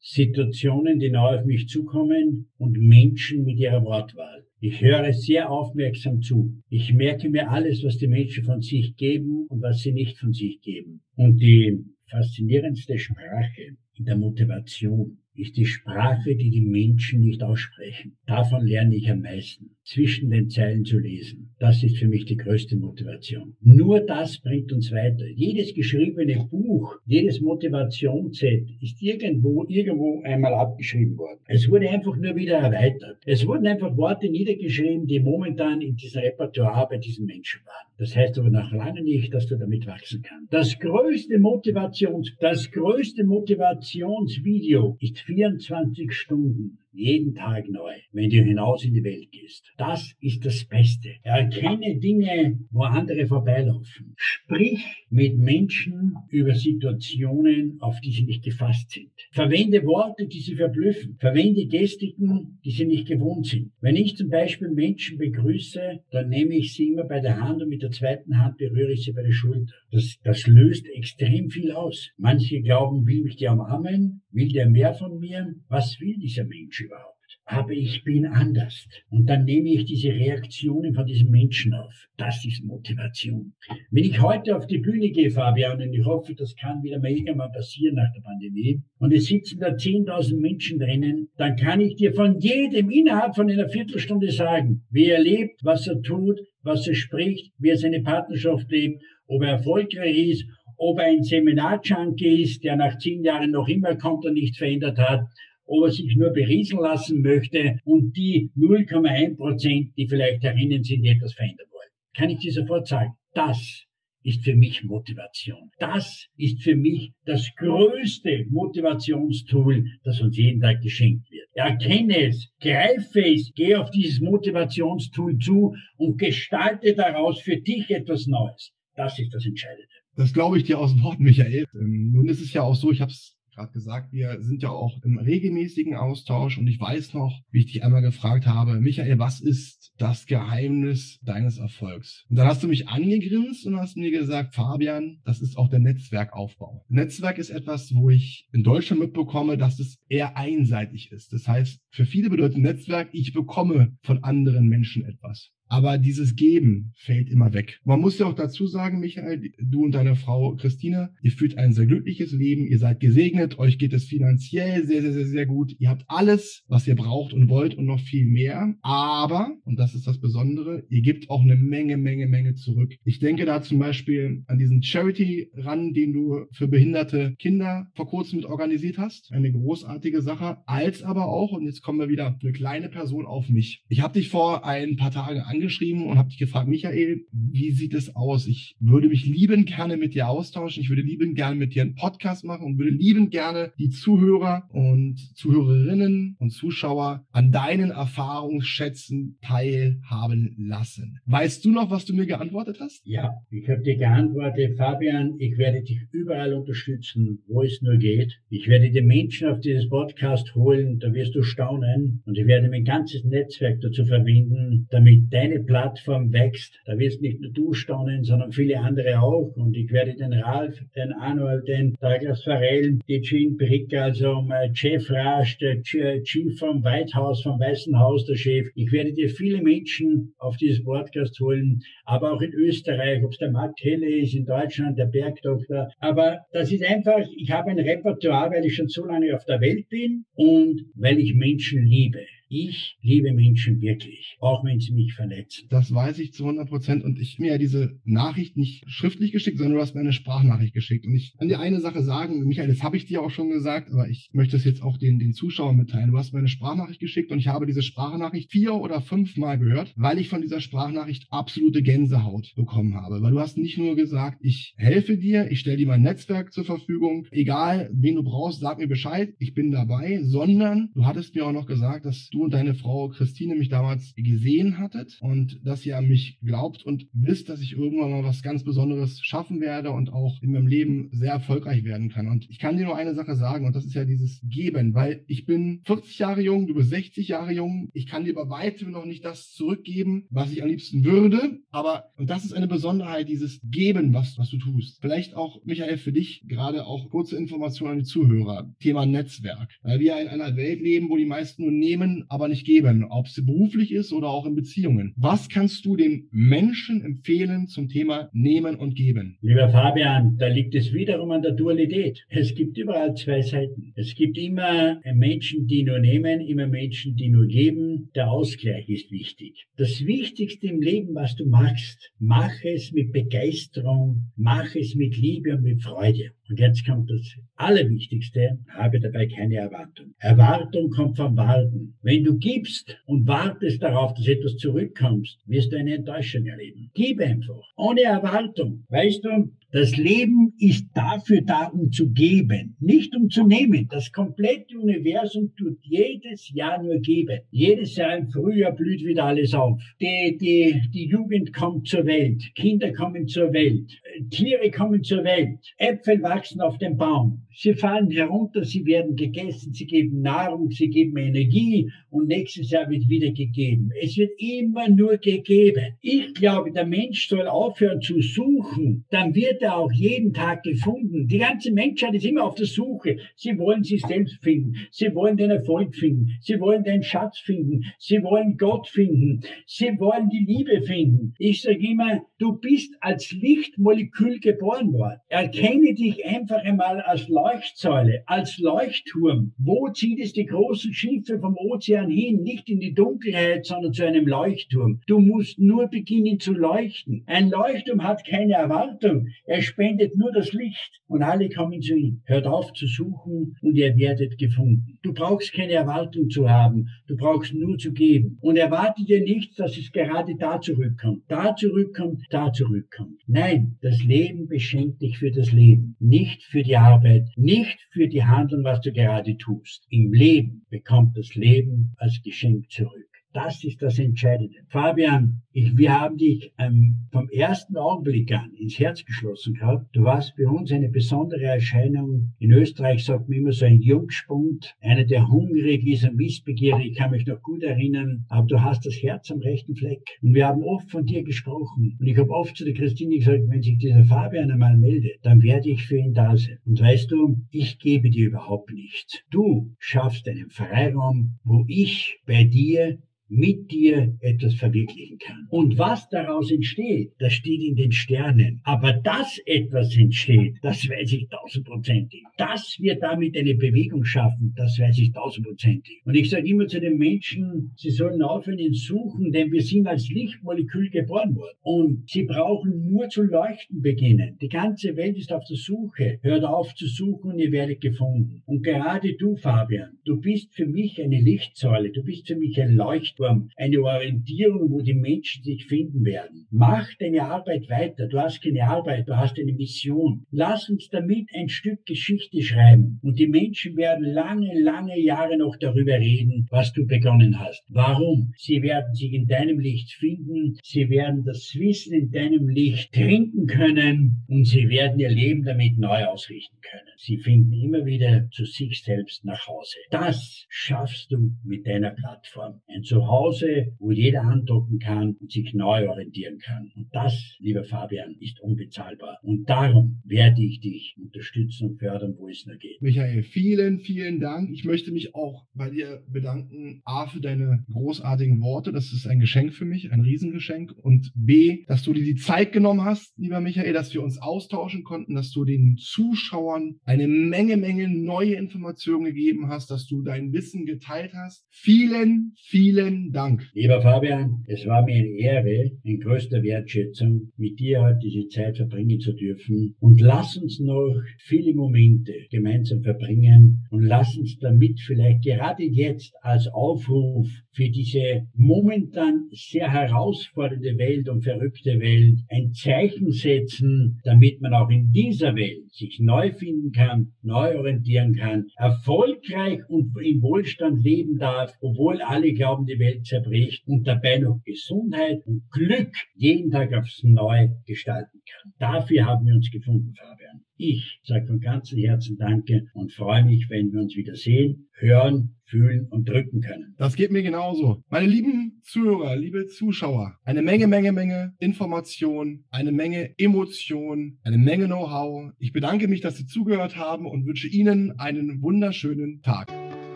Situationen, 0.00 0.98
die 0.98 1.10
neu 1.10 1.38
auf 1.38 1.44
mich 1.44 1.68
zukommen 1.68 2.48
und 2.56 2.78
Menschen 2.78 3.44
mit 3.44 3.58
ihrer 3.58 3.84
Wortwahl. 3.84 4.46
Ich 4.58 4.80
höre 4.80 5.12
sehr 5.12 5.50
aufmerksam 5.50 6.22
zu. 6.22 6.62
Ich 6.70 6.92
merke 6.94 7.28
mir 7.28 7.50
alles, 7.50 7.84
was 7.84 7.98
die 7.98 8.08
Menschen 8.08 8.44
von 8.44 8.62
sich 8.62 8.96
geben 8.96 9.46
und 9.48 9.60
was 9.60 9.80
sie 9.80 9.92
nicht 9.92 10.18
von 10.18 10.32
sich 10.32 10.60
geben. 10.62 11.02
Und 11.14 11.42
die 11.42 11.84
faszinierendste 12.10 12.98
Sprache 12.98 13.76
in 13.94 14.04
der 14.04 14.16
Motivation 14.16 15.18
ist 15.38 15.56
die 15.56 15.66
Sprache, 15.66 16.36
die 16.36 16.50
die 16.50 16.60
Menschen 16.60 17.20
nicht 17.20 17.42
aussprechen. 17.42 18.16
Davon 18.26 18.66
lerne 18.66 18.96
ich 18.96 19.10
am 19.10 19.20
meisten 19.20 19.76
zwischen 19.84 20.30
den 20.30 20.50
Zeilen 20.50 20.84
zu 20.84 20.98
lesen. 20.98 21.54
Das 21.58 21.82
ist 21.82 21.98
für 21.98 22.08
mich 22.08 22.24
die 22.24 22.36
größte 22.36 22.76
Motivation. 22.76 23.54
Nur 23.60 24.00
das 24.00 24.38
bringt 24.38 24.72
uns 24.72 24.90
weiter. 24.90 25.26
Jedes 25.28 25.74
geschriebene 25.74 26.48
Buch, 26.50 26.96
jedes 27.06 27.40
Motivationsset 27.40 28.68
ist 28.80 29.00
irgendwo, 29.00 29.64
irgendwo 29.68 30.22
einmal 30.22 30.54
abgeschrieben 30.54 31.16
worden. 31.16 31.40
Es 31.46 31.70
wurde 31.70 31.88
einfach 31.88 32.16
nur 32.16 32.34
wieder 32.34 32.56
erweitert. 32.58 33.18
Es 33.24 33.46
wurden 33.46 33.66
einfach 33.66 33.96
Worte 33.96 34.28
niedergeschrieben, 34.28 35.06
die 35.06 35.20
momentan 35.20 35.80
in 35.80 35.94
dieser 35.94 36.22
Repertoire 36.22 36.88
bei 36.90 36.98
diesen 36.98 37.26
Menschen 37.26 37.60
waren. 37.64 37.86
Das 37.98 38.14
heißt 38.14 38.38
aber 38.38 38.50
noch 38.50 38.72
lange 38.72 39.02
nicht, 39.02 39.32
dass 39.32 39.46
du 39.46 39.56
damit 39.56 39.86
wachsen 39.86 40.22
kannst. 40.22 40.52
Das 40.52 40.78
größte 40.78 41.38
Motivations, 41.38 42.34
das 42.40 42.70
größte 42.70 43.24
Motivationsvideo 43.24 44.98
ist 45.00 45.20
24 45.26 46.12
Stunden 46.12 46.78
jeden 46.96 47.34
Tag 47.34 47.68
neu, 47.68 47.92
wenn 48.12 48.30
du 48.30 48.36
hinaus 48.36 48.84
in 48.84 48.94
die 48.94 49.04
Welt 49.04 49.30
gehst. 49.30 49.64
Das 49.76 50.14
ist 50.20 50.44
das 50.44 50.64
Beste. 50.64 51.10
Erkenne 51.22 51.98
Dinge, 51.98 52.58
wo 52.70 52.82
andere 52.82 53.26
vorbeilaufen. 53.26 54.14
Sprich 54.16 54.82
mit 55.10 55.36
Menschen 55.36 56.14
über 56.30 56.54
Situationen, 56.54 57.76
auf 57.80 58.00
die 58.00 58.12
sie 58.12 58.24
nicht 58.24 58.44
gefasst 58.44 58.90
sind. 58.90 59.10
Verwende 59.32 59.84
Worte, 59.84 60.26
die 60.26 60.40
sie 60.40 60.56
verblüffen. 60.56 61.16
Verwende 61.18 61.66
Gestiken, 61.66 62.58
die 62.64 62.70
sie 62.70 62.86
nicht 62.86 63.06
gewohnt 63.06 63.46
sind. 63.46 63.72
Wenn 63.80 63.96
ich 63.96 64.16
zum 64.16 64.30
Beispiel 64.30 64.70
Menschen 64.70 65.18
begrüße, 65.18 66.00
dann 66.10 66.28
nehme 66.30 66.54
ich 66.54 66.74
sie 66.74 66.88
immer 66.88 67.04
bei 67.04 67.20
der 67.20 67.40
Hand 67.40 67.62
und 67.62 67.68
mit 67.68 67.82
der 67.82 67.90
zweiten 67.90 68.38
Hand 68.38 68.56
berühre 68.56 68.92
ich 68.92 69.04
sie 69.04 69.12
bei 69.12 69.22
der 69.22 69.32
Schulter. 69.32 69.74
Das, 69.90 70.16
das 70.24 70.46
löst 70.46 70.86
extrem 70.88 71.50
viel 71.50 71.72
aus. 71.72 72.10
Manche 72.16 72.62
glauben, 72.62 73.06
will 73.06 73.22
mich 73.22 73.36
der 73.36 73.52
umarmen? 73.52 74.22
Will 74.30 74.48
der 74.48 74.68
mehr 74.68 74.94
von 74.94 75.18
mir? 75.18 75.54
Was 75.68 76.00
will 76.00 76.16
dieser 76.18 76.44
Mensch 76.44 76.85
überhaupt? 76.86 77.16
Aber 77.44 77.70
ich 77.70 78.02
bin 78.04 78.26
anders. 78.26 78.88
Und 79.08 79.26
dann 79.26 79.44
nehme 79.44 79.70
ich 79.70 79.84
diese 79.84 80.08
Reaktionen 80.08 80.94
von 80.94 81.06
diesen 81.06 81.30
Menschen 81.30 81.74
auf. 81.74 81.92
Das 82.16 82.44
ist 82.44 82.64
Motivation. 82.64 83.54
Wenn 83.90 84.04
ich 84.04 84.20
heute 84.20 84.56
auf 84.56 84.66
die 84.66 84.78
Bühne 84.78 85.10
gehe, 85.10 85.30
Fabian, 85.30 85.80
und 85.80 85.92
ich 85.92 86.04
hoffe, 86.04 86.34
das 86.34 86.56
kann 86.56 86.82
wieder 86.82 86.98
mal 86.98 87.10
irgendwann 87.10 87.52
passieren 87.52 87.94
nach 87.96 88.12
der 88.14 88.22
Pandemie, 88.22 88.82
und 88.98 89.12
es 89.12 89.26
sitzen 89.26 89.60
da 89.60 89.68
10.000 89.68 90.40
Menschen 90.40 90.78
drinnen, 90.78 91.28
dann 91.36 91.56
kann 91.56 91.80
ich 91.80 91.96
dir 91.96 92.14
von 92.14 92.38
jedem 92.40 92.90
innerhalb 92.90 93.36
von 93.36 93.50
einer 93.50 93.68
Viertelstunde 93.68 94.32
sagen, 94.32 94.84
wie 94.90 95.06
er 95.06 95.20
lebt, 95.20 95.64
was 95.64 95.86
er 95.86 96.00
tut, 96.02 96.40
was 96.62 96.86
er 96.88 96.94
spricht, 96.94 97.52
wie 97.58 97.70
er 97.70 97.76
seine 97.76 98.02
Partnerschaft 98.02 98.70
lebt, 98.70 99.02
ob 99.28 99.42
er 99.42 99.50
erfolgreich 99.50 100.16
ist 100.16 100.46
ob 100.78 100.98
er 100.98 101.06
ein 101.06 101.22
Seminarjunkie 101.22 102.42
ist, 102.42 102.62
der 102.62 102.76
nach 102.76 102.98
zehn 102.98 103.24
Jahren 103.24 103.50
noch 103.50 103.68
immer 103.68 103.96
kommt 103.96 104.24
und 104.26 104.34
nichts 104.34 104.58
verändert 104.58 104.98
hat, 104.98 105.22
ob 105.66 105.84
er 105.84 105.90
sich 105.90 106.16
nur 106.16 106.30
berieseln 106.30 106.80
lassen 106.80 107.20
möchte 107.20 107.80
und 107.84 108.16
die 108.16 108.50
0,1 108.56 109.36
Prozent, 109.36 109.96
die 109.96 110.08
vielleicht 110.08 110.42
herinnen 110.42 110.82
sind, 110.82 111.02
die 111.02 111.08
etwas 111.08 111.34
verändern 111.34 111.66
wollen. 111.70 111.90
Kann 112.16 112.30
ich 112.30 112.38
dir 112.38 112.52
sofort 112.52 112.86
sagen, 112.86 113.12
das 113.34 113.86
ist 114.26 114.42
für 114.42 114.56
mich 114.56 114.82
Motivation. 114.82 115.70
Das 115.78 116.26
ist 116.36 116.60
für 116.62 116.74
mich 116.74 117.12
das 117.24 117.48
größte 117.56 118.46
Motivationstool, 118.50 119.84
das 120.02 120.20
uns 120.20 120.36
jeden 120.36 120.60
Tag 120.60 120.82
geschenkt 120.82 121.30
wird. 121.30 121.48
Erkenne 121.52 122.26
es, 122.26 122.50
greife 122.60 123.20
es, 123.20 123.52
geh 123.54 123.76
auf 123.76 123.90
dieses 123.90 124.20
Motivationstool 124.20 125.38
zu 125.38 125.76
und 125.96 126.18
gestalte 126.18 126.94
daraus 126.94 127.40
für 127.40 127.56
dich 127.56 127.88
etwas 127.90 128.26
Neues. 128.26 128.72
Das 128.96 129.16
ist 129.18 129.32
das 129.32 129.46
Entscheidende. 129.46 129.86
Das 130.16 130.32
glaube 130.32 130.58
ich 130.58 130.64
dir 130.64 130.80
aus 130.80 130.92
dem 130.92 131.04
Wort, 131.04 131.20
Michael. 131.20 131.66
Ähm, 131.74 132.10
nun 132.12 132.28
ist 132.28 132.40
es 132.40 132.52
ja 132.52 132.62
auch 132.62 132.74
so, 132.74 132.90
ich 132.90 133.00
habe 133.00 133.12
es 133.12 133.36
gerade 133.56 133.72
gesagt, 133.72 134.12
wir 134.12 134.40
sind 134.42 134.62
ja 134.62 134.68
auch 134.68 135.02
im 135.02 135.18
regelmäßigen 135.18 135.96
Austausch 135.96 136.58
und 136.58 136.66
ich 136.68 136.78
weiß 136.78 137.14
noch, 137.14 137.40
wie 137.50 137.60
ich 137.60 137.72
dich 137.72 137.84
einmal 137.84 138.02
gefragt 138.02 138.46
habe, 138.46 138.80
Michael, 138.80 139.18
was 139.18 139.40
ist 139.40 139.92
das 139.98 140.26
Geheimnis 140.26 141.18
deines 141.22 141.58
Erfolgs? 141.58 142.24
Und 142.28 142.36
dann 142.36 142.46
hast 142.46 142.62
du 142.62 142.68
mich 142.68 142.88
angegrinst 142.88 143.66
und 143.66 143.76
hast 143.76 143.96
mir 143.96 144.10
gesagt, 144.10 144.54
Fabian, 144.54 145.20
das 145.24 145.40
ist 145.40 145.56
auch 145.56 145.68
der 145.68 145.78
Netzwerkaufbau. 145.78 146.84
Netzwerk 146.88 147.38
ist 147.38 147.50
etwas, 147.50 147.94
wo 147.94 148.10
ich 148.10 148.46
in 148.52 148.62
Deutschland 148.62 149.00
mitbekomme, 149.00 149.56
dass 149.56 149.80
es 149.80 149.98
eher 150.08 150.36
einseitig 150.36 151.10
ist. 151.10 151.32
Das 151.32 151.48
heißt, 151.48 151.80
für 151.90 152.04
viele 152.04 152.28
bedeutet 152.28 152.58
Netzwerk, 152.58 153.08
ich 153.12 153.32
bekomme 153.32 153.96
von 154.02 154.22
anderen 154.22 154.68
Menschen 154.68 155.04
etwas. 155.04 155.50
Aber 155.68 155.98
dieses 155.98 156.36
Geben 156.36 156.92
fällt 156.96 157.28
immer 157.28 157.52
weg. 157.52 157.80
Man 157.84 158.00
muss 158.00 158.18
ja 158.18 158.26
auch 158.26 158.34
dazu 158.34 158.66
sagen, 158.66 159.00
Michael, 159.00 159.52
du 159.58 159.84
und 159.84 159.92
deine 159.92 160.14
Frau 160.14 160.54
Christine, 160.56 161.10
ihr 161.22 161.32
führt 161.32 161.58
ein 161.58 161.72
sehr 161.72 161.86
glückliches 161.86 162.32
Leben, 162.32 162.66
ihr 162.66 162.78
seid 162.78 163.00
gesegnet, 163.00 163.58
euch 163.58 163.78
geht 163.78 163.92
es 163.92 164.04
finanziell 164.04 164.84
sehr, 164.84 165.02
sehr, 165.02 165.12
sehr, 165.12 165.26
sehr 165.26 165.46
gut. 165.46 165.74
Ihr 165.78 165.90
habt 165.90 166.04
alles, 166.08 166.64
was 166.68 166.86
ihr 166.86 166.96
braucht 166.96 167.32
und 167.32 167.48
wollt 167.48 167.74
und 167.74 167.86
noch 167.86 168.00
viel 168.00 168.26
mehr. 168.26 168.74
Aber, 168.82 169.56
und 169.64 169.78
das 169.78 169.94
ist 169.94 170.06
das 170.06 170.20
Besondere, 170.20 170.84
ihr 170.88 171.02
gebt 171.02 171.30
auch 171.30 171.42
eine 171.42 171.56
Menge, 171.56 171.96
Menge, 171.96 172.26
Menge 172.26 172.54
zurück. 172.54 172.94
Ich 173.04 173.18
denke 173.18 173.44
da 173.44 173.62
zum 173.62 173.78
Beispiel 173.78 174.44
an 174.46 174.58
diesen 174.58 174.82
Charity-Run, 174.82 175.94
den 175.94 176.12
du 176.12 176.46
für 176.52 176.68
behinderte 176.68 177.34
Kinder 177.38 177.90
vor 177.94 178.08
kurzem 178.08 178.36
mit 178.38 178.46
organisiert 178.46 178.98
hast. 178.98 179.32
Eine 179.32 179.52
großartige 179.52 180.22
Sache. 180.22 180.58
Als 180.66 181.02
aber 181.02 181.26
auch, 181.26 181.52
und 181.52 181.64
jetzt 181.64 181.82
kommen 181.82 181.98
wir 181.98 182.08
wieder, 182.08 182.38
eine 182.40 182.52
kleine 182.52 182.88
Person 182.88 183.26
auf 183.26 183.48
mich. 183.48 183.84
Ich 183.88 184.00
habe 184.00 184.14
dich 184.14 184.28
vor 184.28 184.64
ein 184.64 184.96
paar 184.96 185.10
Tagen 185.10 185.40
angeschrieben 185.56 186.06
und 186.06 186.18
habe 186.18 186.28
dich 186.28 186.38
gefragt, 186.38 186.68
Michael, 186.68 187.24
wie 187.32 187.70
sieht 187.70 187.94
es 187.94 188.14
aus? 188.14 188.46
Ich 188.46 188.76
würde 188.78 189.08
mich 189.08 189.26
lieben 189.26 189.64
gerne 189.64 189.96
mit 189.96 190.14
dir 190.14 190.28
austauschen. 190.28 190.82
Ich 190.82 190.90
würde 190.90 191.02
lieben 191.02 191.34
gerne 191.34 191.56
mit 191.56 191.74
dir 191.74 191.82
einen 191.82 191.94
Podcast 191.94 192.44
machen 192.44 192.64
und 192.66 192.78
würde 192.78 192.90
lieben 192.90 193.30
gerne 193.30 193.72
die 193.78 193.88
Zuhörer 193.88 194.68
und 194.70 195.18
Zuhörerinnen 195.34 196.36
und 196.38 196.50
Zuschauer 196.50 197.24
an 197.32 197.52
deinen 197.52 197.90
Erfahrungsschätzen 197.90 199.38
teilhaben 199.40 200.54
lassen. 200.58 201.18
Weißt 201.24 201.64
du 201.64 201.70
noch, 201.70 201.90
was 201.90 202.04
du 202.04 202.14
mir 202.14 202.26
geantwortet 202.26 202.78
hast? 202.80 203.00
Ja, 203.04 203.30
ich 203.50 203.68
habe 203.68 203.82
dir 203.82 203.96
geantwortet, 203.96 204.76
Fabian, 204.76 205.36
ich 205.38 205.56
werde 205.56 205.82
dich 205.82 206.00
überall 206.12 206.52
unterstützen, 206.52 207.38
wo 207.48 207.62
es 207.62 207.80
nur 207.80 207.96
geht. 207.96 208.32
Ich 208.50 208.68
werde 208.68 208.90
die 208.90 209.00
Menschen 209.00 209.48
auf 209.48 209.60
dieses 209.60 209.88
Podcast 209.88 210.54
holen, 210.54 210.98
da 210.98 211.12
wirst 211.14 211.34
du 211.34 211.42
staunen 211.42 212.22
und 212.26 212.36
ich 212.36 212.46
werde 212.46 212.68
mein 212.68 212.84
ganzes 212.84 213.24
Netzwerk 213.24 213.80
dazu 213.80 214.04
verwenden, 214.04 214.86
damit 214.90 215.32
dein 215.32 215.45
deine 215.46 215.62
Plattform 215.62 216.32
wächst. 216.32 216.80
Da 216.86 216.98
wirst 216.98 217.22
nicht 217.22 217.40
nur 217.40 217.52
du 217.52 217.72
staunen, 217.72 218.24
sondern 218.24 218.52
viele 218.52 218.80
andere 218.80 219.20
auch. 219.20 219.52
Und 219.56 219.76
ich 219.76 219.90
werde 219.92 220.14
den 220.14 220.32
Ralf, 220.32 220.78
den 220.94 221.12
Arnold, 221.12 221.68
den 221.68 221.96
Douglas 222.00 222.42
Farrell, 222.42 222.98
die 223.08 223.20
Jean 223.20 223.56
Brick, 223.56 223.94
also 223.94 224.46
äh, 224.50 224.70
Jeff 224.74 225.10
Rasch, 225.10 225.58
der 225.58 225.82
Chief 225.82 226.58
vom 226.58 226.82
White 226.82 227.14
House, 227.14 227.42
vom 227.42 227.60
Weißen 227.60 227.98
Haus, 227.98 228.26
der 228.26 228.36
Chef. 228.36 228.68
Ich 228.74 228.90
werde 228.92 229.12
dir 229.12 229.28
viele 229.28 229.62
Menschen 229.62 230.34
auf 230.38 230.56
dieses 230.56 230.82
Podcast 230.82 231.38
holen, 231.40 231.80
aber 232.04 232.32
auch 232.32 232.40
in 232.40 232.52
Österreich, 232.52 233.22
ob 233.24 233.32
es 233.32 233.38
der 233.38 233.50
Mark 233.50 233.74
Helle 233.80 234.08
ist, 234.08 234.34
in 234.34 234.46
Deutschland, 234.46 234.98
der 234.98 235.06
Bergdoktor. 235.06 235.88
Aber 236.00 236.40
das 236.52 236.72
ist 236.72 236.84
einfach, 236.84 237.24
ich 237.36 237.50
habe 237.50 237.70
ein 237.70 237.78
Repertoire, 237.78 238.50
weil 238.50 238.64
ich 238.64 238.74
schon 238.74 238.88
so 238.88 239.04
lange 239.04 239.34
auf 239.34 239.44
der 239.44 239.60
Welt 239.60 239.88
bin 239.88 240.24
und 240.34 240.86
weil 240.94 241.18
ich 241.18 241.34
Menschen 241.34 241.86
liebe. 241.86 242.20
Ich 242.48 242.96
liebe 243.02 243.32
Menschen 243.32 243.80
wirklich, 243.80 244.36
auch 244.38 244.64
wenn 244.64 244.78
sie 244.78 244.92
mich 244.92 245.14
verletzen. 245.14 245.66
Das 245.68 245.92
weiß 245.92 246.20
ich 246.20 246.32
zu 246.32 246.44
100 246.44 246.68
Prozent 246.68 247.02
und 247.02 247.18
ich 247.18 247.40
mir 247.40 247.52
ja 247.52 247.58
diese 247.58 247.98
Nachricht 248.04 248.56
nicht 248.56 248.84
schriftlich 248.86 249.32
geschickt, 249.32 249.58
sondern 249.58 249.74
du 249.74 249.80
hast 249.80 249.94
mir 249.94 250.00
eine 250.02 250.12
Sprachnachricht 250.12 250.72
geschickt. 250.72 251.06
Und 251.06 251.16
ich 251.16 251.36
kann 251.36 251.48
dir 251.48 251.58
eine 251.58 251.80
Sache 251.80 252.02
sagen, 252.02 252.46
Michael, 252.46 252.68
das 252.68 252.84
habe 252.84 252.96
ich 252.96 253.06
dir 253.06 253.22
auch 253.22 253.30
schon 253.30 253.50
gesagt, 253.50 253.90
aber 253.90 254.08
ich 254.08 254.30
möchte 254.32 254.56
es 254.56 254.64
jetzt 254.64 254.80
auch 254.80 254.96
den, 254.96 255.18
den 255.18 255.32
Zuschauern 255.32 255.76
mitteilen. 255.76 256.12
Du 256.12 256.18
hast 256.18 256.32
mir 256.32 256.38
eine 256.38 256.46
Sprachnachricht 256.46 257.00
geschickt 257.00 257.32
und 257.32 257.40
ich 257.40 257.48
habe 257.48 257.66
diese 257.66 257.82
Sprachnachricht 257.82 258.52
vier 258.52 258.74
oder 258.74 259.00
fünf 259.00 259.36
Mal 259.36 259.58
gehört, 259.58 259.92
weil 259.96 260.20
ich 260.20 260.28
von 260.28 260.40
dieser 260.40 260.60
Sprachnachricht 260.60 261.26
absolute 261.30 261.82
Gänsehaut 261.82 262.52
bekommen 262.54 262.94
habe. 262.94 263.22
Weil 263.22 263.32
du 263.32 263.40
hast 263.40 263.58
nicht 263.58 263.76
nur 263.76 263.96
gesagt, 263.96 264.38
ich 264.40 264.74
helfe 264.76 265.18
dir, 265.18 265.50
ich 265.50 265.58
stelle 265.58 265.78
dir 265.78 265.88
mein 265.88 266.02
Netzwerk 266.02 266.52
zur 266.52 266.64
Verfügung, 266.64 267.26
egal 267.32 267.90
wen 267.92 268.14
du 268.14 268.22
brauchst, 268.22 268.60
sag 268.60 268.78
mir 268.78 268.86
Bescheid, 268.86 269.34
ich 269.40 269.52
bin 269.52 269.72
dabei, 269.72 270.20
sondern 270.22 270.90
du 270.94 271.04
hattest 271.04 271.34
mir 271.34 271.44
auch 271.44 271.52
noch 271.52 271.66
gesagt, 271.66 272.04
dass 272.04 272.28
du 272.36 272.44
und 272.44 272.54
deine 272.54 272.74
Frau 272.74 273.08
Christine 273.08 273.54
mich 273.54 273.68
damals 273.68 274.14
gesehen 274.16 274.78
hattet 274.78 275.18
und 275.20 275.60
dass 275.64 275.84
ihr 275.86 275.96
an 275.96 276.06
mich 276.06 276.38
glaubt 276.42 276.84
und 276.84 277.08
wisst, 277.12 277.48
dass 277.48 277.60
ich 277.60 277.72
irgendwann 277.72 278.10
mal 278.10 278.24
was 278.24 278.42
ganz 278.42 278.62
Besonderes 278.62 279.20
schaffen 279.22 279.60
werde 279.60 279.90
und 279.90 280.12
auch 280.12 280.42
in 280.42 280.52
meinem 280.52 280.66
Leben 280.66 281.08
sehr 281.12 281.32
erfolgreich 281.32 281.84
werden 281.84 282.10
kann. 282.10 282.28
Und 282.28 282.48
ich 282.50 282.58
kann 282.58 282.76
dir 282.76 282.84
nur 282.84 282.96
eine 282.96 283.14
Sache 283.14 283.34
sagen 283.34 283.66
und 283.66 283.74
das 283.74 283.84
ist 283.84 283.94
ja 283.94 284.04
dieses 284.04 284.40
Geben, 284.44 284.94
weil 284.94 285.24
ich 285.26 285.46
bin 285.46 285.80
40 285.84 286.18
Jahre 286.18 286.42
jung, 286.42 286.66
du 286.66 286.74
bist 286.74 286.90
60 286.90 287.28
Jahre 287.28 287.52
jung. 287.52 287.88
Ich 287.94 288.06
kann 288.06 288.24
dir 288.24 288.34
bei 288.34 288.48
weitem 288.48 288.90
noch 288.90 289.06
nicht 289.06 289.24
das 289.24 289.52
zurückgeben, 289.52 290.26
was 290.30 290.52
ich 290.52 290.62
am 290.62 290.68
liebsten 290.68 291.04
würde, 291.04 291.60
aber 291.70 292.10
und 292.16 292.30
das 292.30 292.44
ist 292.44 292.52
eine 292.52 292.68
Besonderheit, 292.68 293.28
dieses 293.28 293.60
Geben, 293.62 294.12
was, 294.12 294.38
was 294.38 294.50
du 294.50 294.58
tust. 294.58 295.00
Vielleicht 295.00 295.34
auch, 295.34 295.64
Michael, 295.64 295.96
für 295.96 296.12
dich 296.12 296.44
gerade 296.46 296.86
auch 296.86 297.10
kurze 297.10 297.36
Informationen 297.36 297.92
an 297.92 297.98
die 297.98 298.04
Zuhörer. 298.04 298.70
Thema 298.80 299.06
Netzwerk. 299.06 299.70
Weil 299.82 300.00
wir 300.00 300.20
in 300.20 300.28
einer 300.28 300.56
Welt 300.56 300.80
leben, 300.80 301.08
wo 301.08 301.16
die 301.16 301.24
meisten 301.24 301.62
nur 301.62 301.72
nehmen, 301.72 302.25
aber 302.28 302.48
nicht 302.48 302.66
geben, 302.66 303.04
ob 303.08 303.26
es 303.26 303.44
beruflich 303.44 303.92
ist 303.92 304.12
oder 304.12 304.28
auch 304.28 304.46
in 304.46 304.54
Beziehungen. 304.54 305.14
Was 305.16 305.48
kannst 305.48 305.84
du 305.84 305.96
den 305.96 306.28
Menschen 306.30 307.04
empfehlen 307.04 307.66
zum 307.68 307.88
Thema 307.88 308.30
Nehmen 308.32 308.76
und 308.76 308.94
Geben? 308.94 309.38
Lieber 309.40 309.68
Fabian, 309.68 310.36
da 310.38 310.46
liegt 310.48 310.74
es 310.74 310.92
wiederum 310.92 311.30
an 311.30 311.42
der 311.42 311.52
Dualität. 311.52 312.24
Es 312.28 312.54
gibt 312.54 312.76
überall 312.78 313.14
zwei 313.14 313.42
Seiten. 313.42 313.92
Es 313.94 314.14
gibt 314.14 314.38
immer 314.38 315.00
Menschen, 315.14 315.66
die 315.66 315.82
nur 315.82 315.98
nehmen, 315.98 316.40
immer 316.40 316.66
Menschen, 316.66 317.16
die 317.16 317.28
nur 317.28 317.46
geben. 317.46 318.10
Der 318.14 318.30
Ausgleich 318.30 318.88
ist 318.88 319.10
wichtig. 319.10 319.66
Das 319.76 320.04
Wichtigste 320.06 320.66
im 320.66 320.80
Leben, 320.80 321.14
was 321.14 321.36
du 321.36 321.46
machst, 321.46 322.12
mach 322.18 322.52
es 322.64 322.92
mit 322.92 323.12
Begeisterung, 323.12 324.32
mach 324.36 324.74
es 324.74 324.94
mit 324.94 325.16
Liebe 325.16 325.54
und 325.54 325.62
mit 325.62 325.82
Freude. 325.82 326.32
Und 326.48 326.60
jetzt 326.60 326.86
kommt 326.86 327.10
das 327.10 327.34
Allerwichtigste, 327.56 328.58
habe 328.68 329.00
dabei 329.00 329.26
keine 329.26 329.56
Erwartung. 329.56 330.14
Erwartung 330.18 330.90
kommt 330.90 331.16
vom 331.16 331.36
Warten. 331.36 331.96
Wenn 332.02 332.24
du 332.24 332.38
gibst 332.38 332.96
und 333.06 333.26
wartest 333.26 333.82
darauf, 333.82 334.14
dass 334.14 334.28
etwas 334.28 334.56
zurückkommst, 334.56 335.40
wirst 335.46 335.72
du 335.72 335.76
eine 335.76 335.94
Enttäuschung 335.94 336.46
erleben. 336.46 336.90
Gib 336.94 337.20
einfach. 337.20 337.62
Ohne 337.76 338.02
Erwartung. 338.02 338.84
Weißt 338.88 339.24
du, 339.24 339.52
das 339.76 339.94
Leben 339.94 340.54
ist 340.58 340.86
dafür 340.94 341.42
da, 341.42 341.66
um 341.66 341.92
zu 341.92 342.10
geben, 342.10 342.76
nicht 342.80 343.14
um 343.14 343.28
zu 343.28 343.46
nehmen. 343.46 343.86
Das 343.90 344.10
komplette 344.10 344.78
Universum 344.78 345.52
tut 345.54 345.76
jedes 345.82 346.50
Jahr 346.54 346.82
nur 346.82 346.98
geben. 347.00 347.40
Jedes 347.50 347.94
Jahr 347.94 348.16
im 348.16 348.30
Frühjahr 348.30 348.72
blüht 348.72 349.04
wieder 349.04 349.24
alles 349.24 349.52
auf. 349.52 349.78
Die, 350.00 350.38
die, 350.40 350.80
die 350.94 351.08
Jugend 351.08 351.52
kommt 351.52 351.88
zur 351.88 352.06
Welt. 352.06 352.42
Kinder 352.54 352.90
kommen 352.94 353.28
zur 353.28 353.52
Welt. 353.52 354.00
Tiere 354.30 354.70
kommen 354.70 355.04
zur 355.04 355.24
Welt. 355.24 355.58
Äpfel 355.76 356.22
wachsen 356.22 356.62
auf 356.62 356.78
dem 356.78 356.96
Baum. 356.96 357.42
Sie 357.58 357.72
fallen 357.72 358.10
herunter, 358.10 358.64
sie 358.64 358.84
werden 358.84 359.16
gegessen, 359.16 359.72
sie 359.72 359.86
geben 359.86 360.20
Nahrung, 360.20 360.70
sie 360.70 360.90
geben 360.90 361.16
Energie 361.16 361.90
und 362.10 362.28
nächstes 362.28 362.70
Jahr 362.70 362.90
wird 362.90 363.08
wieder 363.08 363.32
gegeben. 363.32 363.92
Es 363.98 364.16
wird 364.18 364.32
immer 364.38 364.90
nur 364.90 365.16
gegeben. 365.16 365.96
Ich 366.02 366.34
glaube, 366.34 366.70
der 366.72 366.84
Mensch 366.84 367.28
soll 367.28 367.48
aufhören 367.48 368.02
zu 368.02 368.20
suchen, 368.20 369.06
dann 369.10 369.34
wird 369.34 369.62
er 369.62 369.65
auch 369.74 369.92
jeden 369.92 370.32
Tag 370.32 370.62
gefunden. 370.62 371.26
Die 371.28 371.38
ganze 371.38 371.72
Menschheit 371.72 372.14
ist 372.14 372.24
immer 372.24 372.44
auf 372.44 372.54
der 372.54 372.66
Suche. 372.66 373.18
Sie 373.34 373.58
wollen 373.58 373.82
sich 373.82 374.02
selbst 374.02 374.42
finden, 374.42 374.74
sie 374.90 375.14
wollen 375.14 375.36
den 375.36 375.50
Erfolg 375.50 375.94
finden, 375.94 376.28
sie 376.40 376.60
wollen 376.60 376.84
den 376.84 377.02
Schatz 377.02 377.38
finden, 377.38 377.84
sie 377.98 378.22
wollen 378.22 378.56
Gott 378.56 378.88
finden, 378.88 379.40
sie 379.66 379.98
wollen 379.98 380.28
die 380.28 380.44
Liebe 380.46 380.82
finden. 380.82 381.34
Ich 381.38 381.62
sage 381.62 381.78
immer, 381.78 382.22
du 382.38 382.58
bist 382.58 382.94
als 383.00 383.32
Lichtmolekül 383.32 384.40
geboren 384.40 384.92
worden. 384.92 385.20
Erkenne 385.28 385.94
dich 385.94 386.24
einfach 386.24 386.62
einmal 386.62 387.00
als 387.00 387.28
Leuchtsäule, 387.28 388.22
als 388.26 388.58
Leuchtturm. 388.58 389.52
Wo 389.58 389.88
zieht 389.90 390.20
es 390.20 390.32
die 390.32 390.46
großen 390.46 390.92
Schiffe 390.92 391.38
vom 391.38 391.56
Ozean 391.56 392.10
hin? 392.10 392.42
Nicht 392.42 392.68
in 392.68 392.80
die 392.80 392.94
Dunkelheit, 392.94 393.66
sondern 393.66 393.92
zu 393.92 394.06
einem 394.06 394.26
Leuchtturm. 394.26 395.00
Du 395.06 395.18
musst 395.18 395.58
nur 395.58 395.88
beginnen 395.88 396.38
zu 396.40 396.52
leuchten. 396.52 397.22
Ein 397.26 397.50
Leuchtturm 397.50 398.02
hat 398.02 398.26
keine 398.26 398.54
Erwartung. 398.54 399.28
Er 399.48 399.62
spendet 399.62 400.16
nur 400.16 400.32
das 400.32 400.52
Licht 400.52 401.00
und 401.06 401.22
alle 401.22 401.48
kommen 401.48 401.80
zu 401.80 401.94
ihm. 401.94 402.22
Hört 402.24 402.46
auf 402.46 402.72
zu 402.72 402.86
suchen 402.86 403.56
und 403.62 403.76
ihr 403.76 403.96
werdet 403.96 404.38
gefunden. 404.38 404.98
Du 405.02 405.14
brauchst 405.14 405.52
keine 405.52 405.74
Erwartung 405.74 406.28
zu 406.30 406.50
haben. 406.50 406.88
Du 407.06 407.16
brauchst 407.16 407.54
nur 407.54 407.78
zu 407.78 407.92
geben. 407.92 408.38
Und 408.40 408.56
erwarte 408.56 409.04
dir 409.04 409.22
nicht, 409.22 409.56
dass 409.58 409.78
es 409.78 409.92
gerade 409.92 410.34
da 410.36 410.60
zurückkommt. 410.60 411.22
Da 411.28 411.54
zurückkommt, 411.54 412.24
da 412.30 412.52
zurückkommt. 412.52 413.20
Nein, 413.28 413.78
das 413.82 414.02
Leben 414.02 414.48
beschenkt 414.48 415.00
dich 415.00 415.18
für 415.18 415.30
das 415.30 415.52
Leben, 415.52 415.94
nicht 416.00 416.42
für 416.42 416.64
die 416.64 416.76
Arbeit, 416.76 417.28
nicht 417.36 417.78
für 417.92 418.08
die 418.08 418.24
Handlung, 418.24 418.64
was 418.64 418.80
du 418.80 418.92
gerade 418.92 419.36
tust. 419.36 419.86
Im 419.90 420.12
Leben 420.12 420.66
bekommt 420.70 421.16
das 421.16 421.34
Leben 421.36 421.94
als 421.98 422.20
Geschenk 422.24 422.68
zurück. 422.70 423.05
Das 423.36 423.62
ist 423.64 423.82
das 423.82 423.98
Entscheidende. 423.98 424.54
Fabian, 424.68 425.42
ich, 425.52 425.76
wir 425.76 426.00
haben 426.00 426.16
dich 426.16 426.54
ähm, 426.58 427.06
vom 427.12 427.28
ersten 427.28 427.76
Augenblick 427.76 428.32
an 428.32 428.54
ins 428.54 428.78
Herz 428.78 429.04
geschlossen 429.04 429.52
gehabt. 429.52 429.94
Du 429.94 430.04
warst 430.04 430.32
für 430.36 430.48
uns 430.48 430.72
eine 430.72 430.88
besondere 430.88 431.44
Erscheinung. 431.44 432.32
In 432.38 432.52
Österreich 432.52 433.04
sagt 433.04 433.28
man 433.28 433.36
immer 433.36 433.52
so 433.52 433.66
ein 433.66 433.82
Jungspund, 433.82 434.74
einer, 434.80 435.04
der 435.04 435.28
hungrig 435.28 435.86
ist 435.86 436.08
und 436.08 436.18
wissbegierig. 436.18 436.92
Ich 436.92 436.96
kann 436.96 437.10
mich 437.10 437.26
noch 437.26 437.42
gut 437.42 437.62
erinnern, 437.62 438.24
aber 438.30 438.46
du 438.46 438.62
hast 438.62 438.86
das 438.86 438.94
Herz 439.02 439.30
am 439.30 439.40
rechten 439.40 439.76
Fleck. 439.76 440.00
Und 440.22 440.32
wir 440.32 440.46
haben 440.46 440.62
oft 440.62 440.90
von 440.90 441.04
dir 441.04 441.22
gesprochen. 441.22 441.98
Und 442.00 442.06
ich 442.06 442.16
habe 442.16 442.30
oft 442.30 442.56
zu 442.56 442.64
der 442.64 442.72
Christine 442.72 443.18
gesagt, 443.18 443.42
wenn 443.48 443.60
sich 443.60 443.76
dieser 443.76 444.04
Fabian 444.04 444.50
einmal 444.50 444.78
meldet, 444.78 445.18
dann 445.24 445.42
werde 445.42 445.68
ich 445.68 445.84
für 445.84 445.98
ihn 445.98 446.14
da 446.14 446.38
sein. 446.38 446.56
Und 446.64 446.80
weißt 446.80 447.10
du, 447.10 447.36
ich 447.50 447.78
gebe 447.80 448.08
dir 448.08 448.28
überhaupt 448.28 448.72
nichts. 448.72 449.20
Du 449.30 449.74
schaffst 449.78 450.26
einen 450.26 450.48
Freiraum, 450.48 451.38
wo 451.44 451.66
ich 451.68 452.18
bei 452.26 452.44
dir 452.44 452.98
mit 453.28 453.70
dir 453.70 454.16
etwas 454.20 454.54
verwirklichen 454.54 455.18
kann. 455.18 455.46
Und 455.50 455.78
was 455.78 456.08
daraus 456.08 456.50
entsteht, 456.50 457.12
das 457.18 457.32
steht 457.32 457.62
in 457.62 457.74
den 457.74 457.92
Sternen. 457.92 458.60
Aber 458.64 458.92
dass 458.92 459.38
etwas 459.46 459.96
entsteht, 459.96 460.56
das 460.62 460.88
weiß 460.88 461.12
ich 461.12 461.28
tausendprozentig. 461.28 462.22
Dass 462.36 462.76
wir 462.80 462.96
damit 462.96 463.36
eine 463.36 463.54
Bewegung 463.54 464.04
schaffen, 464.04 464.54
das 464.56 464.78
weiß 464.78 464.98
ich 464.98 465.12
tausendprozentig. 465.12 466.02
Und 466.04 466.14
ich 466.14 466.30
sage 466.30 466.48
immer 466.48 466.66
zu 466.66 466.80
den 466.80 466.98
Menschen, 466.98 467.72
sie 467.76 467.90
sollen 467.90 468.22
aufhören 468.22 468.58
in 468.58 468.74
Suchen, 468.74 469.32
denn 469.32 469.50
wir 469.50 469.62
sind 469.62 469.86
als 469.86 470.08
Lichtmolekül 470.08 470.90
geboren 470.90 471.34
worden. 471.34 471.56
Und 471.62 472.08
sie 472.08 472.24
brauchen 472.24 472.86
nur 472.86 473.08
zu 473.08 473.22
leuchten 473.22 473.82
beginnen. 473.82 474.36
Die 474.40 474.48
ganze 474.48 474.96
Welt 474.96 475.16
ist 475.16 475.32
auf 475.32 475.44
der 475.48 475.56
Suche. 475.56 476.18
Hört 476.22 476.44
auf 476.44 476.74
zu 476.74 476.86
suchen 476.86 477.32
und 477.32 477.38
ihr 477.38 477.52
werdet 477.52 477.80
gefunden. 477.80 478.42
Und 478.46 478.62
gerade 478.62 479.14
du, 479.14 479.36
Fabian, 479.36 479.98
du 480.04 480.20
bist 480.20 480.54
für 480.54 480.66
mich 480.66 481.02
eine 481.02 481.20
Lichtsäule. 481.20 481.90
Du 481.90 482.02
bist 482.02 482.28
für 482.28 482.36
mich 482.36 482.60
ein 482.60 482.74
Leucht 482.74 483.15
Plattform, 483.16 483.50
eine 483.56 483.80
Orientierung, 483.80 484.70
wo 484.70 484.80
die 484.80 484.94
Menschen 484.94 485.42
sich 485.42 485.66
finden 485.66 486.04
werden. 486.04 486.46
Mach 486.50 486.88
deine 486.98 487.22
Arbeit 487.22 487.68
weiter. 487.68 488.08
Du 488.08 488.18
hast 488.18 488.42
keine 488.42 488.64
Arbeit, 488.64 489.08
du 489.08 489.16
hast 489.16 489.38
eine 489.38 489.52
Mission. 489.52 490.26
Lass 490.30 490.68
uns 490.68 490.88
damit 490.88 491.28
ein 491.34 491.48
Stück 491.48 491.84
Geschichte 491.86 492.42
schreiben. 492.42 493.00
Und 493.02 493.18
die 493.18 493.26
Menschen 493.26 493.76
werden 493.76 494.04
lange, 494.04 494.60
lange 494.60 494.98
Jahre 494.98 495.36
noch 495.38 495.56
darüber 495.58 495.98
reden, 495.98 496.46
was 496.50 496.72
du 496.72 496.86
begonnen 496.86 497.40
hast. 497.40 497.64
Warum? 497.68 498.32
Sie 498.36 498.62
werden 498.62 498.94
sich 498.94 499.12
in 499.12 499.26
deinem 499.26 499.58
Licht 499.58 499.92
finden. 499.92 500.58
Sie 500.62 500.88
werden 500.90 501.24
das 501.24 501.54
Wissen 501.54 501.94
in 501.94 502.10
deinem 502.10 502.48
Licht 502.48 502.92
trinken 502.92 503.46
können 503.46 504.24
und 504.28 504.44
sie 504.46 504.68
werden 504.68 504.98
ihr 504.98 505.10
Leben 505.10 505.44
damit 505.44 505.78
neu 505.78 506.04
ausrichten 506.04 506.56
können. 506.60 506.86
Sie 506.98 507.18
finden 507.18 507.52
immer 507.52 507.84
wieder 507.84 508.28
zu 508.30 508.44
sich 508.44 508.82
selbst 508.82 509.24
nach 509.24 509.46
Hause. 509.46 509.76
Das 509.90 510.46
schaffst 510.48 511.12
du 511.12 511.30
mit 511.44 511.66
deiner 511.66 511.90
Plattform. 511.90 512.60
Ein 513.06 513.12
Zuhause, 513.12 513.72
wo 513.78 513.92
jeder 513.92 514.22
andocken 514.22 514.80
kann 514.80 515.16
und 515.20 515.30
sich 515.30 515.54
neu 515.54 515.88
orientieren 515.88 516.38
kann. 516.38 516.72
Und 516.74 516.88
das, 516.92 517.36
lieber 517.38 517.62
Fabian, 517.62 518.16
ist 518.18 518.40
unbezahlbar. 518.40 519.18
Und 519.22 519.48
darum 519.48 520.00
werde 520.04 520.42
ich 520.42 520.60
dich 520.60 520.96
unterstützen 521.00 521.70
und 521.70 521.78
fördern, 521.78 522.16
wo 522.18 522.28
es 522.28 522.44
nur 522.46 522.56
geht. 522.56 522.82
Michael, 522.82 523.22
vielen, 523.22 523.78
vielen 523.78 524.18
Dank. 524.18 524.50
Ich 524.52 524.64
möchte 524.64 524.90
mich 524.90 525.14
auch 525.14 525.46
bei 525.54 525.70
dir 525.70 526.02
bedanken. 526.08 526.82
A, 526.84 527.06
für 527.06 527.20
deine 527.20 527.64
großartigen 527.72 528.40
Worte. 528.40 528.72
Das 528.72 528.92
ist 528.92 529.06
ein 529.06 529.20
Geschenk 529.20 529.54
für 529.54 529.64
mich, 529.64 529.92
ein 529.92 530.00
Riesengeschenk. 530.00 530.72
Und 530.76 531.12
B, 531.14 531.64
dass 531.68 531.84
du 531.84 531.92
dir 531.92 532.04
die 532.04 532.16
Zeit 532.16 532.52
genommen 532.52 532.84
hast, 532.84 533.16
lieber 533.16 533.40
Michael, 533.40 533.72
dass 533.72 533.94
wir 533.94 534.02
uns 534.02 534.18
austauschen 534.20 534.82
konnten, 534.82 535.14
dass 535.14 535.30
du 535.30 535.44
den 535.44 535.76
Zuschauern 535.78 536.80
eine 536.84 537.06
Menge, 537.06 537.56
Menge 537.56 537.88
neue 537.88 538.34
Informationen 538.34 539.04
gegeben 539.04 539.48
hast, 539.48 539.70
dass 539.70 539.86
du 539.86 540.02
dein 540.02 540.32
Wissen 540.32 540.66
geteilt 540.66 541.12
hast. 541.14 541.46
Vielen, 541.50 542.32
vielen 542.36 542.95
Vielen 542.96 543.12
Dank. 543.12 543.42
Lieber 543.52 543.82
Fabian, 543.82 544.42
es 544.46 544.66
war 544.66 544.82
mir 544.82 544.94
eine 544.94 545.18
Ehre, 545.18 545.70
in 545.84 546.00
größter 546.00 546.42
Wertschätzung, 546.42 547.30
mit 547.36 547.58
dir 547.60 547.82
heute 547.82 547.98
diese 547.98 548.26
Zeit 548.28 548.56
verbringen 548.56 549.00
zu 549.00 549.12
dürfen. 549.12 549.74
Und 549.80 550.00
lass 550.00 550.38
uns 550.38 550.60
noch 550.60 550.94
viele 551.18 551.54
Momente 551.54 552.14
gemeinsam 552.30 552.82
verbringen 552.82 553.66
und 553.70 553.82
lass 553.82 554.16
uns 554.16 554.38
damit 554.38 554.80
vielleicht 554.80 555.24
gerade 555.24 555.64
jetzt 555.64 556.14
als 556.22 556.48
Aufruf 556.48 557.28
für 557.56 557.70
diese 557.70 558.28
momentan 558.34 559.28
sehr 559.32 559.72
herausfordernde 559.72 560.76
Welt 560.76 561.08
und 561.08 561.22
verrückte 561.22 561.80
Welt 561.80 562.20
ein 562.28 562.52
Zeichen 562.52 563.10
setzen, 563.10 563.98
damit 564.04 564.42
man 564.42 564.52
auch 564.52 564.68
in 564.68 564.92
dieser 564.92 565.34
Welt 565.34 565.72
sich 565.72 565.98
neu 565.98 566.32
finden 566.32 566.72
kann, 566.72 567.12
neu 567.22 567.56
orientieren 567.56 568.14
kann, 568.14 568.48
erfolgreich 568.56 569.60
und 569.68 569.96
im 569.98 570.20
Wohlstand 570.20 570.84
leben 570.84 571.18
darf, 571.18 571.54
obwohl 571.62 572.02
alle 572.02 572.34
glauben, 572.34 572.66
die 572.66 572.78
Welt 572.78 573.06
zerbricht 573.06 573.66
und 573.66 573.86
dabei 573.86 574.18
noch 574.18 574.42
Gesundheit 574.44 575.26
und 575.26 575.50
Glück 575.50 575.94
jeden 576.14 576.50
Tag 576.50 576.74
aufs 576.74 577.02
Neue 577.02 577.56
gestalten 577.66 578.20
kann. 578.30 578.52
Dafür 578.58 579.06
haben 579.06 579.26
wir 579.26 579.34
uns 579.34 579.50
gefunden, 579.50 579.94
Fabian. 579.94 580.45
Ich 580.58 581.00
sage 581.04 581.26
von 581.26 581.40
ganzem 581.40 581.78
Herzen 581.78 582.16
Danke 582.16 582.62
und 582.72 582.90
freue 582.90 583.24
mich, 583.24 583.46
wenn 583.50 583.72
wir 583.72 583.80
uns 583.80 583.94
wieder 583.94 584.14
sehen, 584.14 584.68
hören, 584.72 585.36
fühlen 585.44 585.86
und 585.90 586.08
drücken 586.08 586.40
können. 586.40 586.74
Das 586.78 586.96
geht 586.96 587.12
mir 587.12 587.22
genauso. 587.22 587.82
Meine 587.90 588.06
lieben 588.06 588.60
Zuhörer, 588.62 589.16
liebe 589.16 589.46
Zuschauer, 589.48 590.16
eine 590.24 590.40
Menge, 590.40 590.66
Menge, 590.66 590.92
Menge 590.92 591.34
Information, 591.40 592.44
eine 592.48 592.72
Menge 592.72 593.18
Emotion, 593.18 594.18
eine 594.22 594.38
Menge 594.38 594.64
Know-how. 594.64 595.32
Ich 595.38 595.52
bedanke 595.52 595.88
mich, 595.88 596.00
dass 596.00 596.16
Sie 596.16 596.26
zugehört 596.26 596.76
haben 596.76 597.06
und 597.06 597.26
wünsche 597.26 597.48
Ihnen 597.48 597.98
einen 597.98 598.40
wunderschönen 598.40 599.20
Tag. 599.20 599.52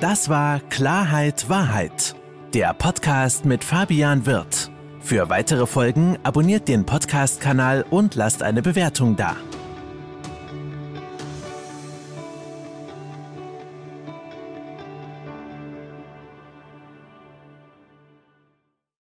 Das 0.00 0.30
war 0.30 0.60
Klarheit 0.60 1.50
Wahrheit, 1.50 2.14
der 2.54 2.72
Podcast 2.72 3.44
mit 3.44 3.64
Fabian 3.64 4.24
Wirth. 4.24 4.70
Für 5.08 5.30
weitere 5.30 5.66
Folgen 5.66 6.18
abonniert 6.22 6.68
den 6.68 6.84
Podcast-Kanal 6.84 7.86
und 7.88 8.14
lasst 8.14 8.42
eine 8.42 8.60
Bewertung 8.60 9.16
da. 9.16 9.36